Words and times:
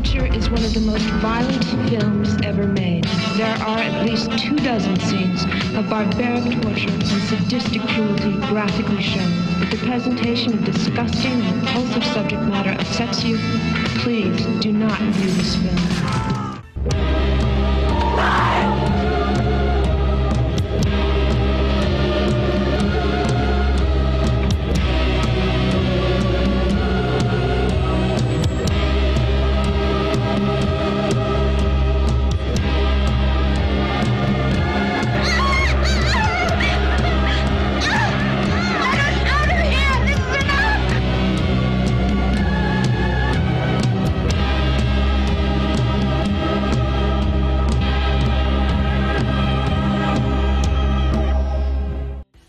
Creature 0.00 0.34
is 0.34 0.48
one 0.48 0.64
of 0.64 0.72
the 0.72 0.80
most 0.80 1.04
violent 1.20 1.62
films 1.90 2.34
ever 2.42 2.66
made. 2.66 3.04
There 3.36 3.54
are 3.54 3.78
at 3.78 4.06
least 4.06 4.30
two 4.38 4.56
dozen 4.56 4.98
scenes 5.00 5.44
of 5.76 5.90
barbaric 5.90 6.42
torture 6.62 6.88
and 6.88 7.06
sadistic 7.06 7.82
cruelty 7.82 8.32
graphically 8.48 9.02
shown. 9.02 9.30
If 9.60 9.72
the 9.72 9.86
presentation 9.86 10.54
of 10.54 10.64
disgusting 10.64 11.42
and 11.42 11.62
repulsive 11.62 12.04
subject 12.04 12.40
matter 12.44 12.70
upsets 12.80 13.24
you, 13.24 13.36
please 13.96 14.42
do 14.62 14.72
not 14.72 14.98
view 14.98 15.32
this 15.32 15.56
film. 15.56 15.80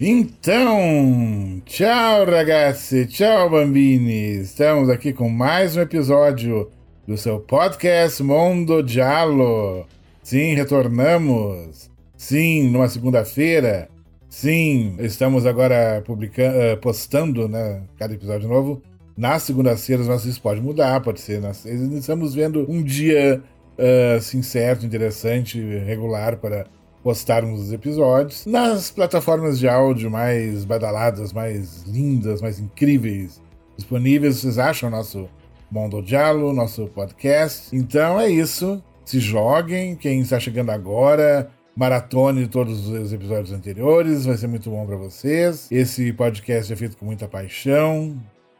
Então, 0.03 1.61
tchau 1.63 2.25
ragazzi, 2.25 3.05
tchau 3.05 3.51
bambini. 3.51 4.41
Estamos 4.41 4.89
aqui 4.89 5.13
com 5.13 5.29
mais 5.29 5.77
um 5.77 5.81
episódio 5.81 6.71
do 7.07 7.15
seu 7.15 7.39
podcast 7.39 8.23
Mondo 8.23 8.83
Giallo. 8.83 9.85
Sim, 10.23 10.55
retornamos. 10.55 11.91
Sim, 12.17 12.71
numa 12.71 12.89
segunda-feira. 12.89 13.89
Sim, 14.27 14.95
estamos 14.97 15.45
agora 15.45 16.01
publicando, 16.03 16.77
postando, 16.81 17.47
né, 17.47 17.83
cada 17.99 18.15
episódio 18.15 18.49
novo. 18.49 18.81
Nas 19.15 19.43
segundas-feiras, 19.43 20.07
mas 20.07 20.25
isso 20.25 20.41
pode 20.41 20.59
mudar, 20.61 20.99
pode 21.01 21.21
ser. 21.21 21.39
Nós 21.39 21.63
estamos 21.63 22.33
vendo 22.33 22.65
um 22.67 22.81
dia 22.81 23.39
uh, 23.77 24.17
assim, 24.17 24.41
certo, 24.41 24.83
interessante, 24.83 25.61
regular 25.61 26.37
para 26.37 26.65
postarmos 27.03 27.61
os 27.61 27.73
episódios 27.73 28.45
nas 28.45 28.91
plataformas 28.91 29.57
de 29.59 29.67
áudio 29.67 30.09
mais 30.09 30.65
badaladas, 30.65 31.33
mais 31.33 31.83
lindas, 31.83 32.41
mais 32.41 32.59
incríveis 32.59 33.41
disponíveis. 33.75 34.37
Vocês 34.37 34.57
acham 34.57 34.89
nosso 34.89 35.27
Mondo 35.69 36.01
Diallo, 36.01 36.53
nosso 36.53 36.87
podcast? 36.87 37.75
Então 37.75 38.19
é 38.19 38.29
isso. 38.29 38.81
Se 39.03 39.19
joguem. 39.19 39.95
Quem 39.95 40.19
está 40.21 40.39
chegando 40.39 40.69
agora, 40.69 41.49
maratone 41.75 42.47
todos 42.47 42.87
os 42.87 43.11
episódios 43.11 43.51
anteriores. 43.51 44.25
Vai 44.25 44.37
ser 44.37 44.47
muito 44.47 44.69
bom 44.69 44.85
para 44.85 44.95
vocês. 44.95 45.67
Esse 45.71 46.13
podcast 46.13 46.71
é 46.71 46.75
feito 46.75 46.97
com 46.97 47.05
muita 47.05 47.27
paixão. 47.27 48.15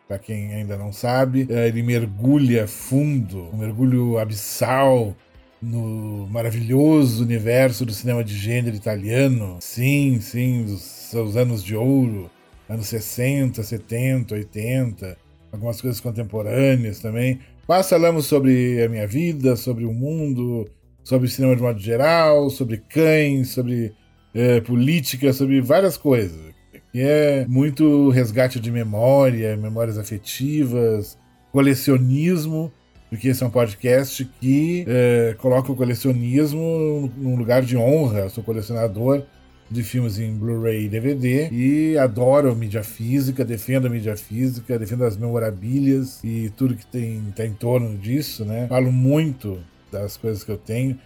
Para 0.07 0.19
quem 0.19 0.53
ainda 0.53 0.75
não 0.75 0.91
sabe, 0.91 1.47
ele 1.49 1.81
mergulha 1.81 2.67
fundo, 2.67 3.47
um 3.53 3.57
mergulho 3.57 4.17
abissal 4.17 5.15
no 5.61 6.27
maravilhoso 6.27 7.23
universo 7.23 7.85
do 7.85 7.93
cinema 7.93 8.23
de 8.23 8.35
gênero 8.35 8.75
italiano. 8.75 9.57
Sim, 9.59 10.19
sim, 10.19 10.63
dos 10.63 10.81
seus 10.81 11.35
anos 11.35 11.63
de 11.63 11.75
ouro, 11.75 12.31
anos 12.67 12.87
60, 12.87 13.61
70, 13.61 14.33
80, 14.33 15.17
algumas 15.51 15.79
coisas 15.79 15.99
contemporâneas 15.99 16.99
também. 16.99 17.39
Mas 17.67 17.89
falamos 17.89 18.25
sobre 18.25 18.83
a 18.83 18.89
minha 18.89 19.05
vida, 19.05 19.55
sobre 19.55 19.85
o 19.85 19.93
mundo, 19.93 20.67
sobre 21.03 21.27
cinema 21.27 21.55
de 21.55 21.61
modo 21.61 21.79
geral, 21.79 22.49
sobre 22.49 22.77
cães, 22.77 23.49
sobre 23.49 23.93
é, 24.33 24.59
política, 24.61 25.31
sobre 25.31 25.61
várias 25.61 25.95
coisas. 25.95 26.51
E 26.93 26.99
é 27.01 27.45
muito 27.47 28.09
resgate 28.09 28.59
de 28.59 28.71
memória, 28.71 29.55
memórias 29.55 29.97
afetivas, 29.97 31.17
colecionismo 31.51 32.71
porque 33.11 33.27
esse 33.27 33.43
é 33.43 33.45
um 33.45 33.49
podcast 33.49 34.23
que 34.39 34.85
é, 34.87 35.35
coloca 35.37 35.69
o 35.69 35.75
colecionismo 35.75 37.11
num 37.17 37.35
lugar 37.35 37.61
de 37.61 37.75
honra. 37.75 38.19
Eu 38.19 38.29
sou 38.29 38.41
colecionador 38.41 39.23
de 39.69 39.83
filmes 39.83 40.17
em 40.17 40.33
Blu-ray 40.33 40.85
e 40.85 40.89
DVD 40.89 41.49
e 41.51 41.97
adoro 41.97 42.55
mídia 42.55 42.85
física, 42.85 43.43
defendo 43.43 43.87
a 43.87 43.89
mídia 43.89 44.15
física, 44.15 44.79
defendo 44.79 45.03
as 45.03 45.17
memorabilias 45.17 46.23
e 46.23 46.53
tudo 46.55 46.73
que 46.73 46.85
tem 46.85 47.21
tá 47.35 47.45
em 47.45 47.51
torno 47.51 47.97
disso, 47.97 48.45
né? 48.45 48.67
Falo 48.69 48.93
muito 48.93 49.59
das 49.91 50.15
coisas 50.15 50.45
que 50.45 50.51
eu 50.51 50.57
tenho 50.57 50.97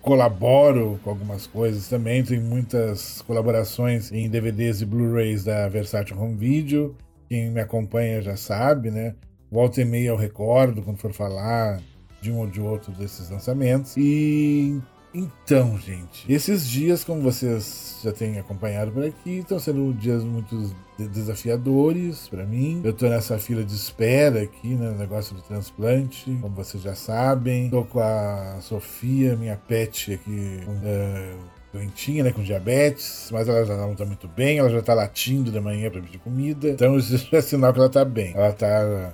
colaboro 0.00 0.98
com 1.04 1.10
algumas 1.10 1.46
coisas 1.46 1.88
também. 1.88 2.24
Tem 2.24 2.40
muitas 2.40 3.22
colaborações 3.22 4.10
em 4.10 4.28
DVDs 4.28 4.80
e 4.80 4.86
Blu-rays 4.86 5.44
da 5.44 5.68
Versátil 5.68 6.20
Home 6.20 6.34
Video. 6.34 6.96
Quem 7.28 7.52
me 7.52 7.60
acompanha 7.60 8.20
já 8.20 8.36
sabe, 8.36 8.90
né? 8.90 9.14
Volta 9.52 9.82
e 9.82 9.84
meia 9.84 10.08
eu 10.08 10.16
recordo 10.16 10.80
quando 10.80 10.96
for 10.96 11.12
falar 11.12 11.78
de 12.22 12.32
um 12.32 12.38
ou 12.38 12.46
de 12.46 12.58
outro 12.58 12.90
desses 12.92 13.28
lançamentos. 13.28 13.94
E 13.98 14.80
então, 15.14 15.78
gente, 15.78 16.24
esses 16.26 16.66
dias, 16.66 17.04
como 17.04 17.20
vocês 17.20 18.00
já 18.02 18.12
têm 18.12 18.38
acompanhado 18.38 18.90
por 18.90 19.04
aqui, 19.04 19.40
estão 19.40 19.58
sendo 19.58 19.92
dias 19.92 20.24
muito 20.24 20.74
desafiadores 20.98 22.28
para 22.28 22.46
mim. 22.46 22.80
Eu 22.82 22.94
tô 22.94 23.06
nessa 23.10 23.38
fila 23.38 23.62
de 23.62 23.74
espera 23.74 24.40
aqui, 24.40 24.68
né, 24.68 24.88
no 24.88 24.96
negócio 24.96 25.36
do 25.36 25.42
transplante, 25.42 26.34
como 26.40 26.54
vocês 26.54 26.82
já 26.82 26.94
sabem. 26.94 27.68
Tô 27.68 27.84
com 27.84 28.00
a 28.00 28.56
Sofia, 28.62 29.36
minha 29.36 29.56
pet 29.56 30.14
aqui, 30.14 30.60
uh, 30.66 31.38
doentinha, 31.74 32.24
né, 32.24 32.32
com 32.32 32.42
diabetes, 32.42 33.28
mas 33.30 33.48
ela 33.48 33.66
já 33.66 33.76
não 33.76 33.94
tá 33.94 34.06
muito 34.06 34.28
bem, 34.28 34.56
ela 34.56 34.70
já 34.70 34.80
tá 34.80 34.94
latindo 34.94 35.50
de 35.50 35.60
manhã 35.60 35.90
pra 35.90 36.00
pedir 36.00 36.20
comida. 36.20 36.70
Então 36.70 36.96
isso 36.96 37.28
é 37.36 37.40
sinal 37.42 37.70
que 37.74 37.80
ela 37.80 37.90
tá 37.90 38.02
bem. 38.02 38.32
Ela 38.34 38.52
tá 38.52 39.12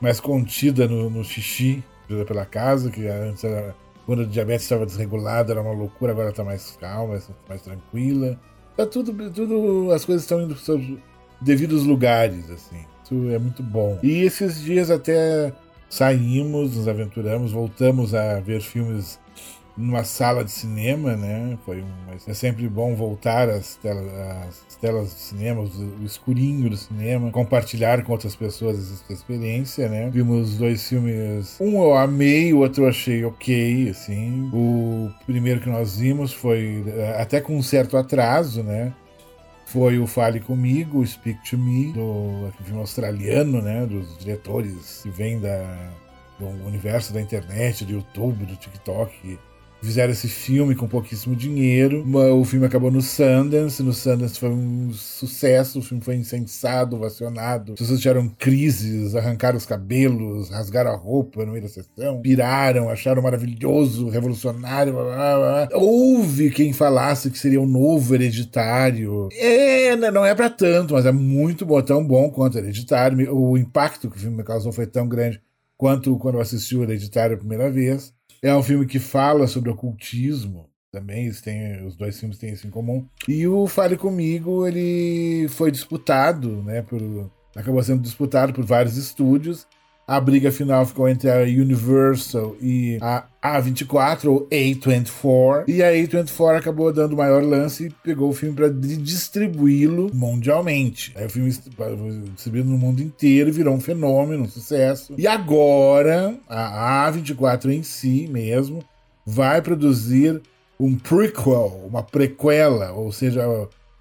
mais 0.00 0.20
contida 0.20 0.86
no, 0.86 1.10
no 1.10 1.24
xixi 1.24 1.82
pela 2.26 2.46
casa, 2.46 2.90
que 2.90 3.06
antes 3.06 3.44
era 3.44 3.74
quando 4.08 4.22
a 4.22 4.24
diabetes 4.24 4.64
estava 4.64 4.86
desregulada, 4.86 5.52
era 5.52 5.60
uma 5.60 5.72
loucura, 5.72 6.12
agora 6.12 6.30
está 6.30 6.42
mais 6.42 6.78
calma, 6.80 7.20
mais, 7.46 7.60
tranquila. 7.60 8.40
Tá 8.74 8.86
tudo, 8.86 9.12
tudo, 9.30 9.92
as 9.92 10.02
coisas 10.02 10.22
estão 10.22 10.40
indo 10.40 10.54
para 10.54 10.64
seus 10.64 10.82
devidos 11.40 11.84
lugares, 11.84 12.50
assim. 12.50 12.86
Isso 13.04 13.30
é 13.30 13.38
muito 13.38 13.62
bom. 13.62 13.98
E 14.02 14.22
esses 14.22 14.62
dias 14.62 14.90
até 14.90 15.52
saímos, 15.90 16.74
nos 16.74 16.88
aventuramos, 16.88 17.52
voltamos 17.52 18.14
a 18.14 18.40
ver 18.40 18.62
filmes 18.62 19.20
numa 19.78 20.02
sala 20.02 20.44
de 20.44 20.50
cinema, 20.50 21.16
né? 21.16 21.56
Foi 21.64 21.80
um, 21.80 21.86
é 22.26 22.34
sempre 22.34 22.68
bom 22.68 22.96
voltar 22.96 23.48
às 23.48 23.76
telas, 23.76 24.12
às 24.68 24.76
telas 24.76 25.14
de 25.14 25.20
cinema, 25.20 25.62
o 25.62 26.04
escurinho 26.04 26.68
do 26.68 26.76
cinema, 26.76 27.30
compartilhar 27.30 28.02
com 28.02 28.12
outras 28.12 28.34
pessoas 28.34 28.78
essa 28.78 29.12
experiência, 29.12 29.88
né? 29.88 30.10
Vimos 30.10 30.58
dois 30.58 30.86
filmes, 30.88 31.56
um 31.60 31.80
eu 31.80 31.94
amei, 31.94 32.52
o 32.52 32.58
outro 32.58 32.84
eu 32.84 32.88
achei 32.88 33.24
ok, 33.24 33.90
assim. 33.90 34.50
O 34.52 35.10
primeiro 35.24 35.60
que 35.60 35.68
nós 35.68 35.98
vimos 35.98 36.32
foi 36.32 36.84
eh, 36.86 37.16
até 37.20 37.40
com 37.40 37.56
um 37.56 37.62
certo 37.62 37.96
atraso, 37.96 38.64
né? 38.64 38.92
Foi 39.66 39.98
o 39.98 40.06
Fale 40.06 40.40
Comigo, 40.40 41.06
Speak 41.06 41.48
to 41.48 41.58
Me, 41.58 41.92
do 41.92 42.50
filme 42.64 42.80
australiano, 42.80 43.62
né? 43.62 43.86
Dos 43.86 44.18
diretores 44.18 45.02
que 45.02 45.10
vêm 45.10 45.38
da, 45.38 45.92
do 46.38 46.46
universo 46.66 47.12
da 47.12 47.20
internet, 47.20 47.84
do 47.84 47.92
YouTube, 47.92 48.46
do 48.46 48.56
TikTok, 48.56 49.38
Fizeram 49.80 50.12
esse 50.12 50.28
filme 50.28 50.74
com 50.74 50.88
pouquíssimo 50.88 51.36
dinheiro. 51.36 52.04
O 52.36 52.44
filme 52.44 52.66
acabou 52.66 52.90
no 52.90 53.00
Sundance. 53.00 53.82
No 53.82 53.92
Sundance 53.92 54.38
foi 54.38 54.50
um 54.50 54.92
sucesso. 54.92 55.78
O 55.78 55.82
filme 55.82 56.02
foi 56.02 56.16
incensado, 56.16 56.96
ovacionado. 56.96 57.72
As 57.72 57.78
pessoas 57.78 58.00
tiveram 58.00 58.28
crises, 58.28 59.14
arrancaram 59.14 59.56
os 59.56 59.64
cabelos, 59.64 60.50
rasgaram 60.50 60.90
a 60.90 60.96
roupa 60.96 61.44
no 61.44 61.52
meio 61.52 61.62
da 61.62 61.68
sessão, 61.68 62.20
piraram, 62.20 62.90
acharam 62.90 63.22
maravilhoso, 63.22 64.08
revolucionário. 64.08 64.92
Blá, 64.92 65.04
blá, 65.04 65.38
blá. 65.38 65.68
Houve 65.72 66.50
quem 66.50 66.72
falasse 66.72 67.30
que 67.30 67.38
seria 67.38 67.60
o 67.60 67.64
um 67.64 67.68
novo 67.68 68.14
hereditário. 68.14 69.28
É, 69.32 69.94
né, 69.96 70.10
não 70.10 70.26
é 70.26 70.34
para 70.34 70.50
tanto, 70.50 70.94
mas 70.94 71.06
é 71.06 71.12
muito 71.12 71.64
bom, 71.64 71.80
tão 71.82 72.04
bom 72.04 72.30
quanto 72.30 72.58
hereditário. 72.58 73.32
O 73.32 73.56
impacto 73.56 74.10
que 74.10 74.16
o 74.16 74.20
filme 74.20 74.42
causou 74.42 74.72
foi 74.72 74.86
tão 74.86 75.08
grande 75.08 75.40
quanto 75.76 76.18
quando 76.18 76.34
eu 76.34 76.40
assisti 76.40 76.76
o 76.76 76.82
hereditário 76.82 77.36
a 77.36 77.38
primeira 77.38 77.70
vez. 77.70 78.12
É 78.42 78.54
um 78.54 78.62
filme 78.62 78.86
que 78.86 78.98
fala 78.98 79.46
sobre 79.46 79.70
ocultismo. 79.70 80.68
Também 80.90 81.30
têm, 81.32 81.84
os 81.86 81.96
dois 81.96 82.18
filmes 82.18 82.38
têm 82.38 82.52
isso 82.52 82.66
em 82.66 82.70
comum. 82.70 83.06
E 83.28 83.46
o 83.46 83.66
Fale 83.66 83.96
Comigo, 83.96 84.66
ele 84.66 85.46
foi 85.48 85.70
disputado, 85.70 86.62
né? 86.62 86.80
Por, 86.82 87.30
acabou 87.54 87.82
sendo 87.82 88.02
disputado 88.02 88.52
por 88.52 88.64
vários 88.64 88.96
estúdios. 88.96 89.66
A 90.08 90.18
briga 90.18 90.50
final 90.50 90.86
ficou 90.86 91.06
entre 91.06 91.30
a 91.30 91.42
Universal 91.42 92.56
e 92.62 92.96
a 93.02 93.24
A24 93.44 94.24
ou 94.24 94.48
A24. 94.48 95.64
E 95.68 95.82
a 95.82 95.92
A24 95.92 96.56
acabou 96.56 96.90
dando 96.90 97.12
o 97.12 97.16
maior 97.18 97.44
lance 97.44 97.88
e 97.88 97.90
pegou 98.02 98.30
o 98.30 98.32
filme 98.32 98.56
para 98.56 98.70
distribuí-lo 98.70 100.10
mundialmente. 100.14 101.12
Aí 101.14 101.26
o 101.26 101.30
filme 101.30 101.50
distribuído 101.50 102.70
no 102.70 102.78
mundo 102.78 103.02
inteiro 103.02 103.52
virou 103.52 103.74
um 103.74 103.80
fenômeno, 103.80 104.44
um 104.44 104.48
sucesso. 104.48 105.14
E 105.18 105.26
agora 105.26 106.34
a 106.48 107.12
A24 107.12 107.70
em 107.70 107.82
si 107.82 108.26
mesmo 108.28 108.82
vai 109.26 109.60
produzir 109.60 110.40
um 110.80 110.96
prequel, 110.96 111.84
uma 111.86 112.02
prequela, 112.02 112.92
ou 112.92 113.12
seja, 113.12 113.44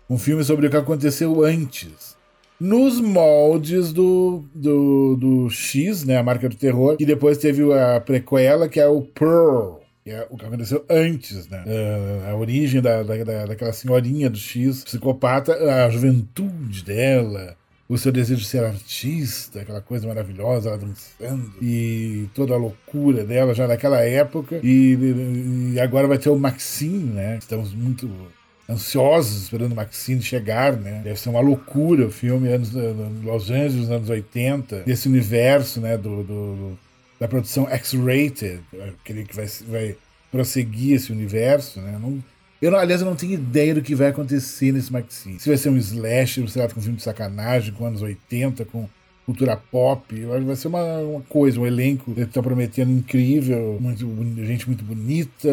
um 0.09 0.17
filme 0.17 0.41
sobre 0.45 0.67
o 0.67 0.69
que 0.69 0.77
aconteceu 0.77 1.43
antes 1.43 2.16
nos 2.59 2.99
moldes 2.99 3.93
do, 3.93 4.43
do, 4.53 5.15
do 5.15 5.49
X, 5.49 6.03
né, 6.03 6.17
a 6.17 6.23
marca 6.23 6.49
do 6.49 6.55
terror, 6.55 6.97
e 6.99 7.05
depois 7.05 7.37
teve 7.37 7.61
a 7.73 7.99
prequela, 7.99 8.67
que 8.67 8.79
é 8.79 8.87
o 8.87 9.01
Pearl, 9.01 9.77
que 10.03 10.11
é 10.11 10.25
o 10.29 10.37
que 10.37 10.45
aconteceu 10.45 10.85
antes, 10.89 11.47
né? 11.49 11.63
Uh, 11.65 12.29
a 12.29 12.35
origem 12.35 12.81
da, 12.81 13.03
da, 13.03 13.45
daquela 13.45 13.73
senhorinha 13.73 14.29
do 14.29 14.37
X, 14.37 14.83
psicopata, 14.83 15.53
a 15.85 15.89
juventude 15.89 16.83
dela, 16.83 17.55
o 17.89 17.97
seu 17.97 18.11
desejo 18.11 18.41
de 18.41 18.47
ser 18.47 18.63
artista, 18.63 19.61
aquela 19.61 19.81
coisa 19.81 20.07
maravilhosa, 20.07 20.69
ela 20.69 20.77
dançando, 20.77 21.51
e 21.61 22.27
toda 22.33 22.53
a 22.53 22.57
loucura 22.57 23.23
dela 23.23 23.53
já 23.53 23.67
naquela 23.67 24.01
época. 24.01 24.59
E, 24.63 25.73
e 25.73 25.79
agora 25.79 26.07
vai 26.07 26.17
ter 26.17 26.29
o 26.29 26.37
Maxine, 26.37 27.13
né? 27.13 27.37
Estamos 27.37 27.73
muito 27.73 28.09
ansiosos 28.69 29.43
esperando 29.43 29.71
o 29.71 29.75
Maxine 29.75 30.21
chegar, 30.21 30.75
né? 30.75 31.01
Deve 31.03 31.19
ser 31.19 31.29
uma 31.29 31.39
loucura 31.39 32.07
o 32.07 32.11
filme 32.11 32.49
anos, 32.49 32.75
eh, 32.75 32.93
Los 33.23 33.49
Angeles, 33.49 33.89
anos 33.89 34.09
80, 34.09 34.81
desse 34.81 35.07
universo, 35.07 35.79
né? 35.79 35.97
Do, 35.97 36.23
do 36.23 36.79
da 37.19 37.27
produção 37.27 37.67
X-rated, 37.67 38.59
aquele 39.01 39.25
que 39.25 39.35
vai, 39.35 39.47
vai 39.67 39.95
prosseguir 40.31 40.95
esse 40.95 41.11
universo, 41.11 41.81
né? 41.81 41.97
Não, 41.99 42.23
eu, 42.61 42.75
aliás, 42.75 43.01
eu 43.01 43.07
não 43.07 43.15
tenho 43.15 43.33
ideia 43.33 43.73
do 43.73 43.81
que 43.81 43.93
vai 43.93 44.07
acontecer 44.07 44.71
nesse 44.71 44.91
Maxine. 44.91 45.39
Se 45.39 45.47
vai 45.47 45.57
ser 45.57 45.69
um 45.69 45.77
slasher, 45.77 46.47
sei 46.49 46.61
lá, 46.61 46.67
com 46.67 46.79
um 46.79 46.83
filme 46.83 46.97
de 46.97 47.03
sacanagem, 47.03 47.73
com 47.73 47.85
anos 47.85 48.01
80, 48.01 48.65
com 48.65 48.89
cultura 49.27 49.57
pop. 49.69 50.17
Eu 50.17 50.31
acho 50.31 50.39
que 50.39 50.47
vai 50.47 50.55
ser 50.55 50.69
uma, 50.69 50.99
uma 50.99 51.21
coisa, 51.21 51.59
um 51.59 51.67
elenco 51.67 52.13
que 52.13 52.25
tá 52.25 52.41
prometendo 52.41 52.89
incrível, 52.89 53.77
muito, 53.77 54.07
gente 54.45 54.65
muito 54.65 54.85
bonita, 54.85 55.49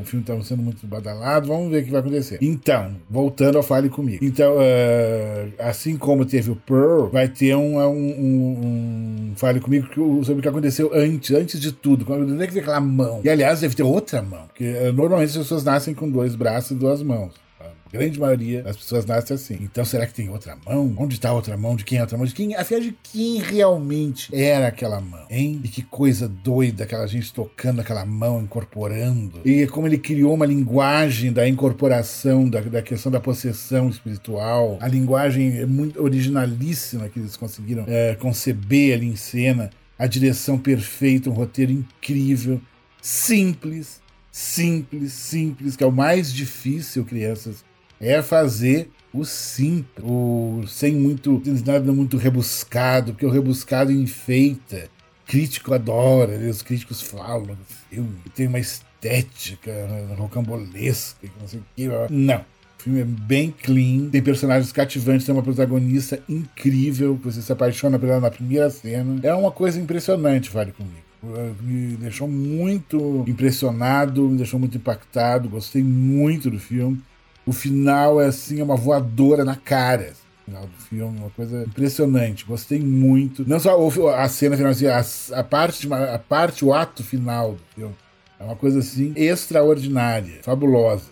o 0.00 0.04
filme 0.04 0.24
tá 0.24 0.40
sendo 0.40 0.62
muito 0.62 0.86
badalado. 0.86 1.46
Vamos 1.48 1.70
ver 1.70 1.82
o 1.82 1.84
que 1.84 1.90
vai 1.90 2.00
acontecer. 2.00 2.38
Então, 2.40 2.96
voltando 3.08 3.58
ao 3.58 3.62
Fale 3.62 3.90
Comigo. 3.90 4.24
Então, 4.24 4.54
uh, 4.54 5.52
assim 5.58 5.98
como 5.98 6.24
teve 6.24 6.50
o 6.50 6.56
Pearl, 6.56 7.08
vai 7.08 7.28
ter 7.28 7.54
um, 7.54 7.78
um, 7.78 9.30
um, 9.30 9.32
Fale 9.36 9.60
Comigo 9.60 9.86
sobre 10.24 10.38
o 10.38 10.42
que 10.42 10.48
aconteceu 10.48 10.90
antes, 10.94 11.30
antes 11.36 11.60
de 11.60 11.70
tudo. 11.70 12.06
Quando 12.06 12.42
é 12.42 12.46
que 12.46 12.54
vem 12.54 12.62
aquela 12.62 12.80
mão? 12.80 13.20
E 13.22 13.28
aliás, 13.28 13.60
deve 13.60 13.74
ter 13.74 13.82
outra 13.82 14.22
mão, 14.22 14.46
porque 14.46 14.64
uh, 14.64 14.92
normalmente 14.94 15.30
as 15.30 15.36
pessoas 15.36 15.62
nascem 15.62 15.92
com 15.92 16.08
dois 16.08 16.34
braços 16.34 16.70
e 16.70 16.74
duas 16.74 17.02
mãos 17.02 17.47
grande 17.92 18.18
maioria 18.18 18.62
das 18.62 18.76
pessoas 18.76 19.06
nascem 19.06 19.34
assim. 19.34 19.58
Então 19.60 19.84
será 19.84 20.06
que 20.06 20.14
tem 20.14 20.28
outra 20.28 20.56
mão? 20.66 20.94
Onde 20.98 21.14
está 21.14 21.30
a 21.30 21.32
outra 21.32 21.56
mão? 21.56 21.76
De 21.76 21.84
quem 21.84 21.98
é 21.98 22.00
a 22.00 22.04
outra 22.04 22.16
mão? 22.16 22.26
De 22.26 22.34
quem, 22.34 22.54
afinal, 22.54 22.82
de 22.82 22.96
quem 23.02 23.40
realmente 23.40 24.34
era 24.34 24.68
aquela 24.68 25.00
mão? 25.00 25.26
Hein? 25.30 25.60
E 25.64 25.68
que 25.68 25.82
coisa 25.82 26.28
doida 26.28 26.84
aquela 26.84 27.06
gente 27.06 27.32
tocando 27.32 27.80
aquela 27.80 28.04
mão, 28.04 28.42
incorporando. 28.42 29.40
E 29.44 29.66
como 29.66 29.86
ele 29.86 29.98
criou 29.98 30.34
uma 30.34 30.46
linguagem 30.46 31.32
da 31.32 31.48
incorporação, 31.48 32.48
da, 32.48 32.60
da 32.60 32.82
questão 32.82 33.10
da 33.10 33.20
possessão 33.20 33.88
espiritual. 33.88 34.78
A 34.80 34.88
linguagem 34.88 35.58
é 35.58 35.66
muito 35.66 36.02
originalíssima 36.02 37.08
que 37.08 37.18
eles 37.18 37.36
conseguiram 37.36 37.84
é, 37.86 38.14
conceber 38.14 38.94
ali 38.94 39.06
em 39.06 39.16
cena. 39.16 39.70
A 39.98 40.06
direção 40.06 40.56
perfeita, 40.56 41.28
um 41.28 41.32
roteiro 41.32 41.72
incrível, 41.72 42.60
simples, 43.02 44.00
simples, 44.30 45.12
simples, 45.12 45.74
que 45.74 45.82
é 45.82 45.86
o 45.86 45.92
mais 45.92 46.32
difícil, 46.32 47.04
crianças, 47.04 47.64
é 48.00 48.22
fazer 48.22 48.90
o 49.12 49.24
simples, 49.24 50.04
o 50.06 50.64
sem 50.66 50.94
muito 50.94 51.42
nada 51.64 51.92
muito 51.92 52.16
rebuscado, 52.16 53.12
porque 53.12 53.26
o 53.26 53.30
rebuscado 53.30 53.92
enfeita. 53.92 54.88
Crítico 55.26 55.74
adora, 55.74 56.38
né? 56.38 56.48
os 56.48 56.62
críticos 56.62 57.02
falam 57.02 57.54
filme, 57.90 58.16
tem 58.34 58.46
uma 58.46 58.58
estética 58.58 59.70
né, 59.70 60.14
rocambolesca, 60.16 61.28
não 61.38 61.46
sei 61.46 61.60
o 61.60 61.64
que. 61.76 61.88
Não. 62.10 62.38
O 62.38 62.82
filme 62.82 63.00
é 63.00 63.04
bem 63.04 63.50
clean, 63.50 64.08
tem 64.08 64.22
personagens 64.22 64.72
cativantes, 64.72 65.26
tem 65.26 65.34
uma 65.34 65.42
protagonista 65.42 66.18
incrível, 66.26 67.18
você 67.22 67.42
se 67.42 67.52
apaixona 67.52 67.98
por 67.98 68.08
ela 68.08 68.20
na 68.20 68.30
primeira 68.30 68.70
cena. 68.70 69.20
É 69.22 69.34
uma 69.34 69.50
coisa 69.50 69.78
impressionante, 69.78 70.48
vale 70.48 70.72
comigo 70.72 71.08
me 71.60 71.96
deixou 71.96 72.28
muito 72.28 73.24
impressionado, 73.26 74.28
me 74.28 74.36
deixou 74.36 74.58
muito 74.58 74.76
impactado, 74.76 75.48
gostei 75.48 75.82
muito 75.82 76.50
do 76.50 76.58
filme. 76.58 77.00
O 77.48 77.52
final 77.52 78.20
é 78.20 78.26
assim, 78.26 78.60
é 78.60 78.62
uma 78.62 78.76
voadora 78.76 79.42
na 79.42 79.56
cara. 79.56 80.12
Final 80.44 80.66
do 80.66 80.76
filme, 80.84 81.18
uma 81.18 81.30
coisa 81.30 81.62
impressionante. 81.62 82.44
Gostei 82.44 82.78
muito. 82.78 83.48
Não 83.48 83.58
só 83.58 83.74
a 84.10 84.28
cena 84.28 84.54
final, 84.54 84.70
assim, 84.70 84.86
a, 84.86 85.02
a, 85.32 85.42
parte, 85.42 85.88
a 85.90 86.18
parte, 86.18 86.62
o 86.62 86.74
ato 86.74 87.02
final 87.02 87.52
do 87.52 87.60
filme. 87.74 87.94
É 88.38 88.44
uma 88.44 88.54
coisa 88.54 88.80
assim 88.80 89.14
extraordinária, 89.16 90.40
fabulosa. 90.42 91.06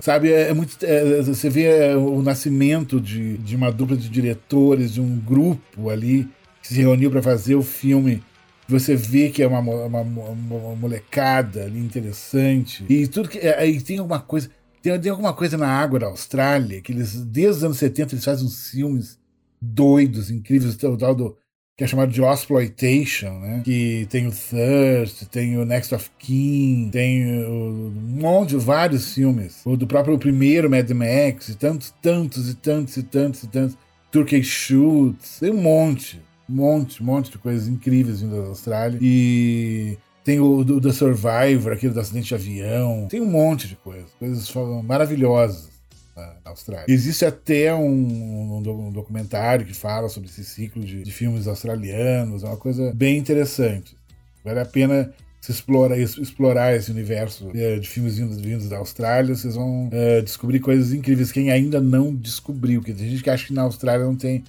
Sabe, 0.00 0.32
é, 0.32 0.48
é 0.48 0.54
muito. 0.54 0.74
É, 0.82 1.20
você 1.20 1.50
vê 1.50 1.64
é, 1.64 1.96
o 1.96 2.22
nascimento 2.22 2.98
de, 2.98 3.36
de 3.36 3.54
uma 3.54 3.70
dupla 3.70 3.94
de 3.94 4.08
diretores, 4.08 4.94
de 4.94 5.02
um 5.02 5.18
grupo 5.18 5.90
ali 5.90 6.26
que 6.62 6.68
se 6.68 6.80
reuniu 6.80 7.10
para 7.10 7.20
fazer 7.20 7.56
o 7.56 7.62
filme 7.62 8.22
você 8.66 8.96
vê 8.96 9.28
que 9.28 9.42
é 9.42 9.46
uma, 9.46 9.58
uma, 9.58 10.00
uma 10.00 10.74
molecada 10.74 11.64
ali 11.64 11.78
interessante. 11.78 12.84
E 12.88 13.06
tudo 13.06 13.28
que. 13.28 13.38
Aí 13.38 13.78
tem 13.80 13.98
alguma 13.98 14.20
coisa. 14.20 14.50
Tem, 14.84 15.00
tem 15.00 15.10
alguma 15.10 15.32
coisa 15.32 15.56
na 15.56 15.66
água 15.66 15.98
da 15.98 16.06
Austrália, 16.08 16.82
que 16.82 16.92
eles, 16.92 17.14
desde 17.24 17.56
os 17.56 17.64
anos 17.64 17.78
70, 17.78 18.14
eles 18.14 18.24
fazem 18.24 18.44
uns 18.44 18.68
filmes 18.68 19.18
doidos, 19.58 20.30
incríveis, 20.30 20.74
o 20.74 20.96
tal 20.98 21.14
do. 21.14 21.34
Que 21.74 21.82
é 21.82 21.86
chamado 21.86 22.12
de 22.12 22.22
Exploitation, 22.22 23.40
né? 23.40 23.62
Que 23.64 24.06
tem 24.10 24.28
o 24.28 24.30
Thirst, 24.30 25.24
tem 25.24 25.56
o 25.56 25.64
Next 25.64 25.92
of 25.92 26.08
Kin, 26.18 26.90
tem 26.92 27.26
um 27.44 27.90
monte, 28.20 28.50
de 28.50 28.58
vários 28.58 29.14
filmes. 29.14 29.62
O 29.64 29.74
do 29.74 29.86
próprio 29.86 30.18
primeiro 30.18 30.70
Mad 30.70 30.88
Max, 30.90 31.48
e 31.48 31.56
tantos, 31.56 31.92
tantos, 32.02 32.48
e 32.50 32.54
tantos, 32.54 32.96
e 32.98 33.02
tantos, 33.02 33.42
e 33.42 33.48
tantos. 33.48 33.78
Turkey 34.12 34.44
Shoots, 34.44 35.40
tem 35.40 35.50
um 35.50 35.62
monte. 35.62 36.20
Um 36.48 36.56
monte, 36.56 37.02
um 37.02 37.06
monte 37.06 37.30
de 37.30 37.38
coisas 37.38 37.66
incríveis 37.66 38.20
vindo 38.20 38.36
da 38.36 38.48
Austrália. 38.48 38.98
E 39.00 39.96
tem 40.24 40.40
o 40.40 40.64
do 40.64 40.92
Survivor, 40.92 41.74
aquele 41.74 41.92
do 41.92 42.00
acidente 42.00 42.28
de 42.28 42.34
avião. 42.34 43.06
Tem 43.10 43.20
um 43.20 43.26
monte 43.26 43.68
de 43.68 43.76
coisas. 43.76 44.10
Coisas 44.18 44.50
maravilhosas 44.82 45.68
na 46.16 46.50
Austrália. 46.50 46.86
Existe 46.88 47.26
até 47.26 47.74
um, 47.74 48.58
um, 48.58 48.90
documentário 48.90 49.66
que 49.66 49.74
fala 49.74 50.08
sobre 50.08 50.30
esse 50.30 50.42
ciclo 50.44 50.82
de, 50.82 51.02
de, 51.02 51.12
filmes 51.12 51.46
australianos. 51.46 52.42
É 52.42 52.46
uma 52.46 52.56
coisa 52.56 52.92
bem 52.94 53.18
interessante. 53.18 53.96
Vale 54.42 54.60
a 54.60 54.64
pena 54.64 55.12
se 55.42 55.52
explorar, 55.52 55.98
explorar 55.98 56.74
esse 56.74 56.90
universo 56.90 57.50
é, 57.54 57.78
de 57.78 57.86
filmes 57.86 58.16
vindos, 58.16 58.40
vindos 58.40 58.68
da 58.68 58.78
Austrália. 58.78 59.34
Vocês 59.34 59.56
vão 59.56 59.90
é, 59.92 60.22
descobrir 60.22 60.60
coisas 60.60 60.92
incríveis. 60.92 61.32
Quem 61.32 61.50
ainda 61.50 61.80
não 61.80 62.14
descobriu. 62.14 62.80
Porque 62.80 62.94
tem 62.94 63.10
gente 63.10 63.22
que 63.22 63.30
acha 63.30 63.46
que 63.46 63.52
na 63.52 63.62
Austrália 63.62 64.06
não 64.06 64.16
tem 64.16 64.42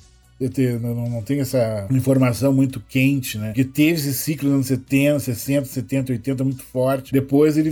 ter, 0.49 0.79
não, 0.79 1.09
não 1.09 1.21
tem 1.21 1.39
essa 1.39 1.87
informação 1.91 2.53
muito 2.53 2.79
quente, 2.79 3.37
né? 3.37 3.47
Porque 3.47 3.63
teve 3.63 3.93
esse 3.93 4.13
ciclo 4.13 4.49
nos 4.49 4.55
anos 4.55 4.67
70, 4.67 5.19
60, 5.19 5.65
70, 5.65 6.11
80 6.13 6.43
muito 6.43 6.63
forte. 6.63 7.11
Depois 7.11 7.57
ele 7.57 7.71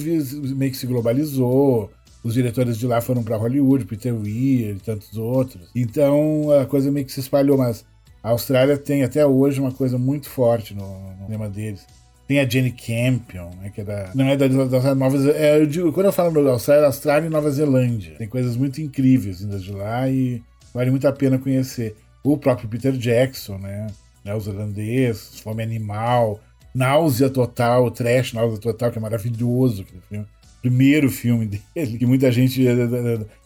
meio 0.55 0.71
que 0.71 0.77
se 0.77 0.87
globalizou. 0.87 1.91
Os 2.23 2.33
diretores 2.33 2.77
de 2.77 2.87
lá 2.87 3.01
foram 3.01 3.21
para 3.21 3.35
Hollywood, 3.35 3.85
Peter 3.85 4.15
Weir 4.15 4.77
e 4.77 4.79
tantos 4.79 5.17
outros. 5.17 5.69
Então 5.75 6.49
a 6.51 6.65
coisa 6.65 6.89
meio 6.89 7.05
que 7.05 7.11
se 7.11 7.19
espalhou, 7.19 7.57
mas 7.57 7.83
a 8.23 8.29
Austrália 8.29 8.77
tem 8.77 9.03
até 9.03 9.25
hoje 9.25 9.59
uma 9.59 9.73
coisa 9.73 9.97
muito 9.97 10.29
forte 10.29 10.73
no, 10.73 11.27
no 11.27 11.49
deles. 11.49 11.85
Tem 12.25 12.39
a 12.39 12.47
Jenny 12.47 12.71
Campion, 12.71 13.49
né, 13.61 13.69
que 13.69 13.81
é 13.81 13.83
da, 13.83 14.11
não 14.15 14.25
é 14.29 14.37
da, 14.37 14.47
da 14.47 14.95
Nova 14.95 15.17
é, 15.31 15.61
eu 15.61 15.91
Quando 15.91 16.05
eu 16.05 16.13
falo 16.13 16.41
da 16.41 16.51
Austrália, 16.51 16.85
Austrália 16.85 17.27
e 17.27 17.29
Nova 17.29 17.51
Zelândia. 17.51 18.15
Tem 18.17 18.27
coisas 18.29 18.55
muito 18.55 18.81
incríveis 18.81 19.41
vindas 19.41 19.61
de 19.61 19.73
lá 19.73 20.09
e 20.09 20.41
vale 20.73 20.89
muito 20.89 21.05
a 21.05 21.11
pena 21.11 21.37
conhecer 21.37 21.97
o 22.23 22.37
próprio 22.37 22.69
Peter 22.69 22.93
Jackson, 22.93 23.57
né? 23.57 23.87
né 24.23 24.35
os 24.35 24.47
irlandeses, 24.47 25.39
Fome 25.39 25.61
Animal, 25.61 26.39
Náusea 26.73 27.29
Total, 27.29 27.91
Trash 27.91 28.33
Náusea 28.33 28.59
Total, 28.59 28.91
que 28.91 28.97
é 28.97 29.01
maravilhoso 29.01 29.83
aquele 29.83 30.01
filme. 30.01 30.25
Primeiro 30.61 31.11
filme 31.11 31.45
dele, 31.45 31.97
que 31.97 32.05
muita 32.05 32.31
gente. 32.31 32.65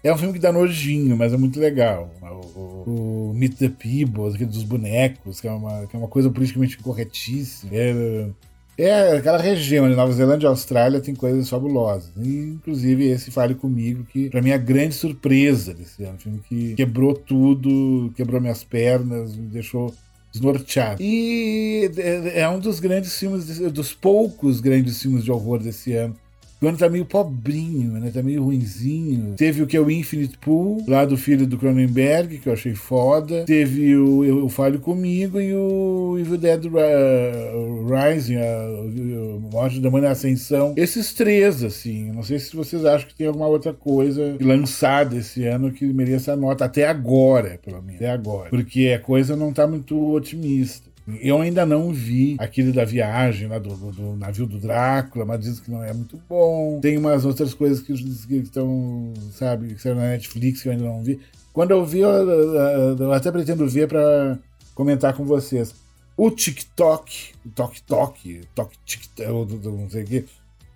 É 0.03 0.13
um 0.13 0.17
filme 0.19 0.33
que 0.33 0.39
dá 0.39 0.51
nojinho, 0.51 1.17
mas 1.17 1.33
é 1.33 1.37
muito 1.37 1.59
legal. 1.59 2.11
O, 2.21 2.59
o, 2.59 3.29
o 3.31 3.33
Meet 3.33 3.57
the 3.57 3.69
People, 3.69 4.31
aquele 4.31 4.51
dos 4.51 4.61
bonecos, 4.61 5.41
que 5.41 5.47
é 5.47 5.51
uma, 5.51 5.87
que 5.87 5.95
é 5.95 5.99
uma 5.99 6.07
coisa 6.07 6.29
politicamente 6.29 6.77
corretíssima. 6.77 7.71
É, 7.73 8.29
é, 8.77 9.17
aquela 9.17 9.39
região, 9.39 9.89
de 9.89 9.95
Nova 9.95 10.11
Zelândia 10.11 10.47
e 10.47 10.49
Austrália, 10.49 11.01
tem 11.01 11.15
coisas 11.15 11.49
fabulosas. 11.49 12.11
Inclusive, 12.15 13.07
esse 13.07 13.31
Fale 13.31 13.55
Comigo, 13.55 14.05
que 14.05 14.29
pra 14.29 14.41
mim 14.41 14.51
é 14.51 14.53
a 14.53 14.57
grande 14.57 14.93
surpresa 14.93 15.73
desse 15.73 16.03
ano. 16.03 16.15
Um 16.15 16.19
filme 16.19 16.39
que 16.47 16.75
quebrou 16.75 17.13
tudo, 17.13 18.13
quebrou 18.15 18.39
minhas 18.39 18.63
pernas, 18.63 19.35
me 19.35 19.47
deixou 19.47 19.93
desnorteado. 20.31 21.01
E 21.01 21.89
é, 21.97 22.41
é 22.41 22.49
um 22.49 22.59
dos 22.59 22.79
grandes 22.79 23.17
filmes, 23.17 23.59
dos 23.71 23.93
poucos 23.93 24.61
grandes 24.61 25.01
filmes 25.01 25.23
de 25.23 25.31
horror 25.31 25.59
desse 25.59 25.93
ano. 25.93 26.15
O 26.59 26.67
ano 26.67 26.77
tá 26.77 26.89
meio 26.89 27.05
pobrinho, 27.05 27.91
né? 27.91 28.09
Tá 28.11 28.23
meio 28.23 28.43
ruinzinho. 28.43 29.35
Teve 29.37 29.61
o 29.61 29.67
que 29.67 29.77
é 29.77 29.79
o 29.79 29.91
Infinite 29.91 30.37
Pool, 30.39 30.83
lá 30.87 31.05
do 31.05 31.15
filho 31.15 31.45
do 31.45 31.57
Cronenberg, 31.57 32.39
que 32.39 32.49
eu 32.49 32.53
achei 32.53 32.73
foda. 32.73 33.43
Teve 33.45 33.95
o 33.95 34.25
Eu 34.25 34.49
Falho 34.49 34.79
Comigo 34.79 35.39
e 35.39 35.53
o 35.53 36.17
Evil 36.19 36.37
Dead 36.37 36.63
Rising, 36.65 38.37
a, 38.37 39.49
Morte 39.51 39.79
da 39.79 39.91
Mãe 39.91 40.01
na 40.01 40.11
Ascensão. 40.11 40.73
Esses 40.75 41.13
três, 41.13 41.63
assim. 41.63 42.11
Não 42.11 42.23
sei 42.23 42.39
se 42.39 42.55
vocês 42.55 42.83
acham 42.85 43.07
que 43.07 43.15
tem 43.15 43.27
alguma 43.27 43.47
outra 43.47 43.71
coisa 43.71 44.35
lançada 44.41 45.15
esse 45.15 45.45
ano 45.45 45.71
que 45.71 45.85
mereça 45.85 46.33
a 46.33 46.35
nota. 46.35 46.65
Até 46.65 46.87
agora, 46.87 47.59
pelo 47.63 47.81
menos. 47.83 48.01
Até 48.01 48.09
agora. 48.09 48.49
Porque 48.49 48.95
a 48.95 48.99
coisa 48.99 49.35
não 49.35 49.53
tá 49.53 49.67
muito 49.67 50.11
otimista. 50.11 50.87
Eu 51.21 51.41
ainda 51.41 51.65
não 51.65 51.93
vi 51.93 52.35
aquele 52.37 52.73
da 52.73 52.83
viagem 52.83 53.47
lá 53.47 53.57
do, 53.57 53.69
do, 53.75 53.91
do, 53.91 54.15
navio 54.17 54.45
do 54.45 54.59
Drácula, 54.59 55.25
mas 55.25 55.39
dizem 55.39 55.63
que 55.63 55.71
não 55.71 55.81
é 55.83 55.93
muito 55.93 56.19
bom. 56.27 56.79
Tem 56.81 56.97
umas 56.97 57.23
outras 57.23 57.53
coisas 57.53 57.79
que 57.81 57.93
estão, 58.35 59.13
sabe, 59.31 59.73
que 59.73 59.81
saíram 59.81 60.01
na 60.01 60.09
Netflix 60.09 60.61
que 60.61 60.67
eu 60.67 60.73
ainda 60.73 60.83
não 60.83 61.01
vi. 61.01 61.19
Quando 61.53 61.71
eu 61.71 61.85
vi, 61.85 61.99
eu, 61.99 62.09
eu 62.09 63.13
até 63.13 63.31
pretendo 63.31 63.67
ver 63.67 63.87
para 63.87 64.37
comentar 64.75 65.13
com 65.13 65.23
vocês. 65.23 65.73
O 66.17 66.29
TikTok, 66.29 67.33
o 67.45 67.49
Tok 67.49 67.81
Tok, 67.83 68.41
Tok 68.53 68.75
TikTok, 68.85 69.53
não 69.65 69.89
sei 69.89 70.03
o 70.03 70.05
que, 70.05 70.25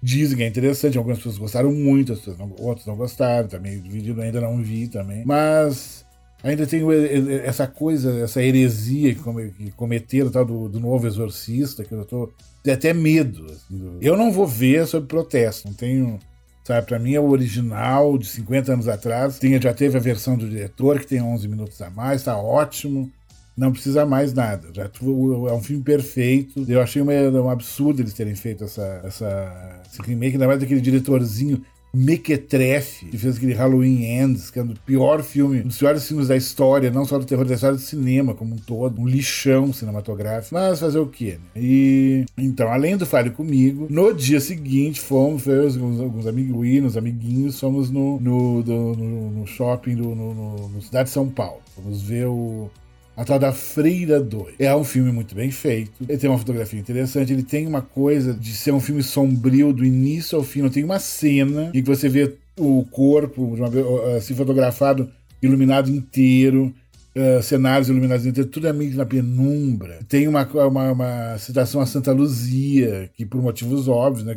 dizem 0.02 0.38
que 0.38 0.44
é 0.44 0.48
interessante. 0.48 0.98
Algumas 0.98 1.18
pessoas 1.18 1.38
gostaram 1.38 1.72
muito, 1.72 2.14
outras 2.58 2.86
não 2.86 2.96
gostaram. 2.96 3.48
Também 3.48 3.78
o 3.80 3.84
vídeo 3.84 4.20
ainda 4.22 4.40
não 4.40 4.62
vi 4.62 4.88
também. 4.88 5.24
Mas 5.26 6.06
Ainda 6.44 6.66
tem 6.66 6.82
essa 7.44 7.68
coisa, 7.68 8.20
essa 8.20 8.42
heresia 8.42 9.14
que 9.14 9.72
cometeram 9.76 10.30
do, 10.46 10.68
do 10.68 10.80
novo 10.80 11.06
exorcista, 11.06 11.84
que 11.84 11.94
eu 11.94 12.06
tô. 12.06 12.30
Até 12.68 12.94
medo. 12.94 13.46
Assim, 13.46 13.98
eu 14.02 14.18
não 14.18 14.32
vou 14.32 14.48
ver 14.48 14.88
sobre 14.88 15.08
protesto, 15.08 15.68
não 15.68 15.74
tenho. 15.74 16.20
Sabe, 16.64 16.86
pra 16.86 17.00
mim 17.00 17.14
é 17.14 17.20
o 17.20 17.30
original 17.30 18.18
de 18.18 18.28
50 18.28 18.74
anos 18.74 18.88
atrás. 18.88 19.40
Tem, 19.40 19.60
já 19.60 19.74
teve 19.74 19.98
a 19.98 20.02
versão 20.02 20.38
do 20.38 20.48
diretor, 20.48 21.00
que 21.00 21.08
tem 21.08 21.22
11 21.22 21.48
minutos 21.48 21.82
a 21.82 21.90
mais, 21.90 22.24
tá 22.24 22.38
ótimo. 22.38 23.10
Não 23.58 23.72
precisa 23.72 24.06
mais 24.06 24.34
nada. 24.34 24.70
Já, 24.74 24.84
é 24.84 25.54
um 25.54 25.62
filme 25.62 25.84
perfeito. 25.84 26.66
Eu 26.68 26.82
achei 26.82 27.02
uma, 27.02 27.14
um 27.14 27.50
absurdo 27.50 28.02
eles 28.02 28.14
terem 28.14 28.36
feito 28.36 28.64
essa, 28.64 29.02
essa, 29.04 29.82
esse 29.92 30.02
remake, 30.04 30.34
ainda 30.34 30.48
mais 30.48 30.60
daquele 30.60 30.82
diretorzinho 30.82 31.64
Mequetrefe, 31.94 33.06
que 33.08 33.18
fez 33.18 33.38
aquele 33.38 33.54
Halloween 33.54 34.04
Ends, 34.06 34.50
que 34.50 34.60
é 34.60 34.64
o 34.64 34.74
pior 34.86 35.22
filme, 35.24 35.60
um 35.60 35.68
dos 35.68 35.78
piores 35.78 36.08
filmes 36.08 36.28
da 36.28 36.36
história, 36.36 36.90
não 36.90 37.06
só 37.06 37.18
do 37.18 37.26
terror, 37.26 37.46
da 37.46 37.56
história 37.56 37.76
do 37.76 37.82
cinema 37.82 38.34
como 38.34 38.56
um 38.56 38.58
todo, 38.58 39.02
um 39.02 39.08
lixão 39.08 39.74
cinematográfico. 39.74 40.54
Mas 40.54 40.80
fazer 40.80 41.00
o 41.00 41.08
quê? 41.08 41.38
Né? 41.56 41.62
E 41.62 42.26
então, 42.38 42.72
além 42.72 42.96
do 42.96 43.06
Fale 43.06 43.30
Comigo, 43.30 43.88
no 43.90 44.14
dia 44.14 44.40
seguinte 44.40 45.02
fomos, 45.02 45.44
foi 45.44 45.68
alguns, 45.68 46.00
alguns 46.00 46.28
amiguinhos, 46.28 46.96
amiguinhos, 46.96 47.60
fomos 47.60 47.90
no, 47.90 48.20
no, 48.20 48.64
do, 48.64 48.96
no, 48.96 49.32
no 49.32 49.48
shopping 49.48 49.96
do, 49.96 50.16
no, 50.16 50.34
no, 50.34 50.70
no 50.70 50.82
Cidade 50.82 51.10
de 51.10 51.14
São 51.14 51.28
Paulo. 51.30 51.62
Fomos 51.76 52.02
ver 52.02 52.28
o 52.28 52.70
a 53.22 53.26
tal 53.26 53.38
da 53.38 53.54
Freira 53.54 54.20
2. 54.20 54.56
É 54.58 54.76
um 54.76 54.84
filme 54.84 55.12
muito 55.12 55.36
bem 55.36 55.52
feito. 55.52 55.92
Ele 56.10 56.18
tem 56.18 56.28
uma 56.28 56.40
fotografia 56.40 56.80
interessante. 56.80 57.32
Ele 57.32 57.44
tem 57.44 57.68
uma 57.68 57.82
coisa 57.82 58.34
de 58.34 58.56
ser 58.56 58.72
um 58.72 58.80
filme 58.80 59.04
sombrio 59.04 59.72
do 59.72 59.86
início 59.86 60.36
ao 60.36 60.44
fim. 60.44 60.64
Não 60.64 60.72
tem 60.72 60.84
uma 60.84 60.98
cena 60.98 61.70
em 61.72 61.84
que 61.84 61.88
você 61.88 62.10
vê 62.10 62.34
o 62.58 62.84
corpo 62.90 63.44
uma, 63.44 63.68
assim 64.18 64.34
fotografado, 64.34 65.08
iluminado 65.40 65.92
inteiro. 65.92 66.74
Uh, 67.14 67.44
cenários 67.44 67.90
iluminados 67.90 68.26
inteiros, 68.26 68.50
tudo 68.50 68.68
é 68.68 68.74
meio 68.74 68.96
na 68.96 69.06
penumbra. 69.06 70.00
Tem 70.08 70.30
uma, 70.30 70.44
uma, 70.46 70.92
uma, 70.94 71.38
citação 71.38 71.82
a 71.82 71.86
Santa 71.86 72.14
Luzia, 72.14 73.12
que 73.14 73.26
por 73.26 73.42
motivos 73.42 73.90
óbvios, 73.90 74.26
né? 74.26 74.34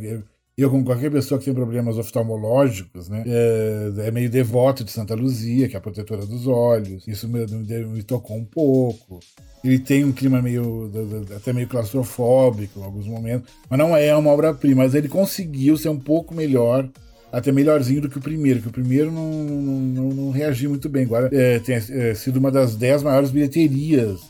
Eu, 0.57 0.71
como 0.71 0.85
qualquer 0.85 1.11
pessoa 1.11 1.37
que 1.37 1.47
tem 1.47 1.55
problemas 1.55 1.99
oftalmológicos, 1.99 3.09
né, 3.09 3.25
é, 3.27 4.07
é, 4.07 4.11
meio 4.13 4.31
devoto 4.31 4.85
de 4.85 4.93
Santa 4.93 5.13
Luzia, 5.13 5.69
que 5.69 5.75
é 5.75 5.79
a 5.79 5.83
protetora 5.83 6.25
dos 6.25 6.47
olhos. 6.47 7.09
Isso 7.09 7.29
me, 7.29 7.45
me, 7.45 7.85
me 7.87 8.03
tocou 8.05 8.37
um 8.37 8.45
pouco. 8.45 9.19
Ele 9.65 9.81
tem 9.81 10.05
um 10.05 10.13
clima 10.13 10.41
meio 10.41 10.93
até 11.35 11.53
meio 11.53 11.67
claustrofóbico 11.67 12.79
em 12.79 12.85
alguns 12.85 13.07
momentos, 13.07 13.53
mas 13.69 13.79
não 13.79 13.97
é 13.97 14.15
uma 14.15 14.31
obra-prima. 14.31 14.85
Mas 14.85 14.95
ele 14.95 15.09
conseguiu 15.09 15.77
ser 15.77 15.89
um 15.89 15.99
pouco 15.99 16.33
melhor, 16.33 16.89
até 17.33 17.51
melhorzinho 17.51 18.03
do 18.03 18.09
que 18.09 18.19
o 18.19 18.23
primeiro, 18.23 18.63
que 18.63 18.69
o 18.69 18.73
primeiro 18.73 19.11
não, 19.11 19.33
não, 19.33 20.09
não, 20.11 20.31
reagiu 20.31 20.71
muito 20.71 20.89
bem. 20.89 21.05
Agora 21.05 21.31
é, 21.33 21.59
tem 21.59 21.75
é, 21.75 22.15
sido 22.15 22.37
uma 22.37 22.53
das 22.53 22.77
dez 22.77 23.03
maiores 23.03 23.33
bilheterias 23.33 24.21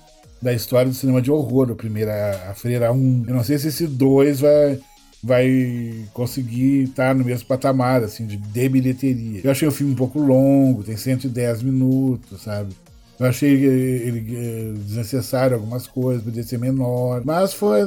da 0.40 0.54
história 0.54 0.90
do 0.90 0.96
cinema 0.96 1.20
de 1.20 1.30
horror, 1.30 1.70
o 1.70 1.76
primeiro, 1.76 2.10
a, 2.10 2.50
a 2.50 2.54
Freira 2.54 2.90
1. 2.92 3.24
Eu 3.26 3.34
não 3.34 3.44
sei 3.44 3.58
se 3.58 3.68
esse 3.68 3.86
2 3.86 4.40
vai 4.40 4.80
vai 5.24 6.06
conseguir 6.12 6.82
estar 6.84 7.14
no 7.14 7.24
mesmo 7.24 7.48
patamar, 7.48 8.04
assim, 8.04 8.26
de, 8.26 8.36
de 8.36 8.68
bilheteria. 8.68 9.40
Eu 9.42 9.50
achei 9.50 9.66
o 9.66 9.72
filme 9.72 9.94
um 9.94 9.96
pouco 9.96 10.20
longo, 10.20 10.84
tem 10.84 10.98
110 10.98 11.62
minutos, 11.62 12.42
sabe? 12.42 12.74
Eu 13.18 13.26
achei 13.26 13.50
ele, 13.54 14.36
eh, 14.36 14.72
desnecessário 14.76 15.56
algumas 15.56 15.86
coisas, 15.86 16.22
podia 16.22 16.42
ser 16.42 16.58
menor, 16.58 17.22
mas 17.24 17.54
foi 17.54 17.80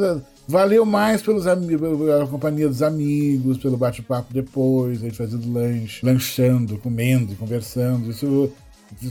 valeu 0.47 0.85
mais 0.85 1.21
pelos 1.21 1.43
pela 1.43 2.25
companhia 2.25 2.67
dos 2.67 2.81
amigos, 2.81 3.57
pelo 3.57 3.77
bate-papo 3.77 4.33
depois, 4.33 4.99
a 4.99 5.05
gente 5.05 5.17
fazendo 5.17 5.51
lanche, 5.51 6.03
lanchando, 6.03 6.77
comendo, 6.77 7.35
conversando, 7.35 8.09
isso 8.09 8.51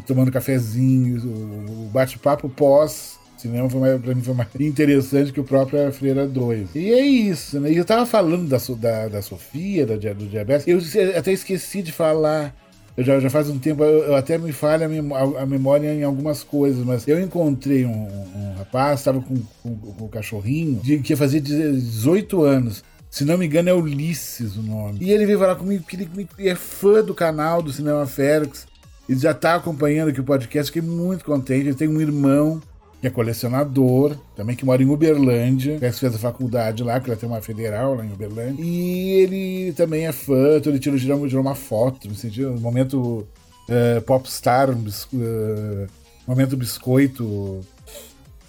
tomando 0.06 0.32
cafezinho, 0.32 1.18
o 1.18 1.90
bate-papo 1.92 2.48
pós 2.48 3.18
cinema 3.46 3.70
foi 3.70 3.80
mais, 3.80 4.00
pra 4.00 4.14
mim 4.14 4.22
foi 4.22 4.34
mais 4.34 4.48
interessante 4.60 5.32
que 5.32 5.40
o 5.40 5.44
próprio 5.44 5.90
Freira 5.92 6.26
2. 6.26 6.70
E 6.74 6.92
é 6.92 7.04
isso, 7.04 7.60
né? 7.60 7.72
E 7.72 7.76
eu 7.76 7.84
tava 7.84 8.06
falando 8.06 8.48
da, 8.48 8.58
da, 8.76 9.08
da 9.08 9.22
Sofia, 9.22 9.86
da, 9.86 9.96
do 9.96 10.26
diabetes, 10.26 10.66
eu 10.66 10.78
até 11.16 11.32
esqueci 11.32 11.82
de 11.82 11.92
falar. 11.92 12.54
Eu 12.96 13.04
já, 13.04 13.20
já 13.20 13.28
faz 13.28 13.50
um 13.50 13.58
tempo, 13.58 13.84
eu, 13.84 14.04
eu 14.04 14.16
até 14.16 14.38
me 14.38 14.52
falha 14.52 14.86
a, 14.86 15.42
a, 15.42 15.46
memória 15.46 15.92
em 15.92 16.02
algumas 16.02 16.42
coisas, 16.42 16.82
mas 16.82 17.06
eu 17.06 17.20
encontrei 17.20 17.84
um, 17.84 17.90
um 17.90 18.54
rapaz, 18.56 19.00
estava 19.00 19.20
com, 19.20 19.34
com, 19.62 19.76
com 19.76 20.04
um 20.06 20.08
cachorrinho, 20.08 20.80
de, 20.82 20.98
que 21.00 21.12
ia 21.12 21.16
fazer 21.16 21.40
18 21.40 22.42
anos. 22.42 22.82
Se 23.10 23.24
não 23.24 23.38
me 23.38 23.46
engano, 23.46 23.68
é 23.68 23.72
Ulisses 23.74 24.56
o 24.56 24.62
nome. 24.62 24.98
E 25.00 25.10
ele 25.10 25.26
veio 25.26 25.38
falar 25.38 25.56
comigo 25.56 25.84
que 25.84 25.96
ele 25.96 26.08
é 26.38 26.54
fã 26.54 27.02
do 27.02 27.14
canal 27.14 27.62
do 27.62 27.72
Cinema 27.72 28.06
Félix. 28.06 28.66
Ele 29.08 29.18
já 29.18 29.30
está 29.30 29.54
acompanhando 29.54 30.08
aqui 30.08 30.20
o 30.20 30.24
podcast, 30.24 30.72
fiquei 30.72 30.86
muito 30.86 31.24
contente. 31.24 31.68
Ele 31.68 31.74
tem 31.74 31.88
um 31.88 32.00
irmão 32.00 32.60
que 33.06 33.08
é 33.08 33.10
colecionador, 33.10 34.16
também 34.34 34.56
que 34.56 34.64
mora 34.64 34.82
em 34.82 34.88
Uberlândia, 34.88 35.78
que 35.78 35.92
fez 35.92 36.14
a 36.14 36.18
faculdade 36.18 36.82
lá, 36.82 36.98
que 36.98 37.08
ela 37.08 37.18
tem 37.18 37.28
uma 37.28 37.40
federal 37.40 37.94
lá 37.94 38.04
em 38.04 38.12
Uberlândia. 38.12 38.64
E 38.64 39.10
ele 39.12 39.72
também 39.74 40.06
é 40.06 40.12
fã, 40.12 40.56
então 40.56 40.72
ele 40.72 40.80
tirou, 40.80 40.98
tirou, 40.98 41.42
uma 41.42 41.54
foto, 41.54 42.08
me 42.08 42.16
senti 42.16 42.44
um 42.44 42.58
momento 42.58 43.26
uh, 43.68 44.02
popstar, 44.02 44.70
um 44.70 44.74
uh, 44.74 45.86
momento 46.26 46.56
biscoito, 46.56 47.60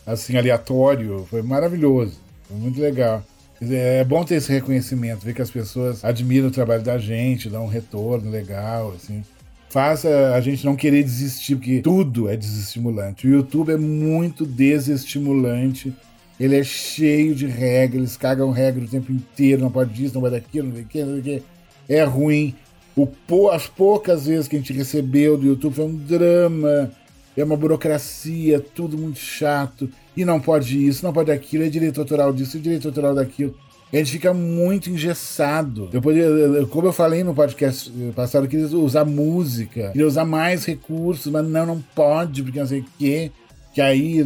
assim, 0.06 0.38
aleatório. 0.38 1.26
Foi 1.30 1.44
maravilhoso, 1.44 2.20
foi 2.48 2.58
muito 2.58 2.82
legal. 2.82 3.24
É 3.62 4.04
bom 4.04 4.24
ter 4.24 4.36
esse 4.36 4.52
reconhecimento, 4.52 5.26
ver 5.26 5.34
que 5.34 5.42
as 5.42 5.50
pessoas 5.50 6.04
admiram 6.04 6.48
o 6.48 6.52
trabalho 6.52 6.84
da 6.84 6.98
gente, 6.98 7.50
dão 7.50 7.66
um 7.66 7.70
retorno 7.70 8.30
legal, 8.30 8.94
assim 8.96 9.24
faça 9.70 10.34
a 10.34 10.42
gente 10.42 10.66
não 10.66 10.76
querer 10.76 11.04
desistir, 11.04 11.56
porque 11.56 11.82
tudo 11.82 12.30
é 12.30 12.36
desestimulante. 12.36 13.28
O 13.28 13.32
YouTube 13.32 13.72
é 13.72 13.78
muito 13.78 14.46
desestimulante. 14.46 15.94
Ele 16.40 16.56
é 16.56 16.64
cheio 16.64 17.34
de 17.34 17.48
regras, 17.48 18.00
eles 18.00 18.18
cagam 18.18 18.52
regra 18.52 18.84
o 18.84 18.88
tempo 18.88 19.12
inteiro, 19.12 19.62
não 19.62 19.72
pode 19.72 20.04
isso, 20.04 20.14
não 20.14 20.22
pode 20.22 20.36
aquilo, 20.36 20.68
não 20.68 20.76
sei 20.76 20.84
o 20.84 20.88
que, 20.88 21.04
não 21.04 21.12
sei 21.12 21.20
o 21.20 21.24
que. 21.24 21.44
É 21.90 22.04
ruim. 22.04 22.56
O, 22.96 23.50
as 23.50 23.68
poucas 23.68 24.26
vezes 24.26 24.48
que 24.48 24.56
a 24.56 24.60
gente 24.60 24.74
recebeu 24.74 25.38
do 25.38 25.46
YouTube 25.46 25.74
foi 25.74 25.86
um 25.86 25.96
drama, 25.96 26.92
é 27.36 27.44
uma 27.44 27.58
burocracia, 27.58 28.60
tudo 28.60 28.98
muito 28.98 29.20
chato. 29.20 29.90
E 30.16 30.24
não 30.26 30.40
pode 30.40 30.88
isso, 30.88 31.04
não 31.04 31.14
pode 31.14 31.32
aquilo, 31.32 31.64
é 31.64 31.70
direito 31.70 32.00
autoral 32.00 32.34
disso, 32.34 32.58
é 32.58 32.60
direito 32.60 32.88
autoral 32.88 33.14
daquilo 33.16 33.56
gente 33.96 34.12
fica 34.12 34.34
muito 34.34 34.90
engessado. 34.90 35.90
Eu 35.94 36.02
poderia, 36.02 36.66
como 36.68 36.88
eu 36.88 36.94
falei 36.94 37.24
no 37.24 37.34
podcast 37.34 37.90
passado, 38.16 38.46
eu 38.46 38.50
queria 38.50 38.68
usar 38.78 39.06
música, 39.06 39.92
queria 39.92 40.08
usar 40.08 40.26
mais 40.26 40.66
recursos, 40.66 41.32
mas 41.32 41.48
não, 41.48 41.66
não 41.66 41.82
pode, 41.96 42.44
porque 42.44 42.60
não 42.60 42.68
sei 42.68 42.82
o 42.82 42.86
quê. 43.00 43.32
Que 43.74 43.82
aí. 43.82 44.26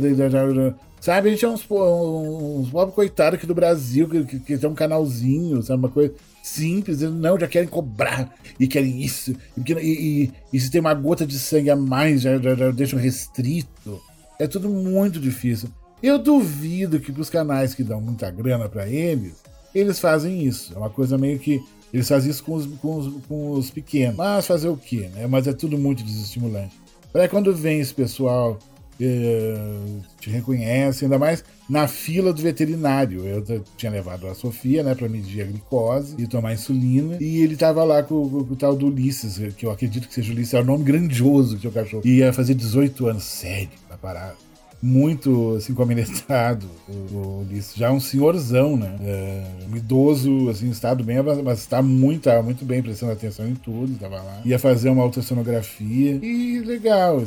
Sabe, 1.00 1.30
a 1.30 1.32
gente 1.32 1.44
é 1.44 1.50
uns, 1.50 1.66
uns 1.70 2.70
pobres 2.70 2.94
coitados 2.94 3.38
aqui 3.38 3.48
do 3.48 3.56
Brasil, 3.56 4.08
que, 4.08 4.24
que, 4.24 4.40
que 4.40 4.58
tem 4.58 4.70
um 4.70 4.76
canalzinho, 4.76 5.62
sabe, 5.64 5.80
uma 5.80 5.90
coisa 5.90 6.14
simples, 6.44 7.02
não, 7.02 7.40
já 7.40 7.48
querem 7.48 7.68
cobrar, 7.68 8.32
e 8.60 8.68
querem 8.68 9.02
isso, 9.02 9.36
e, 9.58 9.74
e, 9.74 10.32
e 10.54 10.60
se 10.60 10.70
tem 10.70 10.80
uma 10.80 10.94
gota 10.94 11.26
de 11.26 11.40
sangue 11.40 11.72
a 11.72 11.76
mais, 11.76 12.22
já, 12.22 12.38
já, 12.38 12.54
já 12.54 12.70
deixam 12.70 13.00
restrito. 13.00 14.00
É 14.40 14.48
tudo 14.48 14.70
muito 14.70 15.20
difícil. 15.20 15.70
Eu 16.04 16.20
duvido 16.20 17.00
que 17.00 17.12
para 17.12 17.22
os 17.22 17.30
canais 17.30 17.74
que 17.74 17.84
dão 17.84 18.00
muita 18.00 18.30
grana 18.30 18.70
para 18.70 18.88
eles, 18.88 19.34
eles 19.74 20.00
fazem 20.00 20.46
isso. 20.46 20.74
É 20.74 20.78
uma 20.78 20.90
coisa 20.90 21.18
meio 21.18 21.40
que. 21.40 21.64
Eles 21.94 22.08
fazem 22.08 22.32
isso 22.32 22.44
com 22.44 22.56
os, 22.56 22.66
com 22.66 22.98
os, 22.98 23.26
com 23.26 23.52
os 23.52 23.70
pequenos. 23.70 24.16
Mas 24.16 24.48
fazer 24.48 24.70
o 24.70 24.78
quê? 24.78 25.10
Né? 25.14 25.28
Mas 25.28 25.46
é 25.48 25.54
tudo 25.54 25.78
muito 25.78 26.04
desestimulante. 26.04 26.80
Aí 27.14 27.28
quando 27.28 27.54
vem 27.54 27.82
esse 27.82 27.94
pessoal 27.94 28.58
uh, 29.02 30.02
te 30.20 30.30
reconhece, 30.30 31.04
ainda 31.04 31.20
mais 31.20 31.44
na 31.70 31.88
fila 31.88 32.32
do 32.32 32.42
veterinário. 32.42 33.26
Eu 33.26 33.64
tinha 33.76 33.92
levado 33.92 34.28
a 34.28 34.36
Sofia, 34.36 34.84
né, 34.84 34.96
para 34.96 35.10
medir 35.10 35.42
a 35.42 35.46
glicose 35.46 36.16
e 36.18 36.28
tomar 36.28 36.54
insulina, 36.54 37.18
e 37.20 37.42
ele 37.42 37.56
tava 37.56 37.84
lá 37.84 38.04
com, 38.04 38.30
com, 38.30 38.46
com, 38.46 38.54
o 38.54 38.56
tal 38.56 38.76
do 38.76 38.88
Ulisses, 38.88 39.54
que 39.56 39.66
eu 39.66 39.72
acredito 39.72 40.08
que 40.08 40.14
seja 40.14 40.32
Ulisses, 40.32 40.54
é 40.54 40.62
um 40.62 40.66
nome 40.66 40.84
grandioso 40.84 41.58
que 41.58 41.68
o 41.68 41.72
cachorro. 41.72 42.04
E 42.06 42.18
ia 42.18 42.32
fazer 42.34 42.54
18 42.54 43.08
anos, 43.08 43.24
sério, 43.24 43.70
na 43.90 43.98
parada 43.98 44.51
muito 44.82 45.56
assim 45.58 45.74
compenetrado, 45.74 46.68
o, 46.90 47.42
Ulisses. 47.42 47.76
Já 47.76 47.88
é 47.88 47.92
um 47.92 48.00
senhorzão, 48.00 48.76
né? 48.76 48.96
É, 49.02 49.44
um 49.72 49.76
idoso, 49.78 50.50
assim, 50.50 50.70
estado 50.70 51.04
bem, 51.04 51.22
mas 51.22 51.60
está 51.60 51.82
muito, 51.82 52.30
muito 52.44 52.66
bem, 52.66 52.82
prestando 52.82 53.12
atenção 53.12 53.48
em 53.48 53.54
tudo, 53.54 53.98
tava 54.00 54.16
lá. 54.16 54.42
Ia 54.44 54.58
fazer 54.58 54.90
uma 54.90 55.04
ultrassonografia. 55.04 56.20
E 56.24 56.60
legal, 56.60 57.22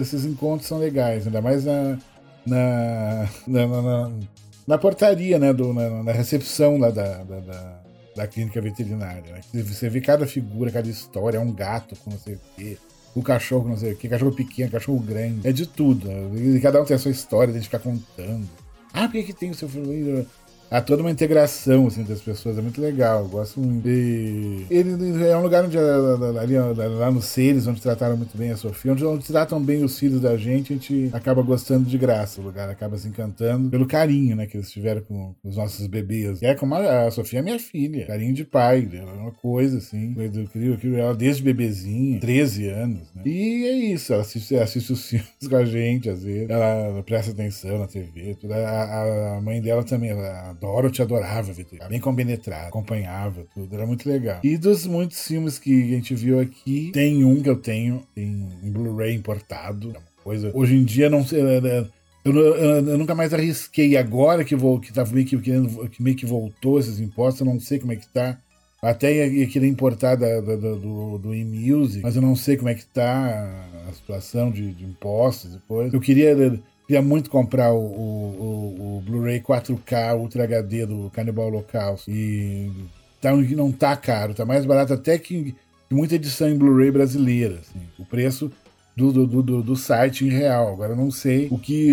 esses 0.00 0.24
encontros 0.24 0.68
são 0.68 0.78
legais, 0.78 1.26
ainda 1.26 1.40
mais 1.40 1.64
na. 1.64 1.98
na, 2.46 3.28
na, 3.46 3.66
na, 3.66 4.10
na 4.66 4.78
portaria, 4.78 5.38
né? 5.38 5.52
Do, 5.52 5.72
na, 5.72 6.04
na 6.04 6.12
recepção 6.12 6.78
lá 6.78 6.90
da, 6.90 7.24
da, 7.24 7.40
da, 7.40 7.80
da 8.14 8.26
clínica 8.28 8.60
veterinária. 8.60 9.24
Né? 9.52 9.62
Você 9.62 9.88
vê 9.88 10.00
cada 10.00 10.26
figura, 10.26 10.70
cada 10.70 10.88
história, 10.88 11.38
é 11.38 11.40
um 11.40 11.52
gato 11.52 11.96
com 11.96 12.10
não 12.10 12.18
sei 12.18 12.34
o 12.34 12.40
quê 12.56 12.78
o 13.14 13.22
cachorro, 13.22 13.68
não 13.68 13.76
sei 13.76 13.92
o 13.92 13.96
que, 13.96 14.08
cachorro 14.08 14.32
pequeno, 14.32 14.70
cachorro 14.70 15.00
grande, 15.00 15.46
é 15.46 15.52
de 15.52 15.66
tudo. 15.66 16.08
E 16.36 16.60
cada 16.60 16.80
um 16.80 16.84
tem 16.84 16.96
a 16.96 16.98
sua 16.98 17.10
história, 17.10 17.50
a 17.50 17.54
gente 17.54 17.64
ficar 17.64 17.80
contando. 17.80 18.48
Ah, 18.92 19.02
por 19.02 19.12
que, 19.12 19.22
que 19.24 19.32
tem 19.32 19.50
o 19.50 19.54
seu 19.54 19.68
filho? 19.68 20.26
Há 20.70 20.80
toda 20.80 21.02
uma 21.02 21.10
integração 21.10 21.86
assim, 21.86 22.04
das 22.04 22.20
pessoas, 22.20 22.56
é 22.56 22.62
muito 22.62 22.80
legal, 22.80 23.26
gosto 23.26 23.60
muito. 23.60 23.88
E 23.88 24.66
ele 24.70 25.24
é 25.26 25.36
um 25.36 25.42
lugar 25.42 25.64
onde, 25.64 25.76
ali, 25.78 26.56
lá 26.56 27.10
nos 27.10 27.26
Seres, 27.26 27.66
onde 27.66 27.80
trataram 27.80 28.16
muito 28.16 28.36
bem 28.36 28.50
a 28.50 28.56
Sofia, 28.56 28.92
onde, 28.92 29.04
onde 29.04 29.26
tratam 29.26 29.60
bem 29.60 29.82
os 29.82 29.98
filhos 29.98 30.20
da 30.20 30.36
gente, 30.36 30.72
a 30.72 30.76
gente 30.76 31.10
acaba 31.12 31.42
gostando 31.42 31.88
de 31.88 31.98
graça, 31.98 32.40
o 32.40 32.44
lugar 32.44 32.68
acaba 32.68 32.96
se 32.96 33.08
encantando 33.08 33.68
pelo 33.68 33.86
carinho, 33.86 34.36
né, 34.36 34.46
que 34.46 34.56
eles 34.56 34.70
tiveram 34.70 35.02
com 35.02 35.34
os 35.42 35.56
nossos 35.56 35.86
bebês. 35.86 36.40
E 36.42 36.46
é 36.46 36.54
como 36.54 36.74
a, 36.74 37.06
a 37.06 37.10
Sofia 37.10 37.40
é 37.40 37.42
minha 37.42 37.58
filha, 37.58 38.06
carinho 38.06 38.34
de 38.34 38.44
pai, 38.44 38.88
é 38.92 39.02
uma 39.02 39.32
coisa 39.32 39.78
assim, 39.78 40.14
eu 40.16 40.46
crio, 40.48 40.72
eu 40.74 40.78
crio 40.78 40.96
ela 40.96 41.14
desde 41.14 41.42
bebezinha, 41.42 42.20
13 42.20 42.68
anos, 42.68 43.12
né? 43.14 43.22
E 43.26 43.64
é 43.66 43.72
isso, 43.72 44.12
ela 44.12 44.22
assiste, 44.22 44.56
assiste 44.56 44.92
os 44.92 45.06
filmes 45.08 45.48
com 45.48 45.56
a 45.56 45.64
gente, 45.64 46.08
às 46.08 46.22
vezes, 46.22 46.48
ela, 46.48 46.66
ela 46.66 47.02
presta 47.02 47.32
atenção 47.32 47.78
na 47.78 47.86
TV, 47.86 48.36
tudo. 48.40 48.52
A, 48.52 49.36
a, 49.36 49.40
mãe 49.40 49.60
dela 49.60 49.82
também, 49.82 50.10
ela 50.10 50.54
Dorothy 50.60 51.02
adorava 51.02 51.52
VT. 51.52 51.78
Bem 51.88 52.00
compenetrada, 52.00 52.68
acompanhava 52.68 53.44
tudo, 53.54 53.74
era 53.74 53.86
muito 53.86 54.08
legal. 54.08 54.40
E 54.44 54.56
dos 54.56 54.86
muitos 54.86 55.26
filmes 55.26 55.58
que 55.58 55.82
a 55.82 55.86
gente 55.86 56.14
viu 56.14 56.38
aqui, 56.38 56.90
tem 56.92 57.24
um 57.24 57.42
que 57.42 57.48
eu 57.48 57.56
tenho 57.56 58.02
em, 58.16 58.46
Blu-ray 58.64 59.14
importado. 59.14 59.92
É 59.96 60.00
coisa. 60.22 60.50
Hoje 60.54 60.76
em 60.76 60.84
dia 60.84 61.08
não 61.08 61.26
sei. 61.26 61.40
É, 61.40 61.58
é, 61.58 61.86
eu, 62.24 62.36
eu, 62.36 62.88
eu, 62.88 62.98
nunca 62.98 63.14
mais 63.14 63.32
arrisquei. 63.32 63.96
Agora 63.96 64.44
que, 64.44 64.54
vou, 64.54 64.78
que 64.78 64.92
tá 64.92 65.04
meio 65.06 65.26
que, 65.26 65.38
querendo, 65.38 65.88
que 65.88 66.02
meio 66.02 66.16
que 66.16 66.26
voltou 66.26 66.78
esses 66.78 67.00
impostos, 67.00 67.40
eu 67.40 67.46
não 67.46 67.58
sei 67.58 67.78
como 67.78 67.92
é 67.92 67.96
que 67.96 68.06
tá. 68.08 68.38
Até 68.82 69.12
ia, 69.12 69.26
ia 69.26 69.46
querer 69.46 69.66
importar 69.66 70.14
da, 70.14 70.40
da, 70.40 70.56
do, 70.56 71.18
do 71.18 71.34
e-music, 71.34 72.02
mas 72.02 72.16
eu 72.16 72.22
não 72.22 72.34
sei 72.34 72.56
como 72.56 72.70
é 72.70 72.74
que 72.74 72.86
tá 72.86 73.68
a 73.86 73.92
situação 73.92 74.50
de, 74.50 74.72
de 74.72 74.84
impostos 74.84 75.54
e 75.54 75.58
coisa. 75.68 75.94
Eu 75.94 76.00
queria 76.00 76.34
Queria 76.90 77.02
muito 77.02 77.30
comprar 77.30 77.72
o, 77.72 77.78
o, 77.78 78.96
o 78.96 79.02
Blu-ray 79.06 79.40
4K 79.40 80.18
Ultra 80.18 80.42
HD 80.42 80.86
do 80.86 81.08
Cannibal 81.10 81.46
Holocaust. 81.46 82.10
E 82.10 82.68
tá, 83.20 83.30
não 83.32 83.70
tá 83.70 83.94
caro, 83.94 84.34
tá 84.34 84.44
mais 84.44 84.66
barato 84.66 84.94
até 84.94 85.16
que, 85.16 85.54
muita 85.88 86.16
edição 86.16 86.48
em 86.48 86.58
Blu-ray 86.58 86.90
brasileira. 86.90 87.60
Assim. 87.60 87.78
O 87.96 88.04
preço 88.04 88.50
do, 88.96 89.12
do, 89.12 89.40
do, 89.40 89.62
do, 89.62 89.76
site 89.76 90.24
em 90.24 90.30
real. 90.30 90.72
Agora 90.72 90.96
não 90.96 91.12
sei 91.12 91.46
o 91.52 91.58
que, 91.60 91.88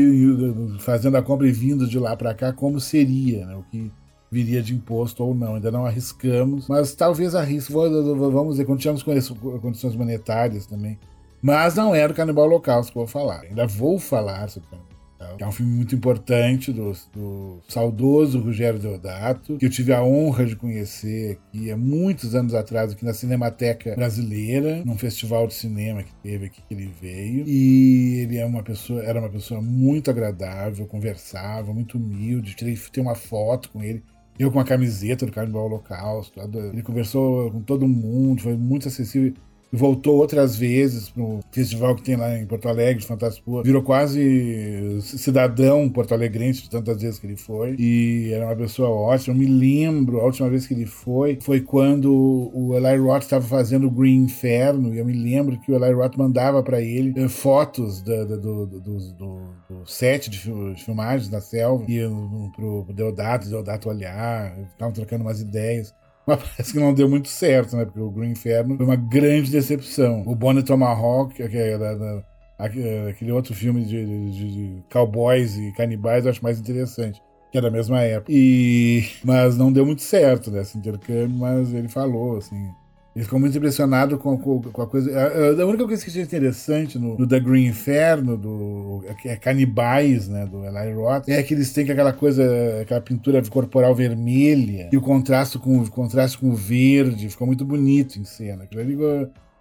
fazendo 0.79 1.15
a 1.15 1.21
compra 1.21 1.47
e 1.47 1.51
vindo 1.51 1.87
de 1.87 1.99
lá 1.99 2.17
para 2.17 2.33
cá, 2.33 2.51
como 2.51 2.79
seria, 2.79 3.45
né? 3.45 3.55
O 3.55 3.61
que 3.69 3.91
viria 4.31 4.63
de 4.63 4.73
imposto 4.73 5.23
ou 5.23 5.35
não. 5.35 5.53
Ainda 5.53 5.69
não 5.69 5.85
arriscamos, 5.85 6.67
mas 6.67 6.95
talvez 6.95 7.35
arrisque. 7.35 7.71
Vamos 7.71 8.57
ver, 8.57 8.65
continuamos 8.65 9.03
com 9.03 9.59
condições 9.59 9.95
monetárias 9.95 10.65
também. 10.65 10.97
Mas 11.39 11.75
não 11.75 11.93
era 11.93 12.11
o 12.11 12.15
Canibal 12.15 12.45
Holocausto 12.45 12.91
que 12.91 12.97
eu 12.97 13.05
vou 13.05 13.07
falar. 13.07 13.41
Ainda 13.41 13.67
vou 13.67 13.99
falar 13.99 14.49
sobre 14.49 14.67
o 14.73 14.86
Holocausto. 15.27 15.43
É 15.43 15.47
um 15.47 15.51
filme 15.51 15.71
muito 15.73 15.95
importante 15.95 16.71
do, 16.71 16.91
do 17.13 17.61
saudoso 17.67 18.39
Rogério 18.39 18.79
Deodato, 18.79 19.57
que 19.57 19.65
eu 19.65 19.69
tive 19.69 19.93
a 19.93 20.03
honra 20.03 20.45
de 20.45 20.55
conhecer 20.55 21.37
aqui 21.37 21.71
há 21.71 21.77
muitos 21.77 22.35
anos 22.35 22.53
atrás, 22.53 22.91
aqui 22.91 23.05
na 23.05 23.13
Cinemateca 23.13 23.95
Brasileira, 23.95 24.83
num 24.85 24.97
festival 24.97 25.47
de 25.47 25.53
cinema 25.53 26.03
que 26.03 26.13
teve 26.23 26.45
aqui 26.47 26.61
que 26.67 26.73
ele 26.73 26.91
veio. 27.01 27.43
E 27.47 28.19
ele 28.21 28.37
é 28.37 28.45
uma 28.45 28.63
pessoa, 28.63 29.03
era 29.03 29.19
uma 29.19 29.29
pessoa 29.29 29.61
muito 29.61 30.09
agradável, 30.09 30.85
conversava, 30.85 31.73
muito 31.73 31.97
humilde. 31.97 32.55
Tirei, 32.55 32.77
tem 32.91 33.03
uma 33.03 33.15
foto 33.15 33.69
com 33.69 33.83
ele. 33.83 34.03
Eu 34.39 34.51
com 34.51 34.59
a 34.59 34.63
camiseta 34.63 35.25
do 35.25 35.31
Carnaval 35.31 35.65
Holocausto. 35.65 36.39
Ele 36.39 36.83
conversou 36.83 37.51
com 37.51 37.61
todo 37.61 37.87
mundo, 37.87 38.43
foi 38.43 38.55
muito 38.55 38.87
acessível 38.87 39.33
voltou 39.71 40.17
outras 40.17 40.55
vezes 40.55 41.09
pro 41.09 41.39
festival 41.51 41.95
que 41.95 42.03
tem 42.03 42.15
lá 42.15 42.37
em 42.37 42.45
Porto 42.45 42.67
Alegre, 42.67 43.01
de 43.01 43.07
Fantaspor. 43.07 43.63
Virou 43.63 43.81
quase 43.81 44.99
cidadão 45.01 45.89
porto-alegrense 45.89 46.63
de 46.63 46.69
tantas 46.69 47.01
vezes 47.01 47.19
que 47.19 47.27
ele 47.27 47.35
foi. 47.35 47.75
E 47.77 48.31
era 48.33 48.45
uma 48.45 48.55
pessoa 48.55 48.89
ótima. 48.89 49.35
Eu 49.35 49.39
me 49.39 49.45
lembro, 49.45 50.19
a 50.19 50.23
última 50.25 50.49
vez 50.49 50.65
que 50.65 50.73
ele 50.73 50.85
foi, 50.85 51.37
foi 51.41 51.61
quando 51.61 52.51
o 52.53 52.75
Eli 52.75 52.97
Roth 52.97 53.23
estava 53.23 53.45
fazendo 53.45 53.87
o 53.87 53.91
Green 53.91 54.23
Inferno. 54.23 54.93
E 54.93 54.99
eu 54.99 55.05
me 55.05 55.13
lembro 55.13 55.59
que 55.59 55.71
o 55.71 55.75
Eli 55.75 55.93
Roth 55.93 56.15
mandava 56.17 56.63
para 56.63 56.81
ele 56.81 57.13
eh, 57.15 57.27
fotos 57.27 58.01
do, 58.01 58.25
do, 58.25 58.65
do, 58.65 58.99
do, 59.13 59.85
set 59.85 60.29
de 60.29 60.39
filmagens 60.77 61.29
da 61.29 61.41
selva. 61.41 61.85
E 61.87 61.99
pro 62.55 62.85
Deodato, 62.93 63.49
Deodato 63.49 63.89
olhar, 63.89 64.55
ficavam 64.71 64.93
trocando 64.93 65.23
umas 65.23 65.41
ideias. 65.41 65.93
Mas 66.27 66.43
parece 66.43 66.73
que 66.73 66.79
não 66.79 66.93
deu 66.93 67.09
muito 67.09 67.29
certo, 67.29 67.77
né? 67.77 67.85
Porque 67.85 68.01
o 68.01 68.11
Green 68.11 68.31
Inferno 68.31 68.75
foi 68.75 68.85
uma 68.85 68.97
grande 68.97 69.49
decepção. 69.49 70.23
O 70.25 70.35
Bonnie 70.35 70.61
Tomahawk, 70.61 71.33
que 71.33 71.57
é 71.57 71.77
da, 71.77 71.95
da, 71.95 72.23
aquele 72.59 73.31
outro 73.31 73.55
filme 73.55 73.85
de, 73.85 74.05
de, 74.05 74.51
de, 74.51 74.83
cowboys 74.91 75.55
e 75.55 75.71
canibais, 75.71 76.25
eu 76.25 76.31
acho 76.31 76.43
mais 76.43 76.59
interessante. 76.59 77.21
Que 77.49 77.57
é 77.57 77.61
da 77.61 77.71
mesma 77.71 78.01
época. 78.01 78.29
E... 78.29 79.05
Mas 79.23 79.57
não 79.57 79.71
deu 79.71 79.85
muito 79.85 80.01
certo 80.01 80.51
nesse 80.51 80.75
né, 80.75 80.81
intercâmbio, 80.81 81.37
mas 81.37 81.73
ele 81.73 81.87
falou, 81.87 82.37
assim 82.37 82.69
ele 83.17 83.23
ficou 83.23 83.39
muito 83.39 83.57
impressionado 83.57 84.15
com, 84.19 84.37
com, 84.37 84.61
com 84.61 84.79
a 84.79 84.85
coisa. 84.85 85.11
A, 85.19 85.59
a, 85.59 85.65
única 85.65 85.87
coisa 85.87 86.03
que 86.03 86.11
achei 86.11 86.21
interessante 86.21 86.99
no, 86.99 87.17
no 87.17 87.27
The 87.27 87.39
Green 87.39 87.65
Inferno, 87.65 88.37
do 88.37 89.03
é 89.25 89.35
Canibais, 89.35 90.27
né, 90.27 90.45
do 90.45 90.63
Eli 90.63 90.93
Roth, 90.93 91.27
é 91.27 91.41
que 91.41 91.55
eles 91.55 91.73
têm 91.73 91.89
aquela 91.89 92.13
coisa, 92.13 92.43
aquela 92.79 93.01
pintura 93.01 93.41
corporal 93.49 93.95
vermelha 93.95 94.87
e 94.93 94.97
o 94.97 95.01
contraste 95.01 95.57
com, 95.57 95.79
o 95.79 95.89
contraste 95.89 96.37
com 96.37 96.51
o 96.51 96.55
verde, 96.55 97.27
ficou 97.27 97.47
muito 97.47 97.65
bonito 97.65 98.19
em 98.19 98.23
cena. 98.23 98.65
Aquilo 98.65 98.81
ali, 98.81 98.95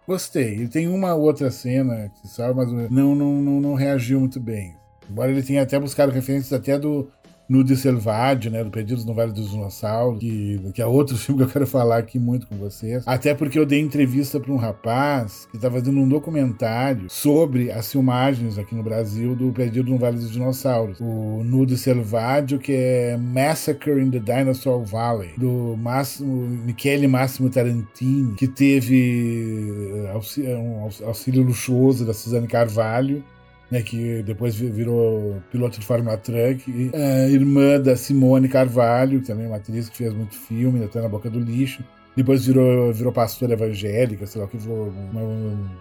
gostei. 0.06 0.52
Ele 0.52 0.68
tem 0.68 0.86
uma 0.86 1.14
outra 1.14 1.50
cena 1.50 2.12
que 2.20 2.28
sabe, 2.28 2.54
mas 2.54 2.70
não, 2.90 3.14
não, 3.14 3.40
não, 3.40 3.60
não 3.62 3.74
reagiu 3.74 4.20
muito 4.20 4.38
bem. 4.38 4.76
Embora 5.10 5.30
ele 5.30 5.42
tenha 5.42 5.62
até 5.62 5.78
buscado 5.80 6.12
referências 6.12 6.52
até 6.52 6.78
do, 6.78 7.08
Nude 7.48 7.76
Selvagem, 7.76 8.50
né? 8.50 8.64
Do 8.64 8.70
Perdidos 8.70 9.04
no 9.04 9.14
Vale 9.14 9.32
dos 9.32 9.50
Dinossauros, 9.50 10.20
que, 10.20 10.60
que 10.74 10.82
é 10.82 10.86
outro 10.86 11.16
filme 11.18 11.42
que 11.42 11.48
eu 11.48 11.52
quero 11.52 11.66
falar 11.66 11.98
aqui 11.98 12.18
muito 12.18 12.46
com 12.46 12.56
vocês. 12.56 13.04
Até 13.06 13.34
porque 13.34 13.58
eu 13.58 13.66
dei 13.66 13.80
entrevista 13.80 14.40
para 14.40 14.52
um 14.52 14.56
rapaz 14.56 15.46
que 15.50 15.56
está 15.56 15.70
fazendo 15.70 15.98
um 15.98 16.08
documentário 16.08 17.06
sobre 17.08 17.70
as 17.70 17.90
filmagens 17.90 18.58
aqui 18.58 18.74
no 18.74 18.82
Brasil 18.82 19.34
do 19.34 19.52
Perdido 19.52 19.90
no 19.90 19.98
Vale 19.98 20.18
dos 20.18 20.30
Dinossauros. 20.30 20.98
O 21.00 21.42
Nude 21.44 21.76
Selvagem, 21.76 22.58
que 22.58 22.72
é 22.72 23.16
Massacre 23.16 24.00
in 24.00 24.10
the 24.10 24.18
Dinosaur 24.18 24.84
Valley, 24.84 25.30
do 25.36 25.76
Máximo, 25.76 26.46
Michele 26.46 27.06
Máximo 27.06 27.48
Tarantini, 27.50 28.34
que 28.34 28.48
teve 28.48 30.04
eh, 30.04 30.10
auxílio, 30.12 30.58
um 30.58 30.88
auxílio 31.04 31.42
luxuoso 31.42 32.04
da 32.04 32.12
Suzane 32.12 32.46
Carvalho 32.46 33.24
né, 33.70 33.82
que 33.82 34.22
depois 34.22 34.54
virou 34.54 35.42
piloto 35.50 35.80
de 35.80 35.86
Fórmula 35.86 36.16
Truck, 36.16 36.70
e, 36.70 36.90
a 36.94 37.28
irmã 37.28 37.80
da 37.80 37.96
Simone 37.96 38.48
Carvalho, 38.48 39.20
também 39.22 39.46
é 39.46 39.48
uma 39.48 39.56
atriz 39.56 39.88
que 39.88 39.96
fez 39.96 40.12
muito 40.12 40.34
filme, 40.34 40.84
até 40.84 41.00
na 41.00 41.08
boca 41.08 41.28
do 41.28 41.40
lixo. 41.40 41.84
Depois 42.16 42.46
virou, 42.46 42.92
virou 42.94 43.12
pastora 43.12 43.52
evangélica, 43.52 44.26
sei 44.26 44.40
lá 44.40 44.48
que, 44.48 44.56
uma, 44.56 45.20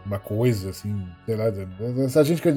uma 0.06 0.20
coisa 0.20 0.72
assim, 0.72 0.94
sei 1.26 1.36
lá. 1.36 1.46
Essa 2.04 2.26
gente 2.26 2.42
que 2.42 2.50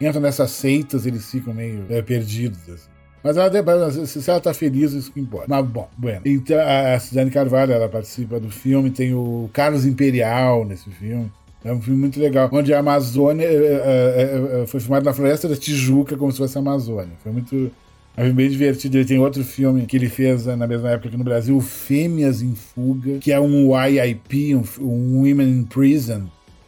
entra 0.00 0.20
nessas 0.20 0.52
seitas, 0.52 1.04
eles 1.04 1.28
ficam 1.28 1.52
meio 1.52 1.86
é, 1.88 2.00
perdidos. 2.02 2.68
Assim. 2.68 2.88
Mas 3.22 3.36
ela, 3.36 3.90
se 4.06 4.30
ela 4.30 4.40
tá 4.40 4.54
feliz, 4.54 4.92
isso 4.92 5.12
que 5.12 5.20
importa. 5.20 5.46
Mas, 5.48 5.66
bom, 5.66 5.88
bueno. 5.96 6.20
Então, 6.24 6.56
a 6.60 6.98
Cidane 7.00 7.30
Carvalho, 7.30 7.72
ela 7.72 7.88
participa 7.88 8.38
do 8.38 8.48
filme, 8.48 8.90
tem 8.90 9.12
o 9.12 9.50
Carlos 9.52 9.84
Imperial 9.84 10.64
nesse 10.64 10.88
filme. 10.90 11.32
É 11.64 11.72
um 11.72 11.80
filme 11.80 11.98
muito 11.98 12.20
legal, 12.20 12.48
onde 12.52 12.72
a 12.72 12.78
Amazônia 12.78 13.44
é, 13.44 13.48
é, 13.48 14.62
é, 14.62 14.66
foi 14.66 14.78
filmado 14.78 15.04
na 15.04 15.12
Floresta 15.12 15.48
da 15.48 15.56
Tijuca, 15.56 16.16
como 16.16 16.30
se 16.30 16.38
fosse 16.38 16.56
a 16.56 16.60
Amazônia. 16.60 17.12
Foi 17.22 17.32
muito. 17.32 17.70
É 18.16 18.22
um 18.22 18.24
filme 18.26 18.32
bem 18.32 18.50
divertido. 18.50 18.96
Ele 18.96 19.04
tem 19.04 19.18
outro 19.18 19.44
filme 19.44 19.86
que 19.86 19.96
ele 19.96 20.08
fez 20.08 20.46
na 20.46 20.66
mesma 20.66 20.90
época 20.90 21.08
aqui 21.08 21.16
no 21.16 21.24
Brasil, 21.24 21.60
Fêmeas 21.60 22.42
em 22.42 22.54
Fuga, 22.54 23.18
que 23.18 23.32
é 23.32 23.40
um 23.40 23.70
YIP, 23.76 24.54
um, 24.54 24.64
um 24.80 25.20
Women 25.22 25.48
in 25.48 25.64
Prison, 25.64 26.22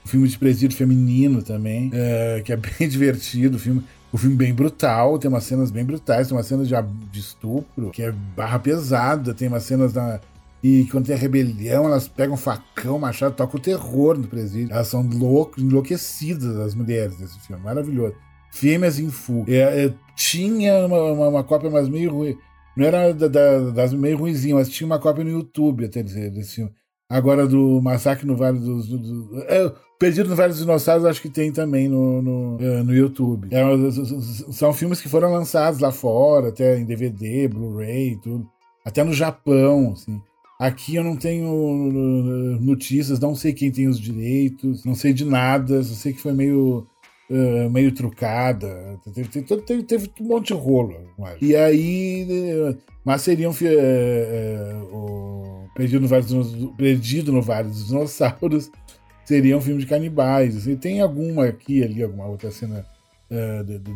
um 0.04 0.08
filme 0.08 0.28
de 0.28 0.38
presídio 0.38 0.76
feminino 0.76 1.42
também, 1.42 1.90
é, 1.92 2.42
que 2.44 2.52
é 2.52 2.56
bem 2.78 2.88
divertido. 2.88 3.56
O 3.56 3.60
filme, 3.60 3.84
o 4.12 4.18
filme 4.18 4.34
bem 4.34 4.52
brutal, 4.52 5.18
tem 5.18 5.28
umas 5.28 5.44
cenas 5.44 5.70
bem 5.70 5.84
brutais, 5.84 6.28
tem 6.28 6.36
umas 6.36 6.46
cenas 6.46 6.68
de, 6.68 6.74
de 7.12 7.20
estupro, 7.20 7.90
que 7.90 8.02
é 8.02 8.12
barra 8.36 8.58
pesada, 8.58 9.32
tem 9.32 9.46
umas 9.46 9.62
cenas 9.62 9.94
na, 9.94 10.20
e 10.62 10.86
quando 10.90 11.06
tem 11.06 11.14
a 11.14 11.18
rebelião, 11.18 11.86
elas 11.86 12.06
pegam 12.06 12.36
facão, 12.36 12.98
machado, 12.98 13.34
tocam 13.34 13.58
o 13.58 13.62
terror 13.62 14.18
no 14.18 14.28
presídio. 14.28 14.72
Elas 14.72 14.88
são 14.88 15.02
loucas, 15.02 15.64
enlouquecidas, 15.64 16.56
as 16.56 16.74
mulheres 16.74 17.16
desse 17.16 17.40
filme. 17.40 17.62
Maravilhoso. 17.62 18.14
Fêmeas 18.52 18.98
em 18.98 19.08
fuga. 19.08 19.50
É, 19.50 19.86
é, 19.86 19.94
tinha 20.14 20.86
uma, 20.86 21.12
uma, 21.12 21.28
uma, 21.28 21.44
cópia, 21.44 21.70
mas 21.70 21.88
meio 21.88 22.12
ruim. 22.12 22.36
Não 22.76 22.84
era 22.84 23.14
da, 23.14 23.28
da, 23.28 23.70
das 23.70 23.94
meio 23.94 24.18
ruimzinhas, 24.18 24.58
mas 24.58 24.68
tinha 24.68 24.86
uma 24.86 24.98
cópia 24.98 25.24
no 25.24 25.30
YouTube 25.30 25.86
até 25.86 26.02
dizer, 26.02 26.30
desse 26.30 26.56
filme. 26.56 26.72
Agora 27.08 27.46
do 27.46 27.80
Massacre 27.82 28.26
no 28.26 28.36
Vale 28.36 28.58
dos. 28.58 28.86
Do, 28.88 28.98
do, 28.98 29.42
é, 29.48 29.72
Perdido 29.98 30.30
no 30.30 30.36
Vale 30.36 30.52
dos 30.52 30.60
Dinossauros, 30.60 31.04
acho 31.04 31.20
que 31.20 31.28
tem 31.28 31.52
também 31.52 31.88
no, 31.88 32.22
no, 32.22 32.58
é, 32.58 32.82
no 32.82 32.94
YouTube. 32.94 33.48
É, 33.50 33.62
são 34.52 34.72
filmes 34.72 35.00
que 35.00 35.08
foram 35.08 35.30
lançados 35.30 35.80
lá 35.80 35.92
fora, 35.92 36.48
até 36.48 36.78
em 36.78 36.86
DVD, 36.86 37.48
Blu-ray, 37.48 38.16
tudo. 38.22 38.48
Até 38.84 39.04
no 39.04 39.12
Japão, 39.12 39.92
assim. 39.92 40.20
Aqui 40.60 40.94
eu 40.94 41.02
não 41.02 41.16
tenho 41.16 41.48
uh, 41.48 42.60
notícias, 42.60 43.18
não 43.18 43.34
sei 43.34 43.54
quem 43.54 43.70
tem 43.70 43.88
os 43.88 43.98
direitos, 43.98 44.84
não 44.84 44.94
sei 44.94 45.14
de 45.14 45.24
nada, 45.24 45.82
sei 45.82 46.12
que 46.12 46.20
foi 46.20 46.34
meio, 46.34 46.86
uh, 47.30 47.70
meio 47.70 47.90
trucada. 47.92 49.00
Teve, 49.14 49.40
teve, 49.40 49.82
teve, 49.84 50.10
um 50.20 50.24
monte 50.26 50.48
de 50.48 50.52
rolo. 50.52 50.94
E 51.40 51.56
aí. 51.56 52.26
Uh, 52.28 52.76
mas 53.02 53.22
seria 53.22 53.48
um. 53.48 53.54
Uh, 53.54 54.94
uh, 54.94 55.70
Perdido 55.74 56.02
no, 56.02 56.08
Vale 56.08 56.26
dos, 56.26 56.54
Perdido 56.76 57.32
no 57.32 57.40
Vale 57.40 57.68
dos 57.68 57.86
Dinossauros 57.86 58.70
seria 59.24 59.56
um 59.56 59.62
filme 59.62 59.80
de 59.80 59.86
canibais. 59.86 60.58
Assim, 60.58 60.76
tem 60.76 61.00
alguma 61.00 61.46
aqui, 61.46 61.82
ali, 61.82 62.02
alguma 62.02 62.26
outra 62.26 62.50
cena 62.50 62.84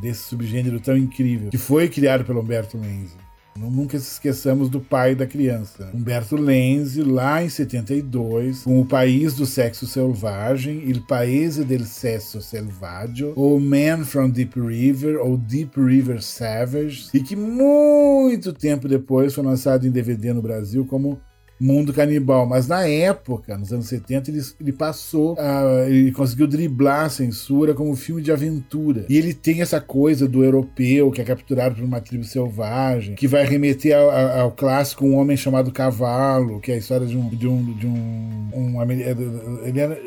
desse 0.01 0.23
subgênero 0.29 0.81
tão 0.81 0.97
incrível, 0.97 1.51
que 1.51 1.59
foi 1.59 1.89
criado 1.89 2.25
pelo 2.25 2.41
Humberto 2.41 2.79
Lenzi. 2.79 3.17
Nunca 3.57 3.99
se 3.99 4.13
esqueçamos 4.13 4.69
do 4.69 4.81
pai 4.81 5.15
da 5.15 5.27
criança. 5.27 5.91
Humberto 5.95 6.37
Lenzi, 6.37 7.03
lá 7.03 7.43
em 7.43 7.49
72, 7.49 8.63
com 8.63 8.81
O 8.81 8.87
País 8.87 9.35
do 9.35 9.47
Sexo 9.47 9.87
Selvagem, 9.87 10.83
Il 10.89 11.03
Paese 11.03 11.65
del 11.65 11.85
Sesso 11.85 12.41
Selvaggio, 12.41 13.33
ou 13.37 13.61
Man 13.61 14.05
from 14.05 14.31
Deep 14.31 14.61
River, 14.61 15.21
ou 15.21 15.37
Deep 15.37 15.81
River 15.81 16.21
Savage, 16.23 17.09
e 17.15 17.21
que 17.21 17.37
muito 17.37 18.53
tempo 18.53 18.89
depois 18.89 19.35
foi 19.35 19.45
lançado 19.45 19.87
em 19.87 19.91
DVD 19.91 20.33
no 20.33 20.43
Brasil 20.43 20.85
como 20.85 21.21
mundo 21.61 21.93
canibal. 21.93 22.47
Mas 22.47 22.67
na 22.67 22.87
época, 22.87 23.57
nos 23.57 23.73
anos 23.73 23.87
70, 23.87 24.31
ele, 24.31 24.43
ele 24.61 24.73
passou, 24.73 25.37
a, 25.39 25.89
ele 25.89 26.13
conseguiu 26.13 26.47
driblar 26.47 27.07
a 27.07 27.09
censura 27.09 27.75
como 27.75 27.95
filme 27.97 28.23
de 28.23 28.33
aventura. 28.33 29.07
E 29.09 29.17
ele 29.17 29.33
tem 29.33 29.63
essa 29.63 29.81
coisa 29.81 30.29
do 30.29 30.45
europeu 30.45 31.11
que 31.11 31.21
é 31.21 31.25
capturado 31.25 31.77
por 31.77 31.85
uma 31.85 32.01
tribo 32.01 32.25
selvagem, 32.25 33.15
que 33.15 33.27
vai 33.27 33.45
remeter 33.45 33.97
ao, 33.97 34.11
ao 34.11 34.51
clássico 34.53 35.05
Um 35.05 35.17
Homem 35.17 35.37
Chamado 35.37 35.73
Cavalo, 35.73 36.61
que 36.61 36.71
é 36.71 36.75
a 36.75 36.79
história 36.79 37.07
de 37.07 37.17
um. 37.17 37.29
De 37.29 37.49
um, 37.49 37.73
de 37.75 37.87
um, 37.87 38.49
um 38.55 38.83
ele 38.85 39.81
era, 39.81 39.99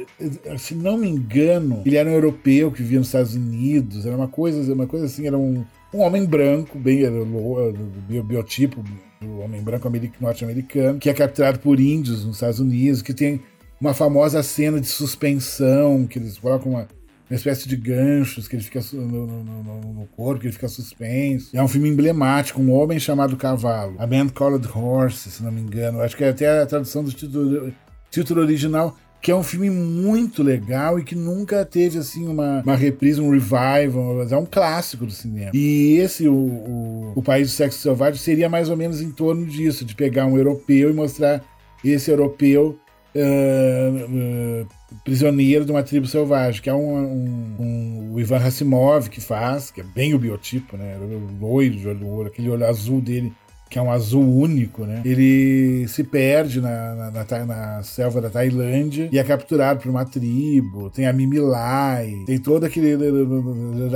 se 0.57 0.75
não 0.75 0.97
me 0.97 1.07
engano, 1.07 1.81
ele 1.85 1.97
era 1.97 2.09
um 2.09 2.13
europeu 2.13 2.71
que 2.71 2.81
vivia 2.81 2.99
nos 2.99 3.07
Estados 3.07 3.35
Unidos. 3.35 4.05
Era 4.05 4.15
uma 4.15 4.27
coisa, 4.27 4.73
uma 4.73 4.87
coisa 4.87 5.05
assim, 5.05 5.25
era 5.25 5.37
um 5.37 5.65
um 5.93 6.01
homem 6.01 6.25
branco, 6.25 6.77
bem 6.77 7.03
do 7.09 8.23
biotipo 8.23 8.83
do 9.21 9.39
homem 9.39 9.61
branco 9.61 9.89
norte-americano, 10.19 10.99
que 10.99 11.09
é 11.09 11.13
capturado 11.13 11.59
por 11.59 11.79
índios 11.79 12.25
nos 12.25 12.35
Estados 12.35 12.59
Unidos, 12.59 13.01
que 13.01 13.13
tem 13.13 13.41
uma 13.79 13.93
famosa 13.93 14.41
cena 14.43 14.79
de 14.79 14.87
suspensão, 14.87 16.07
que 16.07 16.19
eles 16.19 16.37
colocam 16.37 16.71
uma, 16.71 16.87
uma 17.29 17.35
espécie 17.35 17.67
de 17.67 17.75
ganchos 17.75 18.47
que 18.47 18.55
ele 18.55 18.63
fica 18.63 18.81
no, 18.93 19.27
no, 19.27 19.43
no, 19.43 19.93
no, 19.93 20.07
corpo, 20.15 20.41
que 20.41 20.47
ele 20.47 20.53
fica 20.53 20.67
suspenso. 20.67 21.55
É 21.55 21.61
um 21.61 21.67
filme 21.67 21.89
emblemático, 21.89 22.61
um 22.61 22.71
homem 22.71 22.99
chamado 22.99 23.35
Cavalo, 23.37 23.95
A 23.99 24.07
Man 24.07 24.29
Called 24.29 24.67
Horse, 24.67 25.31
se 25.31 25.43
não 25.43 25.51
me 25.51 25.61
engano. 25.61 26.01
Acho 26.01 26.17
que 26.17 26.23
é 26.23 26.29
até 26.29 26.61
a 26.61 26.65
tradução 26.65 27.03
do 27.03 27.11
título, 27.11 27.73
título 28.09 28.41
original 28.41 28.97
que 29.21 29.31
é 29.31 29.35
um 29.35 29.43
filme 29.43 29.69
muito 29.69 30.43
legal 30.43 30.99
e 30.99 31.03
que 31.03 31.15
nunca 31.15 31.65
teve 31.65 31.97
assim 31.97 32.27
uma, 32.27 32.61
uma 32.61 32.75
reprise, 32.75 33.19
um 33.19 33.31
revival, 33.31 34.21
é 34.29 34.37
um 34.37 34.45
clássico 34.45 35.05
do 35.05 35.11
cinema. 35.11 35.51
E 35.53 35.97
esse, 35.97 36.27
o, 36.27 36.33
o, 36.33 37.13
o 37.15 37.23
País 37.23 37.49
do 37.49 37.53
Sexo 37.53 37.79
Selvagem, 37.79 38.19
seria 38.19 38.47
mais 38.47 38.69
ou 38.69 38.77
menos 38.77 39.01
em 39.01 39.11
torno 39.11 39.45
disso, 39.45 39.83
de 39.83 39.95
pegar 39.95 40.25
um 40.25 40.37
europeu 40.37 40.89
e 40.89 40.93
mostrar 40.93 41.43
esse 41.83 42.09
europeu 42.09 42.79
uh, 43.15 44.63
uh, 44.63 44.67
prisioneiro 45.03 45.65
de 45.65 45.71
uma 45.71 45.83
tribo 45.83 46.07
selvagem, 46.07 46.61
que 46.61 46.69
é 46.69 46.73
um, 46.73 46.97
um, 46.97 47.55
um, 47.59 48.13
o 48.13 48.19
Ivan 48.19 48.37
Rassimov 48.37 49.09
que 49.09 49.21
faz, 49.21 49.71
que 49.71 49.81
é 49.81 49.83
bem 49.83 50.13
o 50.13 50.19
biotipo, 50.19 50.77
né? 50.77 50.97
Loiro 51.39 51.75
de 51.75 51.87
olho, 51.87 52.27
aquele 52.27 52.49
olho 52.49 52.65
azul 52.65 53.01
dele 53.01 53.33
que 53.69 53.77
é 53.77 53.81
um 53.81 53.91
azul 53.91 54.23
único, 54.23 54.85
né? 54.85 55.01
Ele 55.05 55.87
se 55.87 56.03
perde 56.03 56.61
na, 56.61 56.95
na, 56.95 57.11
na, 57.11 57.45
na, 57.45 57.83
selva 57.83 58.21
da 58.21 58.29
Tailândia 58.29 59.09
e 59.11 59.17
é 59.17 59.23
capturado 59.23 59.81
por 59.81 59.89
uma 59.89 60.05
tribo. 60.05 60.89
Tem 60.89 61.05
a 61.05 61.13
Mimilai, 61.13 62.13
tem 62.25 62.37
todo 62.37 62.65
aquele. 62.65 62.95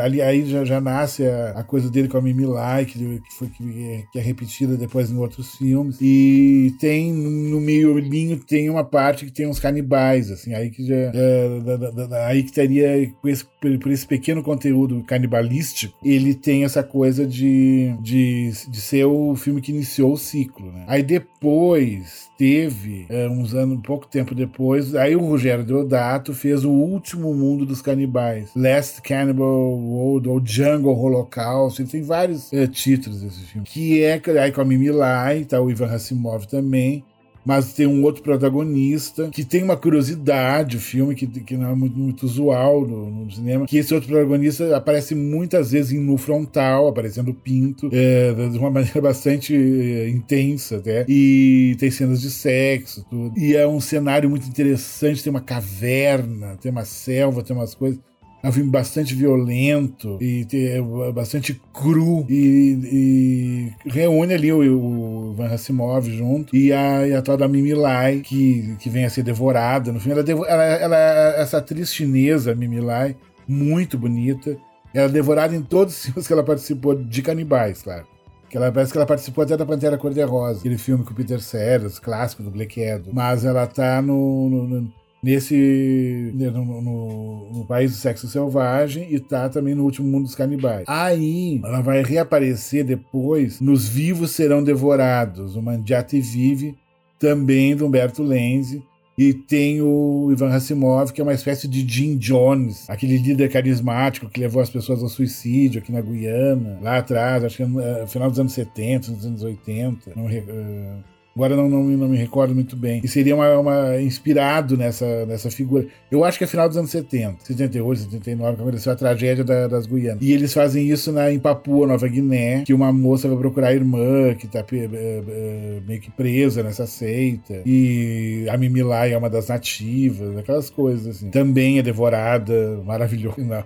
Ali 0.02 0.22
aí 0.22 0.46
já, 0.46 0.64
já 0.66 0.82
nasce 0.82 1.26
a, 1.26 1.52
a, 1.58 1.64
coisa 1.64 1.90
dele 1.90 2.08
com 2.08 2.18
a 2.18 2.22
Mimilai, 2.22 2.86
que, 2.86 3.00
que, 3.00 3.34
foi, 3.38 3.48
que, 3.50 4.06
que, 4.12 4.20
é 4.20 4.22
repetida 4.22 4.76
depois 4.76 5.12
em 5.12 5.18
outros 5.18 5.56
filmes. 5.56 5.98
E 6.02 6.74
tem 6.80 7.12
no 7.14 7.60
meio 7.60 7.98
linho 7.98 8.38
tem 8.38 8.70
uma 8.70 8.84
parte 8.84 9.26
que 9.26 9.32
tem 9.32 9.48
uns 9.48 9.60
canibais, 9.60 10.32
assim, 10.32 10.54
aí 10.54 10.70
que 10.70 10.86
já. 10.86 10.96
É, 10.96 12.26
aí 12.28 12.44
que 12.44 12.50
estaria 12.50 13.12
por 13.22 13.30
esse, 13.30 13.46
por 13.46 13.92
esse 13.92 14.06
pequeno 14.06 14.44
conteúdo 14.44 15.04
canibalístico, 15.04 15.96
ele 16.04 16.34
tem 16.34 16.64
essa 16.64 16.84
coisa 16.84 17.26
de, 17.26 17.96
de, 18.02 18.52
de 18.70 18.82
ser 18.82 19.06
o 19.06 19.36
filme 19.36 19.61
que 19.62 19.71
iniciou 19.71 20.13
o 20.13 20.17
ciclo. 20.17 20.71
Né? 20.71 20.86
Aí 20.88 21.04
depois 21.04 22.30
teve, 22.38 23.06
é, 23.10 23.30
uns 23.30 23.54
anos, 23.54 23.80
pouco 23.84 24.08
tempo 24.08 24.34
depois, 24.34 24.95
aí 24.95 25.15
o 25.15 25.19
Rogério 25.19 25.63
Deodato 25.63 26.34
fez 26.34 26.65
o 26.65 26.71
último 26.71 27.34
mundo 27.34 27.65
dos 27.65 27.82
canibais, 27.82 28.50
Last 28.56 29.02
Cannibal 29.02 29.47
World 29.47 30.28
ou 30.28 30.41
Jungle 30.43 30.97
Holocaust, 30.97 31.82
ele 31.82 31.89
tem 31.89 32.02
vários 32.02 32.52
é, 32.52 32.65
títulos 32.67 33.21
desse 33.21 33.41
filme, 33.41 33.67
que 33.67 34.04
é 34.04 34.19
aí 34.41 34.52
com 34.52 34.62
a 34.62 34.65
Mimi 34.65 34.89
Lai, 34.89 35.45
tá 35.45 35.62
o 35.62 35.69
Ivan 35.69 35.88
Rassimov 35.88 36.47
também, 36.47 37.04
mas 37.45 37.73
tem 37.73 37.88
um 37.88 38.04
outro 38.04 38.21
protagonista 38.21 39.30
que 39.30 39.43
tem 39.43 39.63
uma 39.63 39.75
curiosidade, 39.75 40.77
o 40.77 40.80
filme 40.80 41.15
que, 41.15 41.27
que 41.27 41.58
não 41.58 41.71
é 41.71 41.75
muito, 41.75 41.97
muito 41.97 42.23
usual 42.23 42.88
no, 42.88 43.10
no, 43.10 43.32
cinema, 43.32 43.65
que 43.65 43.77
esse 43.77 43.93
outro 43.93 44.10
protagonista 44.10 44.75
aparece 44.75 45.15
muitas 45.15 45.71
vezes 45.71 45.99
nu 45.99 46.17
frontal, 46.17 46.88
aparecendo 46.88 47.34
pinto, 47.34 47.89
é, 47.91 48.34
de 48.49 48.58
uma 48.58 48.69
maneira 48.71 49.01
bastante 49.01 49.56
é, 49.56 50.10
intensa 50.10 50.77
até, 50.77 51.06
e 51.08 51.75
tem 51.80 51.89
cenas 51.89 52.21
de 52.21 52.30
sexo, 52.30 53.06
tudo. 53.10 53.38
E 53.38 53.56
é 53.56 53.67
um 53.67 53.80
cenário 53.80 54.30
muito 54.30 54.47
interessante, 54.47 55.23
tem 55.23 55.32
uma 55.32 55.41
caverna, 55.41 56.58
tem 56.62 56.71
uma 56.71 56.86
selva, 56.86 57.43
tem 57.43 57.56
umas 57.56 57.73
coisas 57.73 57.99
é 58.43 58.49
um 58.49 58.51
filme 58.51 58.71
bastante 58.71 59.13
violento 59.13 60.17
e 60.19 60.47
é 60.51 60.82
bastante 61.12 61.62
cru 61.71 62.25
e, 62.27 63.71
e 63.86 63.89
reúne 63.89 64.34
ali 64.34 64.51
o, 64.51 64.58
o 64.60 65.21
Van 65.41 65.54
Hassimov 65.54 66.10
junto 66.10 66.56
e 66.56 66.71
a, 66.71 67.08
e 67.08 67.13
a 67.13 67.21
tal 67.21 67.38
da 67.38 67.47
Mimi 67.47 67.73
Lai 67.73 68.19
que, 68.19 68.75
que 68.80 68.89
vem 68.89 69.06
a 69.06 69.10
ser 69.10 69.23
devorada. 69.23 69.91
No 69.91 69.99
filme, 69.99 70.19
ela, 70.19 70.47
ela, 70.47 70.63
ela 70.63 70.97
essa 71.41 71.58
atriz 71.58 71.93
chinesa, 71.93 72.56
Mimi 72.56 72.80
Lai, 72.80 73.15
muito 73.47 73.97
bonita. 73.97 74.58
Ela 74.93 75.08
é 75.08 75.10
devorada 75.10 75.56
em 75.56 75.62
todos 75.62 75.95
os 75.95 76.04
filmes 76.06 76.27
que 76.27 76.34
ela 76.34 76.43
participou 76.43 76.95
de 76.95 77.21
canibais, 77.21 77.82
claro. 77.82 78.06
Que 78.49 78.58
ela, 78.58 78.71
parece 78.71 78.91
que 78.91 78.97
ela 78.97 79.08
participou 79.08 79.45
até 79.45 79.56
da 79.56 79.65
Pantera 79.65 79.97
Cor-de-Rosa, 79.97 80.60
aquele 80.60 80.77
filme 80.77 81.06
com 81.06 81.12
o 81.12 81.15
Peter 81.15 81.39
Sellers, 81.39 81.99
clássico 81.99 82.43
do 82.43 82.51
Black 82.51 82.82
Edward. 82.82 83.10
Mas 83.13 83.45
ela 83.45 83.65
tá 83.65 84.01
no, 84.01 84.49
no 84.49 84.93
nesse 85.22 86.32
né, 86.34 86.50
no, 86.50 86.82
no, 86.82 87.50
no, 87.54 87.66
país 87.66 87.92
do 87.92 87.98
sexo 87.98 88.28
selvagem 88.28 89.14
e 89.14 89.20
tá 89.20 89.48
também 89.50 89.76
no 89.76 89.84
último 89.84 90.08
mundo 90.08 90.26
dos 90.26 90.36
canibais. 90.36 90.86
Aí 90.88 91.62
ela 91.64 91.82
vai 91.82 92.04
reaparecer 92.04 92.84
depois 92.84 93.62
nos 93.62 93.88
Vivos 93.88 94.32
Serão 94.32 94.64
Devorados, 94.64 95.56
o 95.56 95.62
Mandiate 95.62 96.20
Vive, 96.20 96.76
também 97.20 97.76
do 97.76 97.86
Humberto 97.86 98.24
Lenzi. 98.24 98.84
E 99.18 99.34
tem 99.34 99.82
o 99.82 100.30
Ivan 100.32 100.50
Rassimov, 100.50 101.12
que 101.12 101.22
é 101.22 101.24
uma 101.24 101.34
espécie 101.34 101.68
de 101.68 101.88
Jim 101.88 102.18
Jones, 102.18 102.90
aquele 102.90 103.18
líder 103.18 103.52
carismático 103.52 104.28
que 104.28 104.40
levou 104.40 104.62
as 104.62 104.70
pessoas 104.70 105.04
ao 105.04 105.10
suicídio 105.10 105.80
aqui 105.80 105.92
na 105.92 106.02
Guiana, 106.02 106.80
lá 106.82 106.98
atrás, 106.98 107.44
acho 107.44 107.58
que 107.58 107.66
no 107.66 107.80
uh, 107.80 108.08
final 108.08 108.30
dos 108.30 108.40
anos 108.40 108.54
70, 108.54 109.12
nos 109.12 109.26
anos 109.26 109.44
80. 109.44 110.14
Não, 110.16 110.26
uh, 110.26 111.04
Agora 111.36 111.56
não, 111.56 111.70
não, 111.70 111.84
não 111.84 112.10
me 112.10 112.17
recordo 112.17 112.54
muito 112.54 112.76
bem. 112.76 113.02
E 113.04 113.08
seria 113.08 113.34
uma, 113.34 113.58
uma, 113.58 114.02
inspirado 114.02 114.76
nessa, 114.76 115.26
nessa 115.26 115.50
figura. 115.50 115.88
Eu 116.10 116.26
acho 116.26 116.38
que 116.38 116.44
é 116.44 116.48
final 116.48 116.67
dos 116.67 116.78
anos 116.78 116.91
70, 116.91 117.46
78, 117.46 118.02
79, 118.02 118.56
que 118.56 118.62
aconteceu 118.62 118.91
a 118.91 118.96
tragédia 118.96 119.44
da, 119.44 119.67
das 119.67 119.86
Guianas. 119.86 120.22
E 120.22 120.34
eles 120.34 120.54
fazem 120.54 120.89
isso 120.89 121.12
na, 121.12 121.32
em 121.32 121.39
Papua, 121.39 121.88
Nova 121.88 122.08
Guiné, 122.08 122.63
que 122.63 122.74
uma 122.74 122.91
moça 122.91 123.30
vai 123.30 123.38
procurar 123.38 123.70
a 123.70 123.74
irmã, 123.74 124.36
que 124.36 124.46
tá 124.46 124.60
é, 124.60 124.76
é, 124.84 125.82
meio 125.88 126.02
que 126.02 126.12
presa 126.12 126.63
nessa 126.63 126.86
seita. 126.86 127.62
E 127.65 128.46
a 128.50 128.58
Mimilai 128.58 129.13
é 129.13 129.17
uma 129.17 129.30
das 129.30 129.48
nativas, 129.48 130.38
aquelas 130.38 130.70
coisas 130.70 131.15
assim. 131.15 131.30
Também 131.30 131.80
é 131.80 131.82
devorada, 131.82 132.82
maravilhoso. 132.86 133.39
Não. 133.39 133.63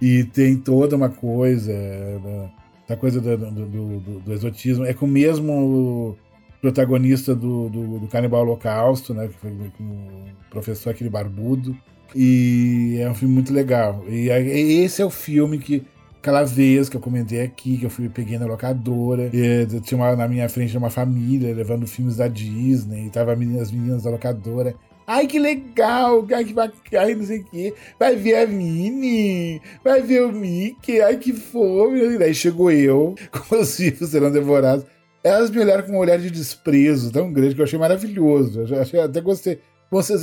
E 0.00 0.24
tem 0.24 0.56
toda 0.56 0.94
uma 0.94 1.08
coisa. 1.08 1.72
Né, 1.72 2.50
essa 2.84 2.96
coisa 2.96 3.20
do, 3.20 3.36
do, 3.36 3.66
do, 3.66 4.20
do 4.20 4.32
exotismo. 4.32 4.84
É 4.84 4.92
com 4.92 5.06
o 5.06 5.08
mesmo 5.08 6.16
protagonista 6.62 7.34
do, 7.34 7.68
do, 7.68 7.98
do 7.98 8.06
Canibal 8.06 8.42
Holocausto, 8.42 9.12
né? 9.12 9.26
Que 9.26 9.34
foi 9.34 9.50
o 9.50 10.24
professor 10.48 10.90
aquele 10.90 11.10
barbudo. 11.10 11.76
E 12.14 12.98
é 13.00 13.10
um 13.10 13.14
filme 13.14 13.34
muito 13.34 13.52
legal. 13.52 14.04
E 14.08 14.28
esse 14.30 15.02
é 15.02 15.04
o 15.04 15.10
filme 15.10 15.58
que 15.58 15.84
aquela 16.20 16.44
vez 16.44 16.88
que 16.88 16.96
eu 16.96 17.00
comentei 17.00 17.42
aqui, 17.42 17.78
que 17.78 17.84
eu 17.84 17.90
fui 17.90 18.08
peguei 18.08 18.38
na 18.38 18.46
locadora, 18.46 19.28
e 19.32 19.66
tinha 19.80 19.98
uma, 19.98 20.14
na 20.14 20.28
minha 20.28 20.48
frente 20.48 20.76
uma 20.78 20.90
família 20.90 21.52
levando 21.52 21.84
filmes 21.84 22.16
da 22.16 22.28
Disney, 22.28 23.06
e 23.06 23.10
tava 23.10 23.32
as 23.32 23.72
meninas 23.72 24.04
da 24.04 24.10
locadora. 24.10 24.72
Ai, 25.04 25.26
que 25.26 25.38
legal! 25.40 26.24
Ai, 26.32 26.44
que 26.44 26.52
bacana, 26.52 27.14
não 27.16 27.24
sei 27.24 27.40
o 27.40 27.44
quê. 27.44 27.74
Vai 27.98 28.14
ver 28.14 28.36
a 28.36 28.46
Minnie, 28.46 29.60
vai 29.82 30.00
ver 30.00 30.22
o 30.22 30.32
Mickey, 30.32 31.00
ai, 31.00 31.16
que 31.16 31.32
fome. 31.32 31.98
E 32.00 32.18
daí 32.18 32.32
chegou 32.32 32.70
eu, 32.70 33.16
com 33.32 33.56
os 33.56 33.76
filhos 33.76 34.10
serão 34.10 34.30
devorados. 34.30 34.86
Elas 35.24 35.50
me 35.50 35.60
olharam 35.60 35.84
com 35.84 35.92
um 35.92 35.98
olhar 35.98 36.18
de 36.18 36.30
desprezo 36.30 37.12
tão 37.12 37.32
grande 37.32 37.54
que 37.54 37.60
eu 37.60 37.64
achei 37.64 37.78
maravilhoso. 37.78 38.60
Eu 38.60 38.80
achei, 38.80 39.00
até 39.00 39.20
gostei. 39.20 39.60
Vocês, 39.90 40.22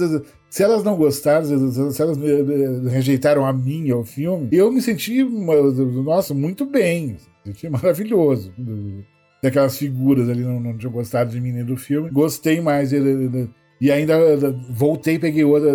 se 0.50 0.64
elas 0.64 0.84
não 0.84 0.98
gostaram, 0.98 1.46
se 1.92 2.02
elas 2.02 2.18
rejeitaram 2.92 3.46
a 3.46 3.54
mim 3.54 3.86
e 3.86 3.94
o 3.94 4.04
filme, 4.04 4.50
eu 4.52 4.72
me 4.72 4.82
senti, 4.82 5.24
nossa, 5.24 6.34
muito 6.34 6.66
bem. 6.66 7.18
Me 7.46 7.54
senti 7.54 7.70
maravilhoso. 7.70 8.52
Daquelas 9.42 9.78
figuras 9.78 10.28
ali 10.28 10.42
não, 10.42 10.60
não 10.60 10.76
tinham 10.76 10.92
gostado 10.92 11.30
de 11.30 11.40
mim 11.40 11.52
nem 11.52 11.64
do 11.64 11.78
filme. 11.78 12.10
Gostei 12.10 12.60
mais. 12.60 12.92
E 12.92 13.92
ainda 13.92 14.18
voltei 14.72 15.18
peguei 15.20 15.46
outra. 15.46 15.72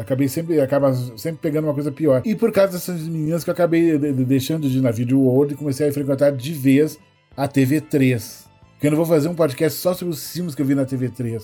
Acabei 0.00 0.28
sempre, 0.28 0.60
acaba 0.60 0.94
sempre 1.18 1.42
pegando 1.42 1.66
uma 1.66 1.74
coisa 1.74 1.90
pior. 1.92 2.22
E 2.24 2.36
por 2.36 2.50
causa 2.50 2.74
dessas 2.74 3.02
meninas 3.06 3.42
que 3.44 3.50
eu 3.50 3.52
acabei 3.52 3.98
deixando 3.98 4.70
de 4.70 4.78
ir 4.78 4.80
na 4.80 4.92
Video 4.92 5.20
World 5.20 5.52
e 5.52 5.56
comecei 5.56 5.88
a 5.88 5.92
frequentar 5.92 6.32
de 6.32 6.52
vez 6.54 6.98
a 7.36 7.48
TV3. 7.48 8.44
Porque 8.72 8.86
eu 8.86 8.90
não 8.90 8.96
vou 8.96 9.06
fazer 9.06 9.28
um 9.28 9.34
podcast 9.34 9.78
só 9.78 9.94
sobre 9.94 10.14
os 10.14 10.32
filmes 10.32 10.54
que 10.54 10.62
eu 10.62 10.66
vi 10.66 10.74
na 10.74 10.84
TV3. 10.84 11.42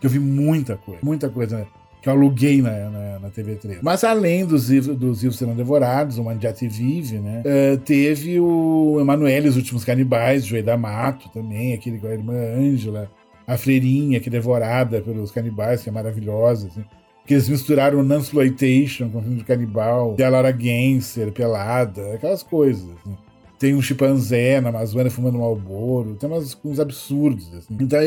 Que 0.00 0.06
eu 0.06 0.10
vi 0.10 0.18
muita 0.18 0.76
coisa, 0.76 1.00
muita 1.02 1.28
coisa, 1.28 1.58
né? 1.58 1.66
Que 2.02 2.08
eu 2.08 2.12
aluguei 2.14 2.60
na, 2.60 2.90
na, 2.90 3.18
na 3.20 3.30
TV3. 3.30 3.78
Mas 3.80 4.02
além 4.02 4.44
dos, 4.44 4.68
dos 4.68 5.22
livros 5.22 5.38
serão 5.38 5.54
devorados, 5.54 6.18
o 6.18 6.24
Mandiati 6.24 6.66
Vive, 6.66 7.18
né? 7.18 7.42
Uh, 7.46 7.78
teve 7.78 8.40
o 8.40 8.98
Emanuele, 9.00 9.48
Os 9.48 9.56
Últimos 9.56 9.84
Canibais, 9.84 10.44
Joey 10.44 10.62
da 10.62 10.76
Mato 10.76 11.28
também, 11.28 11.72
aquele 11.72 11.98
com 11.98 12.08
a 12.08 12.12
irmã 12.12 12.34
Ângela. 12.34 13.10
A 13.46 13.56
Freirinha, 13.56 14.20
que 14.20 14.28
é 14.28 14.32
devorada 14.32 15.00
pelos 15.00 15.30
canibais, 15.30 15.82
que 15.82 15.88
é 15.88 15.92
maravilhosa, 15.92 16.68
assim 16.68 16.84
que 17.24 17.34
eles 17.34 17.48
misturaram 17.48 18.02
Nansploitation 18.02 19.08
com 19.08 19.18
o 19.18 19.22
filme 19.22 19.36
de 19.36 19.44
canibal, 19.44 20.16
e 20.18 20.22
a 20.24 20.28
Lara 20.28 20.52
Genser, 20.52 21.30
pelada, 21.30 22.14
aquelas 22.14 22.42
coisas. 22.42 22.84
Assim 23.00 23.16
tem 23.62 23.76
um 23.76 23.80
chimpanzé 23.80 24.60
na 24.60 24.70
Amazônia 24.70 25.08
fumando 25.08 25.38
Malboro, 25.38 26.16
tem 26.16 26.28
umas, 26.28 26.58
uns 26.64 26.80
absurdos. 26.80 27.48
Assim. 27.54 27.76
Então, 27.80 28.00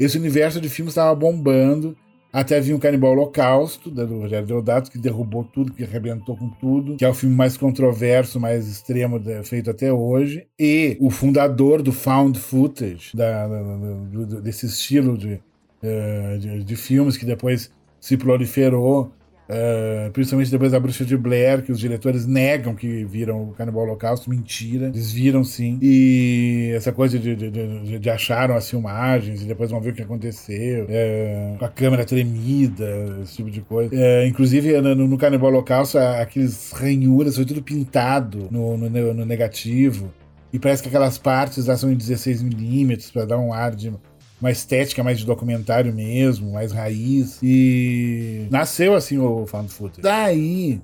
esse 0.00 0.16
universo 0.16 0.58
de 0.58 0.70
filmes 0.70 0.92
estava 0.92 1.14
bombando. 1.14 1.94
Até 2.32 2.58
vir 2.60 2.74
um 2.74 2.78
Canibal 2.78 3.12
Holocausto, 3.12 3.90
do 3.90 4.20
Rogério 4.20 4.46
Deodato, 4.46 4.90
que 4.90 4.98
derrubou 4.98 5.44
tudo, 5.44 5.72
que 5.72 5.84
arrebentou 5.84 6.36
com 6.36 6.48
tudo, 6.48 6.96
que 6.96 7.04
é 7.04 7.08
o 7.08 7.14
filme 7.14 7.36
mais 7.36 7.58
controverso, 7.58 8.40
mais 8.40 8.66
extremo 8.66 9.20
feito 9.44 9.70
até 9.70 9.92
hoje. 9.92 10.46
E 10.58 10.96
o 10.98 11.10
fundador 11.10 11.82
do 11.82 11.92
Found 11.92 12.38
Footage, 12.38 13.14
da, 13.14 13.46
da, 13.46 13.62
da, 13.62 14.40
desse 14.40 14.66
estilo 14.66 15.16
de, 15.16 15.34
uh, 15.34 16.38
de, 16.40 16.64
de 16.64 16.76
filmes 16.76 17.16
que 17.18 17.26
depois 17.26 17.70
se 18.00 18.16
proliferou 18.16 19.12
Uh, 19.48 20.10
principalmente 20.12 20.50
depois 20.50 20.72
da 20.72 20.80
Bruxa 20.80 21.04
de 21.04 21.16
Blair, 21.16 21.62
que 21.62 21.70
os 21.70 21.78
diretores 21.78 22.26
negam 22.26 22.74
que 22.74 23.04
viram 23.04 23.50
o 23.50 23.52
Canibal 23.52 23.82
Holocausto, 23.82 24.30
mentira. 24.30 24.86
Eles 24.86 25.12
viram 25.12 25.44
sim. 25.44 25.78
E 25.82 26.72
essa 26.74 26.92
coisa 26.92 27.18
de, 27.18 27.36
de, 27.36 27.50
de, 27.50 27.98
de 27.98 28.10
acharam 28.10 28.56
as 28.56 28.68
filmagens 28.68 29.42
e 29.42 29.44
depois 29.44 29.70
vão 29.70 29.80
ver 29.80 29.90
o 29.90 29.94
que 29.94 30.02
aconteceu, 30.02 30.84
uh, 30.84 31.58
com 31.58 31.64
a 31.64 31.68
câmera 31.68 32.04
tremida, 32.04 33.18
esse 33.22 33.36
tipo 33.36 33.50
de 33.50 33.60
coisa. 33.60 33.94
Uh, 33.94 34.26
inclusive, 34.26 34.80
no, 34.80 34.94
no 34.94 35.18
Canibal 35.18 35.50
Holocausto, 35.50 35.98
aqueles 35.98 36.72
ranhuras 36.72 37.36
foi 37.36 37.44
tudo 37.44 37.62
pintado 37.62 38.48
no, 38.50 38.78
no, 38.78 39.14
no 39.14 39.24
negativo. 39.26 40.12
E 40.52 40.58
parece 40.58 40.82
que 40.82 40.88
aquelas 40.88 41.18
partes 41.18 41.66
lá 41.66 41.76
são 41.76 41.90
em 41.90 41.96
16mm 41.96 43.12
para 43.12 43.24
dar 43.24 43.38
um 43.38 43.52
ar 43.52 43.74
de 43.74 43.92
uma 44.44 44.50
estética 44.50 45.02
mais 45.02 45.18
de 45.18 45.24
documentário 45.24 45.90
mesmo, 45.90 46.52
mais 46.52 46.70
raiz. 46.70 47.38
E 47.42 48.46
nasceu 48.50 48.94
assim 48.94 49.16
o 49.16 49.46
Found 49.46 49.72
Footage. 49.72 50.02
Daí, 50.02 50.82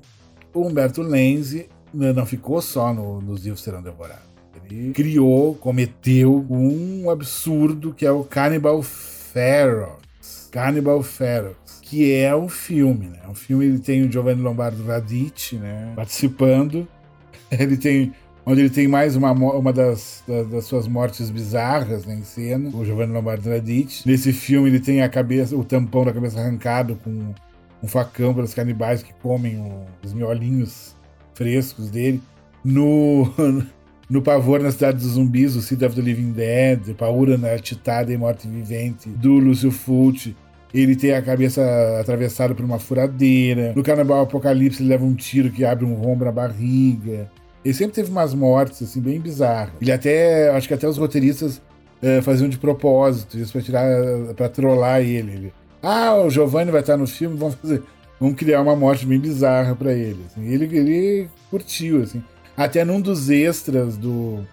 o 0.54 0.66
Humberto 0.66 1.02
Lenzi 1.02 1.68
não 1.92 2.24
ficou 2.24 2.62
só 2.62 2.94
no, 2.94 3.20
nos 3.20 3.44
livros 3.44 3.62
serão 3.62 3.82
devorados. 3.82 4.30
Ele 4.70 4.94
criou, 4.94 5.54
cometeu 5.56 6.46
um 6.48 7.10
absurdo 7.10 7.92
que 7.92 8.06
é 8.06 8.10
o 8.10 8.24
Cannibal 8.24 8.82
Ferox. 8.82 10.48
Cannibal 10.50 11.02
Ferox. 11.02 11.80
Que 11.82 12.14
é 12.14 12.34
um 12.34 12.48
filme, 12.48 13.08
né? 13.08 13.20
Um 13.28 13.34
filme, 13.34 13.66
ele 13.66 13.78
tem 13.78 14.04
o 14.04 14.10
Giovanni 14.10 14.40
Lombardo 14.40 14.82
Radici, 14.84 15.56
né? 15.56 15.92
Participando. 15.94 16.88
Ele 17.50 17.76
tem 17.76 18.12
onde 18.44 18.60
ele 18.60 18.70
tem 18.70 18.88
mais 18.88 19.16
uma, 19.16 19.32
uma 19.32 19.72
das, 19.72 20.22
das, 20.26 20.48
das 20.48 20.64
suas 20.64 20.88
mortes 20.88 21.30
bizarras 21.30 22.04
né, 22.04 22.14
em 22.14 22.22
cena, 22.22 22.70
o 22.74 22.84
Giovanni 22.84 23.12
Lombardo 23.12 23.48
Radic. 23.48 24.06
Nesse 24.06 24.32
filme 24.32 24.68
ele 24.68 24.80
tem 24.80 25.02
a 25.02 25.08
cabeça, 25.08 25.56
o 25.56 25.64
tampão 25.64 26.04
da 26.04 26.12
cabeça 26.12 26.40
arrancado 26.40 26.96
com 26.96 27.34
um 27.82 27.88
facão 27.88 28.34
pelos 28.34 28.54
canibais 28.54 29.02
que 29.02 29.12
comem 29.14 29.62
os 30.04 30.12
miolinhos 30.12 30.94
frescos 31.34 31.90
dele. 31.90 32.20
No, 32.64 33.32
no 34.08 34.20
Pavor 34.20 34.60
na 34.60 34.70
Cidade 34.70 34.98
dos 34.98 35.12
Zumbis, 35.12 35.56
o 35.56 35.62
City 35.62 35.84
of 35.84 35.94
the 35.94 36.02
Living 36.02 36.32
Dead, 36.32 36.94
Paura 36.94 37.38
na 37.38 37.58
Titada 37.58 38.12
e 38.12 38.16
Morte 38.16 38.46
Vivente, 38.48 39.08
do 39.08 39.34
Lúcio 39.34 39.70
Fulci. 39.70 40.36
Ele 40.72 40.94
tem 40.94 41.12
a 41.12 41.22
cabeça 41.22 41.62
atravessada 42.00 42.54
por 42.54 42.64
uma 42.64 42.78
furadeira. 42.78 43.72
No 43.74 43.82
Carnaval 43.82 44.22
Apocalipse, 44.22 44.82
ele 44.82 44.90
leva 44.90 45.04
um 45.04 45.14
tiro 45.14 45.50
que 45.50 45.64
abre 45.64 45.84
um 45.84 45.94
rombo 45.94 46.24
na 46.24 46.30
barriga. 46.30 47.28
Ele 47.64 47.74
sempre 47.74 47.94
teve 47.94 48.10
umas 48.10 48.32
mortes, 48.32 48.82
assim, 48.82 49.00
bem 49.00 49.20
bizarras. 49.20 49.74
Ele 49.80 49.92
até, 49.92 50.50
acho 50.50 50.66
que 50.66 50.74
até 50.74 50.88
os 50.88 50.96
roteiristas 50.96 51.60
é, 52.02 52.22
faziam 52.22 52.48
de 52.48 52.58
propósito, 52.58 53.38
isso 53.38 53.52
pra 53.52 53.60
tirar, 53.60 53.86
pra 54.34 54.48
trollar 54.48 55.00
ele. 55.00 55.32
ele. 55.32 55.52
Ah, 55.82 56.14
o 56.16 56.30
Giovanni 56.30 56.70
vai 56.70 56.80
estar 56.80 56.96
no 56.96 57.06
filme, 57.06 57.36
vamos 57.36 57.54
fazer, 57.56 57.82
vamos 58.18 58.36
criar 58.36 58.60
uma 58.62 58.76
morte 58.76 59.06
bem 59.06 59.18
bizarra 59.18 59.74
para 59.74 59.92
ele. 59.92 60.20
Assim. 60.26 60.46
Ele, 60.46 60.64
ele 60.76 61.28
curtiu, 61.50 62.02
assim. 62.02 62.22
Até 62.56 62.84
num 62.84 63.00
dos 63.00 63.30
extras 63.30 63.96
do, 63.96 64.46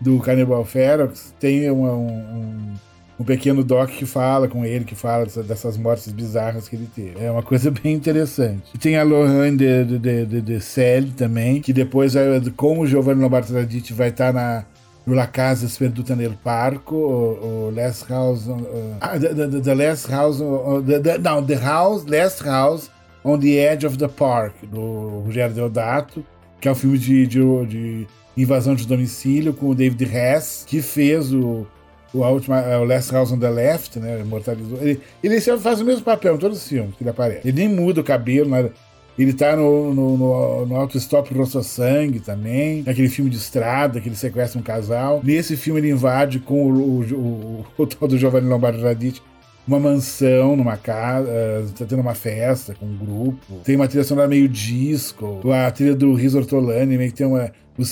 do 0.00 0.18
Cannibal 0.20 0.64
Ferox 0.64 1.34
tem 1.38 1.70
uma, 1.70 1.92
um, 1.92 2.08
um 2.08 2.74
um 3.22 3.24
pequeno 3.24 3.62
doc 3.62 3.88
que 3.90 4.04
fala 4.04 4.48
com 4.48 4.64
ele, 4.64 4.84
que 4.84 4.96
fala 4.96 5.26
dessas 5.46 5.76
mortes 5.78 6.12
bizarras 6.12 6.68
que 6.68 6.74
ele 6.74 6.88
teve. 6.94 7.24
É 7.24 7.30
uma 7.30 7.42
coisa 7.42 7.70
bem 7.72 7.94
interessante. 7.94 8.64
E 8.74 8.78
tem 8.78 8.96
a 8.96 9.04
Lorraine 9.04 9.56
de, 9.56 9.84
de, 9.84 10.26
de, 10.26 10.40
de 10.40 10.60
Selle 10.60 11.12
também, 11.12 11.60
que 11.60 11.72
depois, 11.72 12.14
com 12.56 12.80
o 12.80 12.86
Giovanni 12.86 13.22
Lombardo 13.22 13.52
vai 13.92 14.08
estar 14.08 14.32
tá 14.32 14.32
na, 14.32 14.64
La 15.06 15.26
Casa 15.26 15.68
Sperduta 15.68 16.14
nel 16.14 16.32
Parco, 16.44 16.94
o, 16.94 17.68
o 17.68 17.72
Last 17.74 18.04
House, 18.08 18.46
uh, 18.46 19.18
the, 19.20 19.34
the, 19.34 19.60
the, 19.60 19.74
Last 19.74 20.10
House, 20.10 20.38
the, 20.84 21.00
the, 21.00 21.18
não, 21.18 21.44
The 21.44 21.56
House, 21.56 22.04
Last 22.06 22.44
House 22.44 22.90
on 23.24 23.38
the 23.38 23.72
Edge 23.72 23.86
of 23.86 23.96
the 23.96 24.08
Park, 24.08 24.54
do 24.64 25.22
Rogério 25.24 25.54
Deodato, 25.54 26.24
que 26.60 26.68
é 26.68 26.72
um 26.72 26.74
filme 26.74 26.98
de, 26.98 27.26
de, 27.26 27.66
de 27.66 28.06
invasão 28.36 28.74
de 28.74 28.86
domicílio 28.86 29.52
com 29.52 29.70
o 29.70 29.74
David 29.74 30.04
Hess, 30.04 30.64
que 30.66 30.80
fez 30.80 31.32
o 31.32 31.66
o, 32.12 32.24
a 32.24 32.30
última, 32.30 32.60
é 32.60 32.76
o 32.76 32.84
Last 32.84 33.12
House 33.12 33.32
on 33.32 33.38
the 33.38 33.50
Left, 33.50 33.98
né? 33.98 34.20
Imortalizou. 34.20 34.78
Ele, 34.80 35.00
ele 35.22 35.40
faz 35.40 35.80
o 35.80 35.84
mesmo 35.84 36.02
papel 36.02 36.34
em 36.34 36.38
todos 36.38 36.58
os 36.58 36.68
filmes 36.68 36.94
que 36.96 37.02
ele 37.02 37.10
aparece. 37.10 37.46
Ele 37.46 37.66
nem 37.66 37.68
muda 37.68 38.00
o 38.00 38.04
cabelo, 38.04 38.48
nada. 38.48 38.72
Ele 39.18 39.32
tá 39.34 39.54
no, 39.54 39.92
no, 39.92 40.16
no, 40.16 40.66
no 40.66 40.88
Stop 40.94 41.34
Rosso 41.34 41.62
Sangue 41.62 42.18
também, 42.18 42.82
naquele 42.82 43.10
filme 43.10 43.30
de 43.30 43.36
estrada 43.36 44.00
que 44.00 44.08
ele 44.08 44.16
sequestra 44.16 44.58
um 44.58 44.62
casal. 44.62 45.20
Nesse 45.22 45.54
filme 45.56 45.80
ele 45.80 45.90
invade 45.90 46.38
com 46.38 46.70
o, 46.72 47.00
o, 47.00 47.66
o, 47.78 47.86
tal 47.86 48.08
do 48.08 48.16
Giovanni 48.16 48.48
Lombardo 48.48 48.82
Radic 48.82 49.20
uma 49.66 49.78
mansão 49.78 50.56
numa 50.56 50.76
casa, 50.76 51.30
tá 51.78 51.84
tendo 51.84 52.00
uma 52.00 52.14
festa 52.14 52.74
com 52.74 52.84
um 52.84 52.96
grupo. 52.96 53.60
Tem 53.64 53.76
uma 53.76 53.86
trilha 53.86 54.04
sonora 54.04 54.26
meio 54.26 54.48
disco. 54.48 55.40
A 55.52 55.70
trilha 55.70 55.94
do 55.94 56.14
Riz 56.14 56.34
Ortolani 56.34 56.98
meio 56.98 57.10
que 57.10 57.16
tem 57.16 57.26
uma. 57.26 57.52
O 57.78 57.84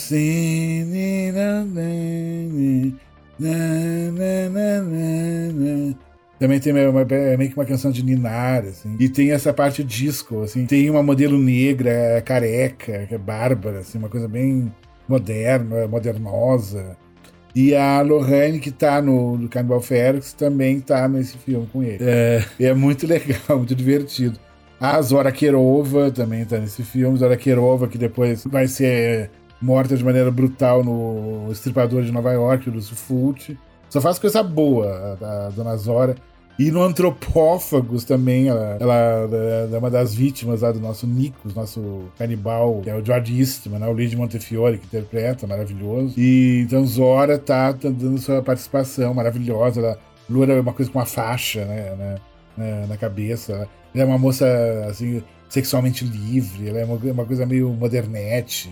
Também 6.39 6.59
tem 6.59 6.73
uma, 6.73 7.03
é 7.03 7.37
meio 7.37 7.51
que 7.51 7.57
uma 7.57 7.67
canção 7.67 7.91
de 7.91 8.03
Ninar, 8.03 8.65
assim. 8.65 8.97
E 8.99 9.09
tem 9.09 9.31
essa 9.31 9.53
parte 9.53 9.85
disco, 9.85 10.43
assim. 10.43 10.65
Tem 10.65 10.89
uma 10.89 11.03
modelo 11.03 11.39
negra, 11.39 12.23
careca, 12.25 13.07
que 13.07 13.15
é 13.15 13.19
bárbara, 13.19 13.81
assim, 13.81 13.99
uma 13.99 14.09
coisa 14.09 14.27
bem 14.27 14.73
moderna, 15.07 15.87
modernosa. 15.87 16.97
E 17.55 17.75
a 17.75 18.01
Lorraine, 18.01 18.61
que 18.61 18.71
tá 18.71 19.03
no, 19.03 19.37
no 19.37 19.49
Cannibal 19.49 19.83
Ferox, 19.83 20.33
também 20.33 20.81
tá 20.81 21.09
nesse 21.09 21.37
filme 21.37 21.67
com 21.73 21.83
ele. 21.83 21.99
É, 22.01 22.45
é 22.59 22.75
muito 22.75 23.05
legal, 23.09 23.59
muito 23.59 23.75
divertido. 23.75 24.39
A 24.81 25.01
Zora 25.03 25.31
Kerova 25.31 26.11
também 26.11 26.45
tá 26.47 26.59
nesse 26.59 26.83
filme. 26.83 27.19
Zora 27.19 27.37
Kerova, 27.37 27.87
que 27.87 27.99
depois 27.99 28.45
vai 28.47 28.67
ser 28.67 29.31
morta 29.61 29.97
de 29.97 30.05
maneira 30.05 30.31
brutal 30.31 30.83
no 30.83 31.51
Estripador 31.51 32.03
de 32.03 32.13
Nova 32.13 32.33
York, 32.33 32.71
do 32.71 32.81
Sufult. 32.81 33.59
Só 33.89 34.01
faz 34.01 34.19
coisa 34.19 34.43
boa, 34.43 35.19
a, 35.21 35.47
a 35.47 35.51
Dona 35.51 35.77
Zora. 35.77 36.17
E 36.59 36.71
no 36.71 36.83
Antropófagos 36.83 38.05
também, 38.05 38.49
ela, 38.49 38.77
ela, 38.79 39.29
é 39.73 39.79
uma 39.79 39.91
das 39.91 40.15
vítimas 40.15 40.61
lá 40.61 40.71
do 40.71 40.79
nosso 40.79 41.07
Nicos, 41.07 41.55
nosso 41.55 42.05
canibal, 42.19 42.81
que 42.83 42.91
é 42.91 42.95
o 42.95 43.03
George 43.03 43.39
Eastman, 43.39 43.79
né? 43.79 43.89
o 43.89 43.93
Luigi 43.93 44.15
Montefiore, 44.15 44.77
que 44.77 44.85
interpreta, 44.85 45.47
maravilhoso. 45.47 46.15
E 46.19 46.61
então 46.63 46.87
Zora 46.87 47.39
tá, 47.39 47.73
tá 47.73 47.89
dando 47.89 48.19
sua 48.19 48.43
participação 48.43 49.15
maravilhosa. 49.15 49.81
Ela, 49.81 49.99
Lura 50.29 50.53
é 50.53 50.61
uma 50.61 50.75
coisa 50.75 50.91
com 50.91 50.99
uma 50.99 51.07
faixa 51.07 51.65
né, 51.65 52.19
na, 52.57 52.87
na 52.89 52.97
cabeça. 52.97 53.67
Ela 53.95 54.05
é 54.05 54.05
uma 54.05 54.19
moça 54.19 54.47
assim, 54.89 55.23
sexualmente 55.49 56.05
livre, 56.05 56.69
ela 56.69 56.79
é 56.79 56.85
uma, 56.85 56.97
uma 56.97 57.25
coisa 57.25 57.47
meio 57.47 57.71
modernete, 57.71 58.71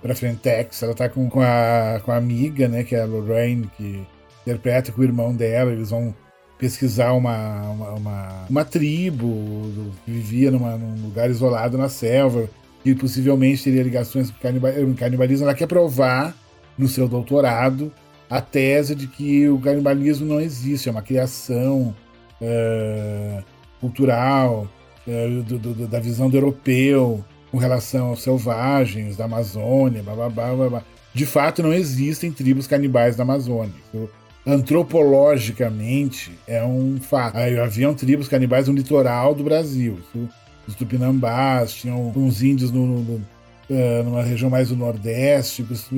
pra 0.00 0.14
frentex. 0.14 0.82
Ela 0.82 0.94
tá 0.94 1.08
com, 1.08 1.28
com, 1.28 1.40
a, 1.40 2.00
com 2.04 2.12
a 2.12 2.16
amiga, 2.16 2.68
né, 2.68 2.84
que 2.84 2.94
é 2.94 3.02
a 3.02 3.06
Lorraine, 3.06 3.70
que 3.76 4.06
interpreta 4.42 4.92
com 4.92 5.00
o 5.00 5.04
irmão 5.04 5.34
dela, 5.34 5.72
eles 5.72 5.90
vão 5.90 6.14
pesquisar 6.58 7.12
uma, 7.12 7.62
uma, 7.70 7.90
uma, 7.92 8.46
uma 8.50 8.64
tribo 8.64 9.90
que 10.04 10.10
vivia 10.10 10.50
numa, 10.50 10.76
num 10.76 11.06
lugar 11.06 11.30
isolado 11.30 11.78
na 11.78 11.88
selva, 11.88 12.48
que 12.82 12.94
possivelmente 12.94 13.64
teria 13.64 13.82
ligações 13.82 14.30
com 14.30 14.36
o 14.36 14.94
canibalismo. 14.94 15.46
Ela 15.46 15.54
quer 15.54 15.66
provar, 15.66 16.34
no 16.76 16.86
seu 16.86 17.08
doutorado, 17.08 17.90
a 18.28 18.40
tese 18.40 18.94
de 18.94 19.06
que 19.06 19.48
o 19.48 19.58
canibalismo 19.58 20.26
não 20.26 20.40
existe, 20.40 20.88
é 20.88 20.92
uma 20.92 21.02
criação 21.02 21.94
é, 22.40 23.42
cultural 23.80 24.68
é, 25.08 25.28
do, 25.28 25.58
do, 25.58 25.86
da 25.86 25.98
visão 25.98 26.28
do 26.28 26.36
europeu 26.36 27.24
com 27.50 27.58
relação 27.58 28.08
aos 28.08 28.22
selvagens 28.22 29.16
da 29.16 29.24
Amazônia, 29.24 30.02
blá, 30.02 30.14
blá, 30.14 30.28
blá, 30.28 30.68
blá. 30.68 30.82
De 31.12 31.26
fato, 31.26 31.62
não 31.62 31.72
existem 31.72 32.30
tribos 32.30 32.66
canibais 32.66 33.16
na 33.16 33.24
Amazônia 33.24 33.74
antropologicamente 34.46 36.32
é 36.46 36.64
um 36.64 36.98
fato. 37.00 37.36
Aí 37.36 37.58
haviam 37.58 37.94
tribos 37.94 38.28
canibais 38.28 38.68
no 38.68 38.74
litoral 38.74 39.34
do 39.34 39.44
Brasil. 39.44 39.98
Os 40.66 40.74
tupinambás, 40.74 41.74
tinham 41.74 42.12
uns 42.14 42.42
índios 42.42 42.70
no, 42.70 42.86
no, 42.86 43.14
uh, 43.14 44.04
numa 44.04 44.22
região 44.22 44.50
mais 44.50 44.68
do 44.68 44.76
nordeste, 44.76 45.62
os 45.62 45.88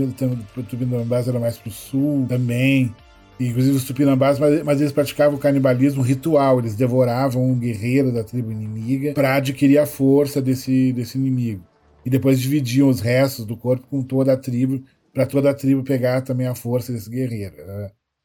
tupinambás 0.68 1.28
eram 1.28 1.40
mais 1.40 1.56
para 1.56 1.68
o 1.68 1.72
sul 1.72 2.26
também. 2.28 2.94
Inclusive 3.40 3.76
os 3.76 3.84
tupinambás, 3.84 4.38
mas, 4.38 4.62
mas, 4.62 4.80
eles 4.80 4.92
praticavam 4.92 5.38
canibalismo 5.38 6.02
ritual, 6.02 6.60
eles 6.60 6.76
devoravam 6.76 7.44
um 7.44 7.58
guerreiro 7.58 8.12
da 8.12 8.22
tribo 8.22 8.52
inimiga 8.52 9.12
para 9.14 9.34
adquirir 9.34 9.78
a 9.78 9.86
força 9.86 10.40
desse, 10.40 10.92
desse 10.92 11.18
inimigo. 11.18 11.64
E 12.04 12.10
depois 12.10 12.40
dividiam 12.40 12.88
os 12.88 13.00
restos 13.00 13.44
do 13.44 13.56
corpo 13.56 13.86
com 13.88 14.02
toda 14.02 14.32
a 14.32 14.36
tribo, 14.36 14.82
para 15.12 15.26
toda 15.26 15.50
a 15.50 15.54
tribo 15.54 15.82
pegar 15.82 16.20
também 16.22 16.46
a 16.46 16.54
força 16.54 16.92
desse 16.92 17.10
guerreiro. 17.10 17.54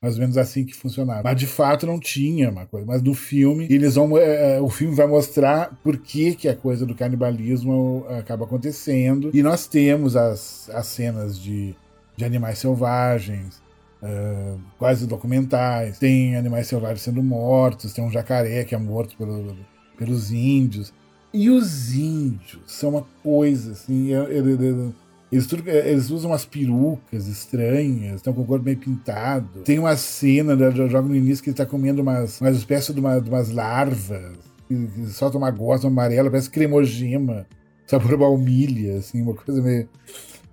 Mais 0.01 0.13
ou 0.13 0.21
menos 0.21 0.37
assim 0.37 0.63
que 0.63 0.75
funcionava. 0.75 1.23
Mas 1.23 1.39
de 1.39 1.47
fato 1.47 1.87
não 1.87 1.99
tinha 1.99 2.51
uma 2.51 2.67
coisa. 2.67 2.85
Mas 2.85 3.01
no 3.01 3.15
filme, 3.15 3.67
eles 3.69 3.95
vão. 3.95 4.15
É, 4.17 4.61
o 4.61 4.69
filme 4.69 4.93
vai 4.95 5.07
mostrar 5.07 5.75
por 5.83 5.97
que, 5.97 6.35
que 6.35 6.47
a 6.47 6.55
coisa 6.55 6.85
do 6.85 6.93
canibalismo 6.93 8.05
acaba 8.09 8.45
acontecendo. 8.45 9.31
E 9.33 9.41
nós 9.41 9.67
temos 9.67 10.15
as, 10.15 10.69
as 10.69 10.85
cenas 10.87 11.39
de, 11.39 11.75
de 12.15 12.23
animais 12.23 12.59
selvagens. 12.59 13.59
Uh, 14.01 14.59
quase 14.77 15.07
documentais. 15.07 15.97
Tem 15.97 16.35
animais 16.35 16.67
selvagens 16.67 17.01
sendo 17.01 17.23
mortos, 17.23 17.93
tem 17.93 18.03
um 18.03 18.11
jacaré 18.11 18.63
que 18.63 18.75
é 18.75 18.77
morto 18.77 19.17
pelo, 19.17 19.55
pelos 19.97 20.31
índios. 20.31 20.93
E 21.33 21.49
os 21.49 21.93
índios 21.95 22.61
são 22.67 22.91
uma 22.91 23.05
coisa 23.23 23.71
assim. 23.71 24.09
Eu, 24.09 24.23
eu, 24.23 24.61
eu, 24.61 24.93
eles, 25.31 25.47
é, 25.65 25.91
eles 25.91 26.09
usam 26.09 26.31
umas 26.31 26.45
perucas 26.45 27.27
estranhas, 27.27 28.15
estão 28.15 28.33
com 28.33 28.41
o 28.41 28.45
corpo 28.45 28.63
meio 28.63 28.77
pintado. 28.77 29.61
Tem 29.61 29.77
uma 29.77 29.95
cena, 29.97 30.55
joga 30.71 31.01
no 31.01 31.15
início, 31.15 31.43
que 31.43 31.49
ele 31.49 31.53
está 31.53 31.65
comendo 31.65 32.01
umas, 32.01 32.39
umas 32.39 32.55
espécies 32.55 32.93
de, 32.93 32.99
uma, 32.99 33.19
de 33.19 33.29
umas 33.29 33.49
larvas. 33.49 34.37
Que, 34.67 34.87
que 34.87 35.07
solta 35.07 35.37
uma 35.37 35.51
gosma 35.51 35.89
amarela, 35.89 36.29
parece 36.29 36.49
cremogema, 36.49 37.45
sabor 37.85 38.17
baunilha, 38.17 38.97
assim, 38.97 39.21
uma 39.21 39.33
coisa 39.33 39.61
meio. 39.61 39.89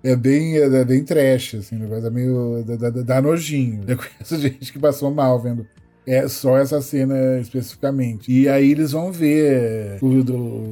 É 0.05 0.15
bem, 0.15 0.55
é 0.57 0.85
bem 0.85 1.03
trash, 1.03 1.55
assim, 1.55 1.77
uma 1.77 1.87
coisa 1.87 2.11
meio. 2.11 2.63
dá, 2.63 2.75
dá, 2.75 3.01
dá 3.01 3.21
nojinho. 3.21 3.81
Eu 3.89 3.97
conheço 3.97 4.39
gente 4.39 4.71
que 4.71 4.77
passou 4.77 5.09
mal 5.11 5.41
vendo 5.41 5.65
é 6.07 6.27
só 6.27 6.57
essa 6.57 6.79
cena 6.79 7.39
especificamente. 7.39 8.31
E 8.31 8.47
aí 8.47 8.69
eles 8.71 8.91
vão 8.91 9.11
ver 9.11 9.97
tudo, 9.99 10.63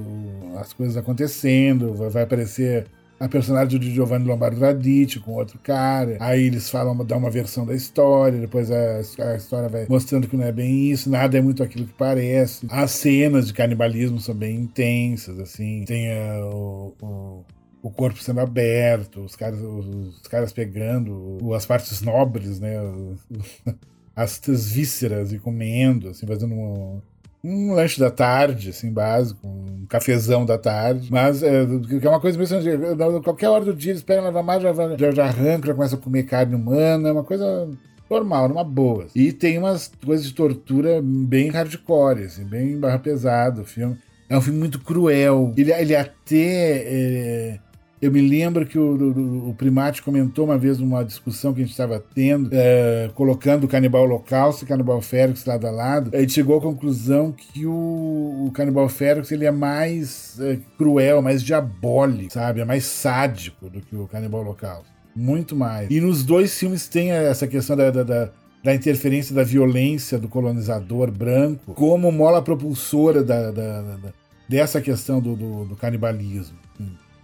as 0.57 0.71
coisas 0.73 0.95
acontecendo, 0.95 1.95
vai, 1.95 2.21
aparecer 2.21 2.85
a 3.19 3.27
personagem 3.27 3.79
de 3.79 3.91
Giovanni 3.91 4.27
Lombardo 4.27 4.59
Radice 4.59 5.19
com 5.19 5.31
outro 5.31 5.57
cara. 5.63 6.17
Aí 6.19 6.43
eles 6.45 6.69
falam, 6.69 6.95
dá 7.03 7.17
uma 7.17 7.31
versão 7.31 7.65
da 7.65 7.73
história, 7.73 8.39
depois 8.39 8.69
a, 8.69 8.97
a, 8.97 9.35
história 9.35 9.67
vai 9.67 9.87
mostrando 9.89 10.27
que 10.27 10.37
não 10.37 10.45
é 10.45 10.51
bem 10.51 10.91
isso, 10.91 11.09
nada 11.09 11.37
é 11.37 11.41
muito 11.41 11.63
aquilo 11.63 11.87
que 11.87 11.93
parece. 11.93 12.67
As 12.69 12.91
cenas 12.91 13.47
de 13.47 13.53
canibalismo 13.53 14.19
são 14.19 14.35
bem 14.35 14.57
intensas, 14.57 15.39
assim. 15.39 15.85
Tem 15.87 16.11
uh, 16.11 16.45
o, 16.45 16.93
o 17.01 17.45
o 17.83 17.91
corpo 17.91 18.23
sendo 18.23 18.39
aberto, 18.39 19.19
os 19.19 19.35
caras, 19.35 19.59
os, 19.59 20.15
os 20.15 20.27
caras 20.29 20.53
pegando 20.53 21.37
as 21.53 21.65
partes 21.65 22.01
nobres, 22.01 22.59
né? 22.59 22.77
As, 24.15 24.39
as 24.47 24.71
vísceras 24.71 25.33
e 25.33 25.39
comendo, 25.39 26.09
assim, 26.09 26.27
fazendo 26.27 26.53
uma, 26.53 27.01
um 27.43 27.73
lanche 27.73 27.99
da 27.99 28.11
tarde, 28.11 28.69
assim, 28.69 28.93
básico, 28.93 29.39
um 29.47 29.87
cafezão 29.89 30.45
da 30.45 30.55
tarde. 30.55 31.11
Mas 31.11 31.41
é, 31.41 31.63
é 31.63 32.09
uma 32.09 32.19
coisa 32.19 32.37
meio 32.37 33.23
qualquer 33.23 33.49
hora 33.49 33.65
do 33.65 33.73
dia 33.73 33.91
eles 33.91 34.03
pegam 34.03 34.25
lavar 34.25 34.43
mais, 34.43 34.61
já, 34.61 34.71
já, 34.71 35.09
já 35.09 35.25
arrancam, 35.25 35.65
já 35.65 35.73
começam 35.73 35.97
a 35.97 36.01
comer 36.03 36.23
carne 36.27 36.53
humana, 36.53 37.09
é 37.09 37.11
uma 37.11 37.23
coisa 37.23 37.67
normal, 38.07 38.49
numa 38.49 38.63
boa. 38.63 39.07
E 39.15 39.33
tem 39.33 39.57
umas 39.57 39.91
coisas 40.05 40.27
de 40.27 40.33
tortura 40.33 41.01
bem 41.03 41.49
hardcore, 41.49 42.25
assim, 42.25 42.45
bem 42.45 42.79
barra 42.79 42.99
pesado 42.99 43.63
o 43.63 43.65
filme. 43.65 43.97
É 44.29 44.37
um 44.37 44.41
filme 44.41 44.59
muito 44.59 44.79
cruel. 44.79 45.53
Ele, 45.57 45.73
ele 45.73 45.95
até. 45.95 46.37
É, 46.37 47.59
eu 48.03 48.11
me 48.11 48.19
lembro 48.19 48.65
que 48.65 48.77
o, 48.77 48.83
o, 48.83 49.49
o 49.51 49.53
Primate 49.53 50.03
comentou 50.03 50.43
uma 50.43 50.57
vez 50.57 50.77
numa 50.77 51.05
discussão 51.05 51.53
que 51.53 51.61
a 51.61 51.63
gente 51.63 51.71
estava 51.71 52.03
tendo, 52.13 52.49
é, 52.51 53.09
colocando 53.15 53.63
o 53.63 53.67
Canibal 53.67 54.03
Holocausto 54.03 54.65
e 54.65 54.67
Canibal 54.67 55.01
Ferox 55.01 55.45
lado 55.45 55.65
a 55.65 55.71
lado. 55.71 56.11
A 56.13 56.19
gente 56.19 56.33
chegou 56.33 56.57
à 56.57 56.61
conclusão 56.61 57.31
que 57.31 57.65
o, 57.65 58.45
o 58.45 58.51
Canibal 58.53 58.89
Ferox 58.89 59.31
ele 59.31 59.45
é 59.45 59.51
mais 59.51 60.37
é, 60.41 60.59
cruel, 60.77 61.21
mais 61.21 61.41
diabólico, 61.41 62.33
sabe? 62.33 62.59
É 62.59 62.65
mais 62.65 62.83
sádico 62.83 63.69
do 63.69 63.79
que 63.79 63.95
o 63.95 64.05
Canibal 64.05 64.41
Holocausto. 64.41 64.91
Muito 65.15 65.55
mais. 65.55 65.89
E 65.89 66.01
nos 66.01 66.25
dois 66.25 66.59
filmes 66.59 66.89
tem 66.89 67.11
essa 67.11 67.47
questão 67.47 67.77
da, 67.77 67.89
da, 67.89 68.03
da 68.03 68.29
da 68.63 68.73
interferência 68.73 69.35
da 69.35 69.43
violência 69.43 70.17
do 70.17 70.29
colonizador 70.29 71.11
branco 71.11 71.73
como 71.73 72.09
mola 72.13 72.41
propulsora 72.41 73.21
da, 73.21 73.51
da, 73.51 73.81
da 73.81 74.13
dessa 74.47 74.79
questão 74.79 75.19
do, 75.19 75.35
do, 75.35 75.65
do 75.65 75.75
canibalismo 75.75 76.62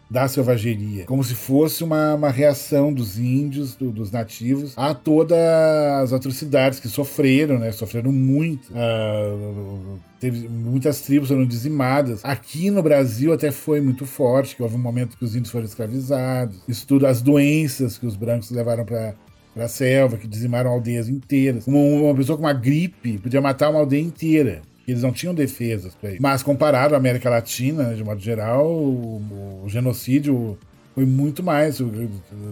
da 0.09 0.27
selvageria, 0.27 1.05
como 1.05 1.23
se 1.23 1.35
fosse 1.35 1.83
uma, 1.83 2.15
uma 2.15 2.29
reação 2.29 2.91
dos 2.91 3.19
índios, 3.19 3.75
do, 3.75 3.91
dos 3.91 4.11
nativos, 4.11 4.73
a 4.75 4.93
todas 4.93 5.37
as 6.01 6.11
atrocidades 6.11 6.79
que 6.79 6.87
sofreram, 6.87 7.59
né? 7.59 7.71
Sofreram 7.71 8.11
muito. 8.11 8.71
Uh, 8.71 9.99
teve, 10.19 10.47
muitas 10.47 11.01
tribos 11.01 11.27
foram 11.27 11.45
dizimadas. 11.45 12.21
Aqui 12.23 12.71
no 12.71 12.81
Brasil 12.81 13.31
até 13.31 13.51
foi 13.51 13.81
muito 13.81 14.05
forte, 14.05 14.55
que 14.55 14.63
houve 14.63 14.75
um 14.75 14.79
momento 14.79 15.15
que 15.15 15.23
os 15.23 15.35
índios 15.35 15.51
foram 15.51 15.65
escravizados. 15.65 16.57
Isso 16.67 16.87
tudo, 16.87 17.05
as 17.05 17.21
doenças 17.21 17.97
que 17.97 18.07
os 18.07 18.15
brancos 18.15 18.49
levaram 18.49 18.85
para 18.85 19.13
para 19.53 19.65
a 19.65 19.67
selva, 19.67 20.17
que 20.17 20.27
dizimaram 20.27 20.69
aldeias 20.69 21.09
inteiras. 21.09 21.67
Uma, 21.67 21.79
uma 21.79 22.15
pessoa 22.15 22.37
com 22.37 22.43
uma 22.43 22.53
gripe 22.53 23.17
podia 23.17 23.41
matar 23.41 23.69
uma 23.69 23.79
aldeia 23.79 24.01
inteira. 24.01 24.61
Eles 24.89 25.03
não 25.03 25.11
tinham 25.11 25.33
defesas 25.33 25.95
para 25.95 26.11
isso. 26.11 26.21
Mas 26.21 26.43
comparado 26.43 26.95
à 26.95 26.97
América 26.97 27.29
Latina, 27.29 27.93
de 27.93 28.03
modo 28.03 28.19
geral, 28.19 28.67
o, 28.67 29.63
o 29.63 29.69
genocídio 29.69 30.57
foi 30.95 31.05
muito 31.05 31.41
mais, 31.41 31.79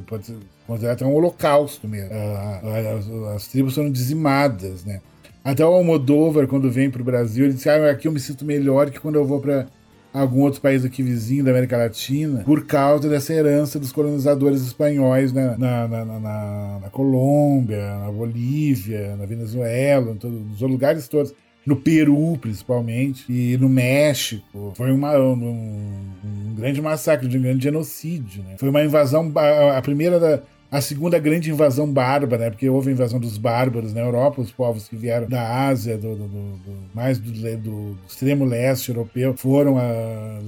pode 0.06 0.26
ser 0.26 0.36
considerado 0.66 1.06
um 1.06 1.14
holocausto 1.14 1.88
mesmo. 1.88 2.12
As, 2.14 3.36
as, 3.36 3.48
tribos 3.48 3.76
foram 3.76 3.92
dizimadas, 3.92 4.86
né? 4.86 5.02
Até 5.44 5.66
o 5.66 5.70
Almodóvar, 5.70 6.48
quando 6.48 6.70
vem 6.70 6.90
para 6.90 7.02
o 7.02 7.06
Brasil, 7.06 7.46
ele 7.46 7.54
disse: 7.54 7.70
ah, 7.70 7.90
aqui 7.90 8.08
eu 8.08 8.12
me 8.12 8.20
sinto 8.20 8.46
melhor 8.46 8.90
que 8.90 9.00
quando 9.00 9.16
eu 9.16 9.26
vou 9.26 9.40
para 9.40 9.68
algum 10.14 10.42
outro 10.42 10.62
país 10.62 10.84
aqui 10.84 11.04
vizinho 11.04 11.44
da 11.44 11.52
América 11.52 11.78
Latina, 11.78 12.44
por 12.44 12.66
causa 12.66 13.10
dessa 13.10 13.34
herança 13.34 13.80
dos 13.80 13.92
colonizadores 13.92 14.62
espanhóis 14.62 15.32
na, 15.32 15.58
na, 15.58 15.88
na, 15.88 16.06
na, 16.06 16.80
na 16.82 16.90
Colômbia, 16.90 17.98
na 18.00 18.12
Bolívia, 18.12 19.16
na 19.16 19.26
Venezuela, 19.26 20.12
em 20.12 20.18
todos, 20.18 20.40
nos 20.40 20.62
lugares 20.62 21.08
todos 21.08 21.34
no 21.68 21.76
Peru, 21.76 22.38
principalmente, 22.40 23.26
e 23.30 23.58
no 23.58 23.68
México. 23.68 24.72
Foi 24.74 24.90
uma, 24.90 25.20
um, 25.20 25.34
um, 25.34 26.56
grande 26.56 26.82
massacre, 26.82 27.28
um 27.28 27.42
grande 27.42 27.62
genocídio. 27.62 28.42
Né? 28.42 28.56
Foi 28.58 28.70
uma 28.70 28.82
invasão, 28.82 29.30
a, 29.76 29.82
primeira 29.82 30.18
da, 30.18 30.42
a 30.72 30.82
segunda 30.82 31.18
grande 31.18 31.50
invasão 31.50 31.92
bárbara, 31.92 32.46
né? 32.46 32.50
porque 32.50 32.70
houve 32.70 32.90
a 32.90 32.94
invasão 32.94 33.20
dos 33.20 33.38
bárbaros 33.38 33.94
na 33.94 34.02
Europa, 34.02 34.42
os 34.42 34.52
povos 34.52 34.88
que 34.88 34.96
vieram 34.96 35.28
da 35.28 35.68
Ásia, 35.68 35.98
do, 35.98 36.16
do, 36.16 36.28
do, 36.28 36.60
mais 36.94 37.18
do, 37.18 37.98
extremo 38.08 38.44
leste 38.44 38.90
europeu, 38.90 39.34
foram 39.36 39.78
a, 39.78 40.40